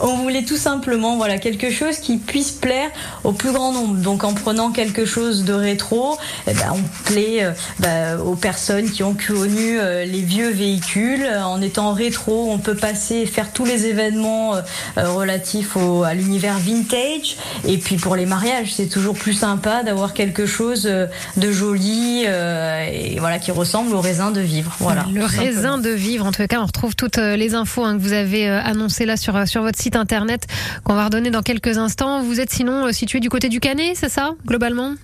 On 0.00 0.16
voulait 0.18 0.42
tout 0.44 0.56
simplement, 0.56 1.16
voilà, 1.16 1.38
quelque 1.38 1.70
chose 1.70 1.98
qui 1.98 2.16
puisse 2.18 2.50
plaire 2.50 2.90
au 3.24 3.32
plus 3.32 3.52
grand 3.52 3.72
nombre. 3.72 3.94
Donc, 3.96 4.24
en 4.24 4.34
prenant 4.34 4.70
quelque 4.72 5.04
chose 5.06 5.44
de 5.44 5.52
rétro, 5.52 6.18
eh 6.46 6.52
ben, 6.54 6.72
on 6.74 6.82
plaît 7.04 7.44
euh, 7.44 7.52
bah, 7.78 8.18
aux 8.22 8.34
personnes 8.34 8.90
qui 8.90 9.02
ont 9.04 9.14
connu 9.14 9.78
euh, 9.78 10.04
les 10.04 10.20
vieux 10.20 10.50
véhicules. 10.50 11.26
En 11.44 11.62
étant 11.62 11.92
rétro, 11.92 12.50
on 12.50 12.58
peut 12.58 12.74
passer, 12.74 13.24
faire 13.38 13.52
tous 13.52 13.64
les 13.64 13.86
événements 13.86 14.56
euh, 14.56 14.62
euh, 14.96 15.12
relatifs 15.12 15.76
au, 15.76 16.02
à 16.02 16.12
l'univers 16.12 16.58
vintage. 16.58 17.36
Et 17.68 17.78
puis, 17.78 17.94
pour 17.94 18.16
les 18.16 18.26
mariages, 18.26 18.74
c'est 18.74 18.88
toujours 18.88 19.14
plus 19.14 19.32
sympa 19.32 19.84
d'avoir 19.84 20.12
quelque 20.12 20.44
chose 20.44 20.88
euh, 20.90 21.06
de 21.36 21.52
joli 21.52 22.24
et 22.24 23.16
voilà 23.20 23.38
qui 23.38 23.52
ressemble 23.52 23.94
au 23.94 24.00
raisin 24.00 24.32
de 24.32 24.40
vivre. 24.40 24.74
Voilà. 24.80 25.04
le 25.14 25.24
raisin 25.24 25.78
de 25.78 25.90
vivre. 25.90 26.26
En 26.26 26.32
tout 26.32 26.44
cas, 26.48 26.60
on 26.60 26.66
retrouve 26.66 26.96
toutes 26.96 27.18
les 27.18 27.54
infos 27.54 27.84
hein, 27.84 27.96
que 27.96 28.02
vous 28.02 28.12
avez 28.12 28.48
annoncées 28.48 29.06
là 29.06 29.16
sur, 29.16 29.46
sur 29.46 29.62
votre 29.62 29.78
site 29.78 29.94
internet 29.94 30.46
qu'on 30.82 30.94
va 30.94 31.04
redonner 31.04 31.30
dans 31.30 31.42
quelques 31.42 31.78
instants. 31.78 32.22
Vous 32.22 32.40
êtes 32.40 32.50
sinon 32.50 32.92
situé 32.92 33.20
du 33.20 33.28
côté 33.28 33.48
du 33.48 33.60
Canet, 33.60 33.96
c'est 33.96 34.08
ça, 34.08 34.32
globalement? 34.46 34.94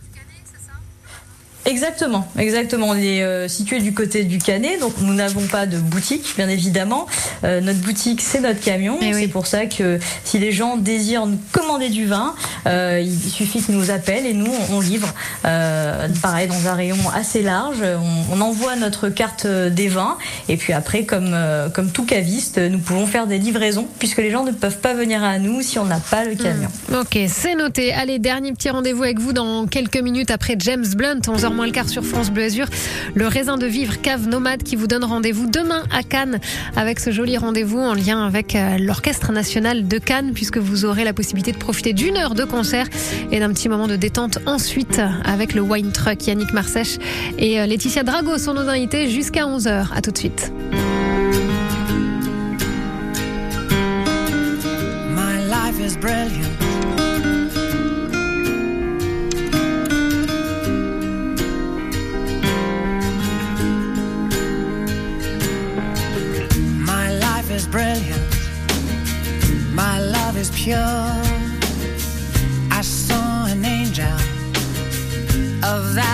Exactement, 1.67 2.29
exactement. 2.39 2.89
On 2.89 2.97
est 2.97 3.23
euh, 3.23 3.49
situé 3.49 3.81
du 3.81 3.95
côté 3.95 4.25
du 4.25 4.39
Canet, 4.39 4.81
donc 4.81 4.95
nous 5.01 5.15
n'avons 5.15 5.47
pas 5.47 5.67
de 5.67 5.79
boutique, 5.79 6.35
bien 6.37 6.49
évidemment. 6.49 7.07
Euh, 7.43 7.61
notre 7.61 7.81
boutique, 7.81 8.21
c'est 8.21 8.41
notre 8.41 8.61
camion. 8.61 8.99
Eh 9.01 9.15
oui. 9.15 9.23
C'est 9.23 9.29
pour 9.29 9.47
ça 9.47 9.67
que 9.67 9.99
si 10.25 10.39
les 10.39 10.53
gens 10.53 10.77
désirent 10.77 11.27
nous 11.27 11.39
commander 11.53 11.89
du 11.89 12.05
vin, 12.07 12.35
euh, 12.67 13.03
il 13.03 13.31
suffit 13.31 13.63
qu'ils 13.63 13.77
nous 13.77 13.91
appellent 13.91 14.27
et 14.27 14.35
nous, 14.35 14.51
on, 14.71 14.77
on 14.77 14.81
livre. 14.81 15.13
Euh, 15.47 16.09
pareil, 16.21 16.49
dans 16.49 16.69
un 16.69 16.75
rayon 16.75 16.97
assez 17.15 17.43
large. 17.43 17.83
On, 17.83 18.37
on 18.37 18.41
envoie 18.41 18.77
notre 18.77 19.09
carte 19.09 19.47
des 19.47 19.89
vins 19.89 20.19
et 20.49 20.57
puis 20.57 20.73
après, 20.73 21.05
comme, 21.05 21.31
euh, 21.33 21.69
comme 21.71 21.91
tout 21.91 22.05
caviste, 22.05 22.59
nous 22.59 22.79
pouvons 22.79 23.07
faire 23.07 23.27
des 23.27 23.39
livraisons 23.39 23.89
puisque 23.99 24.19
les 24.19 24.31
gens 24.31 24.45
ne 24.45 24.53
peuvent 24.53 24.79
pas 24.79 24.95
venir 24.95 25.25
à 25.25 25.39
nous 25.39 25.63
si 25.63 25.79
on 25.79 25.85
n'a 25.85 26.01
pas 26.01 26.25
le 26.25 26.35
camion. 26.35 26.69
Ok, 26.93 27.19
c'est 27.29 27.55
noté. 27.55 27.93
Allez, 27.93 28.19
dernier 28.19 28.53
petit 28.53 28.71
rendez-vous 28.71 29.03
avec 29.03 29.19
vous 29.19 29.33
dans 29.33 29.67
quelques 29.67 30.01
minutes 30.01 30.31
après 30.31 30.57
James 30.59 30.87
Blunt, 30.95 31.21
11h 31.21 31.54
moins 31.55 31.67
le 31.67 31.73
quart 31.73 31.89
sur 31.89 32.05
France 32.05 32.31
Bleu 32.31 32.45
Azur. 32.45 32.67
Le 33.15 33.27
raisin 33.27 33.57
de 33.57 33.67
vivre 33.67 34.01
cave 34.01 34.27
nomade 34.29 34.63
qui 34.63 34.77
vous 34.77 34.87
donne 34.87 35.05
rendez-vous 35.05 35.47
demain 35.47 35.83
à 35.91 36.03
Cannes 36.03 36.41
avec 36.77 37.01
ce 37.01 37.13
joli 37.13 37.39
rendez-vous 37.39 37.79
en 37.79 37.95
lien 37.95 38.27
avec 38.27 38.57
euh, 38.57 38.77
l'Orchestre 38.79 39.33
National 39.33 39.87
de 39.87 39.99
Cannes 39.99 40.33
puisque 40.35 40.59
vous 40.59 40.85
aurez 40.85 41.05
la 41.05 41.13
possibilité 41.13 41.53
de 41.53 41.59
profiter 41.59 41.93
d'une 41.93 42.17
heure 42.17 42.35
de 42.35 42.45
concert 42.45 42.87
et 43.31 43.39
d'un 43.39 43.51
petit 43.51 43.69
moment 43.69 43.87
de 43.87 43.97
détente 43.97 44.39
ensuite 44.47 45.01
avec 45.25 45.55
le 45.55 45.61
Wine 45.61 45.93
Truck 45.93 46.27
Yannick 46.27 46.53
Marsèche 46.53 46.99
et 47.39 47.61
euh, 47.61 47.67
Laetitia 47.67 48.03
Drago 48.03 48.37
sont 48.39 48.55
nos 48.55 48.69
invités 48.69 49.09
jusqu'à 49.09 49.45
11h. 49.47 49.87
À 49.95 50.01
tout 50.03 50.11
de 50.11 50.19
suite. 50.19 50.53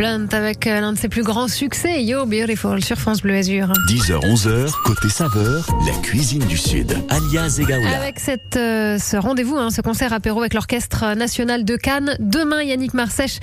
Blunt 0.00 0.28
avec 0.32 0.66
euh, 0.66 0.80
l'un 0.80 0.94
de 0.94 0.98
ses 0.98 1.10
plus 1.10 1.22
grands 1.22 1.46
succès, 1.46 2.02
Yo 2.02 2.24
Beautiful 2.24 2.82
sur 2.82 2.96
France 2.96 3.20
Bleu 3.20 3.34
Azur. 3.34 3.70
10h-11h, 3.90 4.72
côté 4.82 5.10
saveur, 5.10 5.66
la 5.86 5.92
cuisine 6.00 6.42
du 6.46 6.56
Sud, 6.56 6.96
alias 7.10 7.58
Egaoula. 7.60 7.98
Avec 7.98 8.18
cette, 8.18 8.56
euh, 8.56 8.98
ce 8.98 9.18
rendez-vous, 9.18 9.58
hein, 9.58 9.68
ce 9.68 9.82
concert 9.82 10.14
apéro 10.14 10.40
avec 10.40 10.54
l'Orchestre 10.54 11.14
National 11.16 11.66
de 11.66 11.76
Cannes. 11.76 12.16
Demain, 12.18 12.62
Yannick 12.62 12.94
Marsèche 12.94 13.40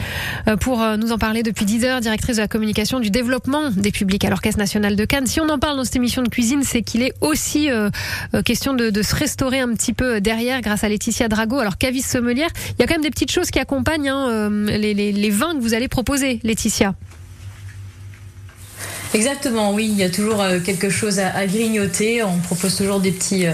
euh, 0.48 0.58
pour 0.58 0.82
euh, 0.82 0.98
nous 0.98 1.12
en 1.12 1.20
parler 1.20 1.44
depuis 1.44 1.66
10 1.66 1.86
heures, 1.86 2.02
directrice 2.02 2.38
de 2.38 2.42
la 2.42 2.48
communication 2.48 3.00
du 3.00 3.12
développement 3.12 3.70
des 3.70 3.92
publics 3.92 4.26
à 4.26 4.32
l'Orchestre 4.32 4.58
National 4.58 4.96
de 4.96 5.06
Cannes. 5.06 5.28
Si 5.28 5.40
on 5.40 5.50
en 5.50 5.60
parle 5.60 5.78
dans 5.78 5.84
cette 5.84 5.98
émission 5.98 6.24
de 6.24 6.30
cuisine, 6.30 6.64
c'est 6.64 6.82
qu'il 6.82 7.04
est 7.04 7.14
aussi 7.22 7.70
question 8.46 8.74
de, 8.74 8.90
de 8.90 9.02
se 9.04 9.16
restaurer 9.16 9.60
un 9.60 9.74
petit 9.76 9.94
peu 9.94 10.22
derrière 10.22 10.62
grâce 10.62 10.84
à 10.84 10.90
Laetitia 10.90 11.28
Drago. 11.28 11.60
Alors, 11.60 11.78
caviste 11.78 12.10
sommelière, 12.10 12.50
il 12.72 12.82
y 12.82 12.84
a 12.84 12.88
quand 12.88 12.96
même 12.96 13.04
des 13.04 13.12
petites 13.12 13.32
choses 13.32 13.52
qui 13.52 13.60
accompagnent 13.60 14.10
hein, 14.10 14.50
les, 14.50 14.96
les, 14.96 15.12
les 15.12 15.30
vins 15.30 15.54
que 15.54 15.62
vous 15.62 15.76
allez 15.76 15.88
proposer, 15.88 16.40
Laetitia. 16.48 16.96
Exactement, 19.14 19.74
oui, 19.74 19.88
il 19.90 19.98
y 19.98 20.04
a 20.04 20.10
toujours 20.10 20.42
euh, 20.42 20.60
quelque 20.60 20.90
chose 20.90 21.20
à, 21.20 21.46
grignoter. 21.48 22.24
On 22.24 22.38
propose 22.40 22.76
toujours 22.76 23.00
des, 23.00 23.12
petits, 23.12 23.48
euh, 23.48 23.54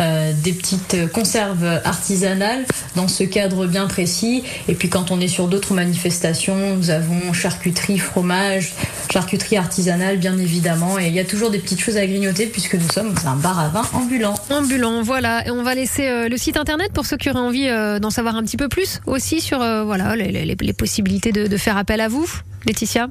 euh, 0.00 0.32
des 0.42 0.52
petites 0.52 1.10
conserves 1.12 1.80
artisanales 1.84 2.64
dans 2.96 3.08
ce 3.08 3.24
cadre 3.24 3.66
bien 3.66 3.86
précis. 3.86 4.42
Et 4.68 4.74
puis 4.74 4.88
quand 4.88 5.10
on 5.10 5.20
est 5.20 5.28
sur 5.28 5.48
d'autres 5.48 5.74
manifestations, 5.74 6.76
nous 6.76 6.90
avons 6.90 7.32
charcuterie, 7.32 7.98
fromage, 7.98 8.72
charcuterie 9.12 9.56
artisanale 9.56 10.16
bien 10.16 10.38
évidemment. 10.38 10.98
Et 10.98 11.08
il 11.08 11.14
y 11.14 11.20
a 11.20 11.24
toujours 11.24 11.50
des 11.50 11.58
petites 11.58 11.80
choses 11.80 11.96
à 11.96 12.06
grignoter 12.06 12.46
puisque 12.46 12.74
nous 12.74 12.88
sommes 12.90 13.14
un 13.26 13.36
bar 13.36 13.58
à 13.58 13.68
vin 13.68 13.82
ambulant. 13.92 14.34
Ambulant, 14.50 15.02
voilà. 15.02 15.46
Et 15.46 15.50
on 15.50 15.62
va 15.62 15.74
laisser 15.74 16.08
euh, 16.08 16.28
le 16.28 16.36
site 16.36 16.56
internet 16.56 16.92
pour 16.92 17.04
ceux 17.06 17.16
qui 17.16 17.30
auraient 17.30 17.38
envie 17.38 17.68
d'en 18.00 18.10
savoir 18.10 18.36
un 18.36 18.42
petit 18.42 18.56
peu 18.56 18.68
plus 18.68 19.00
aussi 19.06 19.40
sur 19.40 19.58
voilà 19.58 20.16
les, 20.16 20.72
possibilités 20.72 21.32
de 21.32 21.56
faire 21.56 21.76
appel 21.76 22.00
à 22.00 22.08
vous, 22.08 22.28
Laetitia. 22.66 23.08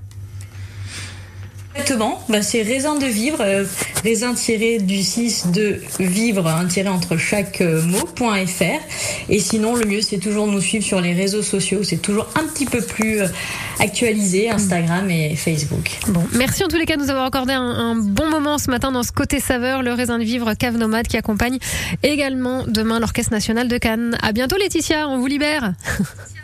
Exactement, 1.75 2.23
bah, 2.29 2.43
c'est 2.43 2.61
raisin 2.61 2.99
de 2.99 3.05
vivre, 3.05 3.41
euh, 3.41 3.65
raisin 4.03 4.35
tiré 4.35 4.77
du 4.77 5.01
6 5.01 5.47
de 5.47 5.81
vivre, 5.99 6.47
un 6.47 6.67
tiré 6.67 6.87
entre 6.87 7.17
chaque 7.17 7.61
euh, 7.61 7.81
mot.fr. 7.81 8.63
Et 9.29 9.39
sinon, 9.39 9.75
le 9.75 9.85
mieux, 9.85 10.01
c'est 10.01 10.19
toujours 10.19 10.45
nous 10.45 10.61
suivre 10.61 10.85
sur 10.85 11.01
les 11.01 11.13
réseaux 11.13 11.41
sociaux. 11.41 11.83
C'est 11.83 11.97
toujours 11.97 12.27
un 12.35 12.43
petit 12.43 12.65
peu 12.65 12.79
plus 12.79 13.21
euh, 13.21 13.27
actualisé, 13.79 14.51
Instagram 14.51 15.09
et 15.09 15.35
Facebook. 15.35 15.97
Bon, 16.09 16.23
merci 16.33 16.63
en 16.63 16.67
tous 16.67 16.77
les 16.77 16.85
cas 16.85 16.95
de 16.95 17.01
nous 17.01 17.09
avoir 17.09 17.25
accordé 17.25 17.53
un, 17.53 17.61
un 17.61 17.95
bon 17.95 18.29
moment 18.29 18.59
ce 18.59 18.69
matin 18.69 18.91
dans 18.91 19.03
ce 19.03 19.11
côté 19.11 19.39
saveur, 19.39 19.81
le 19.81 19.93
raisin 19.93 20.19
de 20.19 20.23
vivre 20.23 20.53
Cave 20.53 20.77
Nomade 20.77 21.07
qui 21.07 21.17
accompagne 21.17 21.57
également 22.03 22.65
demain 22.67 22.99
l'Orchestre 22.99 23.31
National 23.31 23.67
de 23.67 23.77
Cannes. 23.79 24.15
À 24.21 24.31
bientôt 24.31 24.57
Laetitia, 24.57 25.07
on 25.09 25.17
vous 25.17 25.27
libère. 25.27 25.73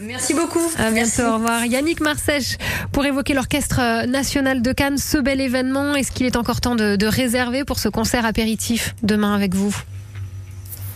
Merci 0.00 0.34
beaucoup. 0.34 0.60
À 0.78 0.90
bientôt, 0.90 0.94
Merci. 0.94 1.22
au 1.22 1.34
revoir. 1.34 1.64
Yannick 1.64 2.00
Marsèche 2.00 2.56
pour 2.92 3.04
évoquer 3.04 3.34
l'Orchestre 3.34 4.06
National 4.06 4.62
de 4.62 4.72
Cannes, 4.72 4.98
ce 4.98 5.18
bel 5.18 5.40
événement. 5.40 5.94
Est-ce 5.94 6.12
qu'il 6.12 6.26
est 6.26 6.36
encore 6.36 6.60
temps 6.60 6.74
de, 6.76 6.96
de 6.96 7.06
réserver 7.06 7.64
pour 7.64 7.78
ce 7.78 7.88
concert 7.88 8.24
apéritif 8.26 8.94
demain 9.02 9.34
avec 9.34 9.54
vous? 9.54 9.74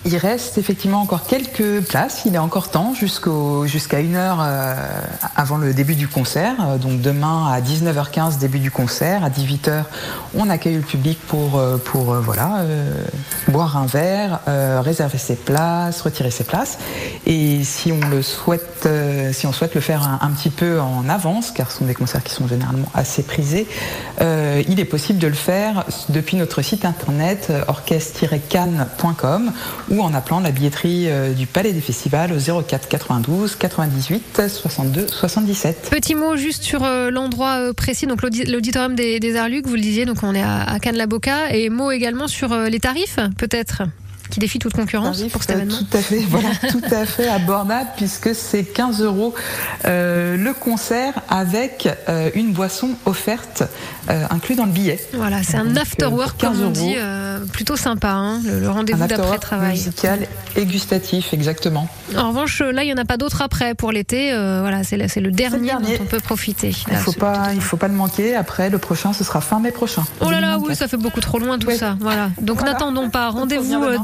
Il 0.09 0.17
reste 0.19 0.57
effectivement 0.57 1.01
encore 1.01 1.27
quelques 1.27 1.81
places. 1.81 2.23
Il 2.27 2.37
est 2.37 2.39
encore 2.39 2.71
temps 2.71 2.95
jusqu'au 2.95 3.67
jusqu'à 3.67 3.99
une 3.99 4.15
heure 4.15 4.39
euh, 4.41 4.77
avant 5.35 5.57
le 5.57 5.75
début 5.75 5.97
du 5.97 6.07
concert. 6.07 6.55
Euh, 6.61 6.79
Donc 6.79 7.01
demain 7.01 7.51
à 7.53 7.61
19h15 7.61 8.39
début 8.39 8.61
du 8.61 8.71
concert. 8.71 9.25
À 9.25 9.31
18h 9.31 9.83
on 10.37 10.49
accueille 10.49 10.77
le 10.77 10.83
public 10.83 11.19
pour 11.27 11.59
euh, 11.59 11.77
boire 13.49 13.77
un 13.77 13.87
verre, 13.87 14.41
réserver 14.47 15.19
ses 15.19 15.35
places, 15.35 16.01
retirer 16.03 16.31
ses 16.31 16.45
places. 16.45 16.79
Et 17.27 17.65
si 17.65 17.91
on 17.91 18.23
souhaite, 18.23 18.87
le 18.87 19.81
faire 19.81 20.03
un, 20.05 20.21
un 20.23 20.31
petit 20.31 20.51
peu 20.51 20.81
en 20.81 21.09
avance, 21.09 21.51
car 21.51 21.73
ce 21.73 21.79
sont 21.79 21.85
des 21.85 21.95
concerts 21.95 22.23
qui 22.23 22.33
sont 22.33 22.47
généralement 22.47 22.89
assez 22.95 23.23
prisés, 23.23 23.67
il 24.21 24.79
est 24.79 24.85
possible 24.85 25.19
de 25.19 25.27
le 25.27 25.35
faire 25.35 25.85
depuis 26.11 26.37
notre 26.37 26.63
site 26.63 26.85
internet 26.85 27.53
orchestre-cannes.com 27.67 29.53
en 30.01 30.15
appelant 30.15 30.41
la 30.41 30.51
billetterie 30.51 31.09
euh, 31.09 31.33
du 31.33 31.47
Palais 31.47 31.73
des 31.73 31.81
Festivals 31.81 32.33
au 32.33 32.63
04 32.63 32.89
92 32.89 33.57
98 33.57 34.43
62 34.49 35.07
77. 35.09 35.89
Petit 35.91 36.15
mot 36.15 36.37
juste 36.37 36.63
sur 36.63 36.85
euh, 36.85 37.11
l'endroit 37.11 37.57
euh, 37.59 37.73
précis, 37.73 38.07
donc 38.07 38.23
l'audi- 38.23 38.45
l'auditorium 38.45 38.95
des, 38.95 39.21
des 39.21 39.37
Arts 39.37 39.49
Luc, 39.49 39.67
vous 39.67 39.75
le 39.75 39.81
disiez, 39.81 40.05
donc 40.05 40.19
on 40.23 40.35
est 40.35 40.43
à, 40.43 40.63
à 40.63 40.79
Cannes-la-Boca, 40.79 41.51
et 41.55 41.69
mot 41.71 41.91
également 41.91 42.29
sur 42.29 42.55
les 42.57 42.81
tarifs, 42.81 43.19
peut-être, 43.39 43.83
qui 44.31 44.41
défient 44.41 44.59
toute 44.59 44.73
concurrence 44.75 45.17
Tarif, 45.19 45.33
pour 45.33 45.43
cet 45.43 45.53
événement. 45.57 45.77
Tout 45.79 45.97
à 45.97 46.01
fait, 46.01 46.19
voilà, 46.29 46.49
tout 46.71 46.83
à 46.91 47.07
fait 47.07 47.29
abordable 47.29 47.91
puisque 47.97 48.35
c'est 48.35 48.65
15 48.65 49.01
euros 49.03 49.35
euh, 49.85 50.37
le 50.37 50.53
concert 50.55 51.13
avec 51.29 51.89
euh, 52.09 52.31
une 52.35 52.53
boisson 52.53 52.91
offerte 53.07 53.63
euh, 54.11 54.25
inclus 54.31 54.55
dans 54.55 54.67
le 54.67 54.73
billet. 54.73 55.01
Voilà, 55.15 55.43
c'est 55.43 55.57
un 55.57 55.65
Donc, 55.65 55.77
euh, 55.77 55.81
after 55.81 56.07
work, 56.07 56.31
pour 56.39 56.51
15 56.51 56.59
comme 56.59 56.67
on 56.67 56.71
dit, 56.71 56.97
plutôt 57.53 57.77
sympa, 57.77 58.11
hein, 58.11 58.41
le, 58.45 58.69
rendez-vous 58.69 59.03
after-work 59.03 59.23
d'après-travail. 59.31 59.73
musical 59.73 60.21
et 60.57 60.65
gustatif, 60.67 61.33
exactement. 61.33 61.89
En 62.17 62.29
revanche, 62.29 62.61
là, 62.61 62.83
il 62.83 62.87
n'y 62.87 62.93
en 62.93 62.97
a 62.99 63.05
pas 63.05 63.17
d'autres 63.17 63.43
après 63.43 63.75
pour 63.75 63.93
l'été. 63.93 64.31
voilà, 64.33 64.85
c'est 64.85 64.97
le, 64.97 65.31
dernier, 65.31 65.67
dernier. 65.67 65.99
dont 65.99 66.05
on 66.05 66.07
peut 66.07 66.21
profiter. 66.21 66.73
Il 66.89 66.93
Là, 66.93 66.99
faut 66.99 67.13
pas, 67.13 67.49
il 67.55 67.61
faut 67.61 67.77
pas 67.77 67.89
le 67.89 67.95
manquer. 67.95 68.35
Après, 68.37 68.71
le 68.71 68.79
prochain, 68.79 69.13
ce 69.13 69.25
sera 69.25 69.41
fin 69.41 69.61
mai 69.61 69.71
prochain. 69.71 70.05
Oh 70.21 70.31
là 70.31 70.41
là, 70.41 70.57
2024. 70.57 70.69
oui, 70.69 70.77
ça 70.77 70.89
fait 70.89 70.97
beaucoup 70.97 71.21
trop 71.21 71.39
loin 71.39 71.59
tout 71.59 71.67
Ouais. 71.69 71.77
ça. 71.77 71.97
Voilà. 72.01 72.31
Donc 72.41 72.59
Voilà. 72.59 72.73
n'attendons 72.73 73.11
pas. 73.11 73.31
Rendez-vous 73.31 73.79
maintenant. 73.79 73.97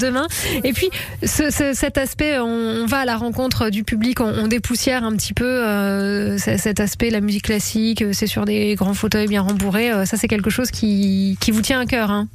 Et 0.65 0.73
puis 0.73 0.91
ce- 1.25 1.51
ce- 1.51 1.73
cet 1.75 1.99
aspect, 1.99 2.39
on, 2.39 2.87
va 2.87 2.99
à 3.01 3.05
la 3.05 3.17
rencontre 3.17 3.71
du 3.71 3.85
public, 3.85 4.21
on, 4.21 4.47
dépoussière 4.47 5.05
un 5.05 5.13
petit 5.13 5.35
peu 5.35 5.45
euh, 5.45 6.39
cet 6.39 6.81
aspect, 6.81 7.11
la 7.11 7.21
musique 7.21 7.45
classique. 7.45 8.03
euh, 8.03 8.11
C'est 8.13 8.27
sur 8.27 8.45
des 8.45 8.75
grands 8.75 8.95
fauteuils 8.95 9.29
bien 9.29 9.43
rembourrés. 9.43 9.91
euh, 9.91 10.05
Ça, 10.07 10.17
c'est 10.17 10.29
quelque 10.29 10.51
chose 10.51 10.71
qui, 10.71 11.37
qui 11.41 11.51
vous 11.51 11.63
tient 11.63 11.81
à 11.81 11.87
cœur, 11.87 12.11
hein, 12.11 12.29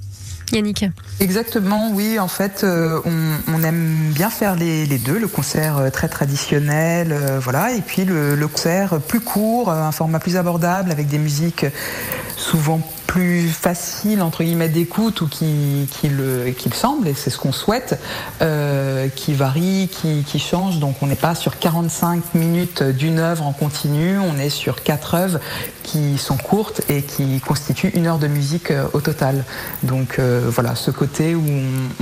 Yannick. 0.54 0.86
Exactement, 1.20 1.92
oui. 1.94 2.20
En 2.20 2.28
fait, 2.28 2.66
on, 2.66 3.64
aime 3.64 4.12
bien 4.14 4.30
faire 4.30 4.56
les, 4.56 4.86
les 4.86 4.98
deux, 4.98 5.20
le 5.20 5.28
concert 5.28 5.90
très 5.92 6.08
traditionnel, 6.08 7.14
voilà, 7.42 7.74
et 7.74 7.82
puis 7.82 8.06
le, 8.06 8.36
le 8.36 8.48
concert 8.48 9.00
plus 9.02 9.20
court, 9.20 9.70
un 9.72 9.92
format 9.92 10.20
plus 10.20 10.38
abordable, 10.38 10.92
avec 10.92 11.08
des 11.08 11.18
musiques 11.18 11.66
souvent 12.38 12.80
plus 13.08 13.48
faciles 13.50 14.22
entre 14.22 14.44
guillemets 14.44 14.70
d'écoute 14.70 15.22
ou 15.22 15.28
qui, 15.28 15.88
qui 15.90 16.10
le 16.10 16.52
qui 16.52 16.70
le 16.70 16.76
semble 16.76 17.08
et 17.08 17.14
c'est 17.14 17.30
ce 17.30 17.38
qu'on 17.38 17.52
souhaite 17.52 18.00
euh, 18.42 19.08
qui 19.08 19.34
varie 19.34 19.90
qui, 19.92 20.24
qui 20.24 20.40
change. 20.40 20.80
Donc 20.80 20.98
on 21.02 21.08
n'est 21.08 21.16
pas 21.16 21.34
sur 21.34 21.58
45 21.58 22.36
minutes 22.36 22.84
d'une 22.84 23.20
œuvre 23.20 23.46
en 23.46 23.54
continu. 23.54 24.20
On 24.20 24.38
est 24.38 24.50
sur 24.50 24.84
quatre 24.84 25.16
œuvres 25.16 25.40
qui 25.84 26.18
sont 26.18 26.38
courtes 26.38 26.82
et 26.90 27.02
qui 27.02 27.40
constituent 27.40 27.92
une 27.96 28.08
heure 28.08 28.20
de 28.20 28.28
musique 28.28 28.72
euh, 28.72 28.86
au 28.94 29.00
total. 29.00 29.46
Donc 29.84 30.20
euh, 30.20 30.42
voilà 30.48 30.76
ce 30.76 30.92
côté 30.92 31.34
où 31.34 31.44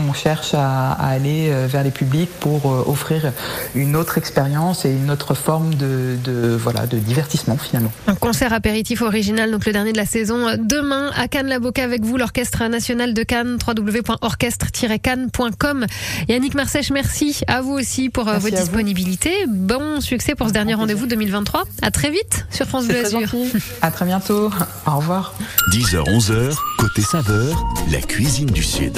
on, 0.10 0.14
cherche 0.14 0.54
à, 0.54 0.92
aller 0.94 1.52
vers 1.68 1.84
les 1.84 1.92
publics 1.92 2.30
pour 2.40 2.66
offrir 2.88 3.34
une 3.76 3.98
autre 3.98 4.18
expérience 4.18 4.86
et 4.86 4.92
une 4.92 5.12
autre 5.12 5.34
forme 5.34 5.76
de, 5.76 6.16
de 6.24 6.56
voilà 6.56 6.88
de 6.88 6.98
divertissement 6.98 7.58
finalement. 7.58 7.92
Un 8.08 8.16
concert 8.16 8.54
apéritif 8.54 9.02
original, 9.02 9.52
donc 9.52 9.66
le 9.66 9.74
dernier 9.74 9.92
de 9.92 9.98
la 9.98 10.06
saison, 10.06 10.48
euh, 10.48 10.56
demain 10.96 11.12
à 11.16 11.28
Cannes-la-Boca 11.28 11.84
avec 11.84 12.04
vous, 12.04 12.18
l'Orchestre 12.18 12.68
National 12.68 13.14
de 13.14 13.22
Cannes, 13.24 13.58
www.orchestre-cannes.com. 13.66 15.86
Yannick 16.28 16.54
Marsèche, 16.56 16.92
merci 16.92 17.42
à 17.48 17.62
vous 17.62 17.72
aussi 17.74 18.10
pour 18.10 18.28
euh, 18.28 18.34
Merci 18.34 18.50
votre 18.52 18.62
disponibilité. 18.62 19.32
Bon 19.48 20.02
succès 20.02 20.36
pour 20.36 20.48
ce 20.48 20.54
dernier 20.54 20.74
rendez-vous 20.74 21.08
2023. 21.08 21.64
À 21.82 21.92
très 21.92 22.12
vite 22.12 22.46
sur 22.50 22.66
France 22.66 22.88
Bleu 22.88 23.04
très 23.04 23.16
Azur. 23.16 23.34
à 23.82 23.92
très 23.92 24.06
bientôt 24.06 24.50
au 24.88 24.96
revoir 24.98 25.34
10h-11h, 25.74 26.56
côté 26.78 27.02
saveur, 27.02 27.66
la 27.92 28.00
cuisine 28.02 28.48
du 28.48 28.64
Sud. 28.64 28.98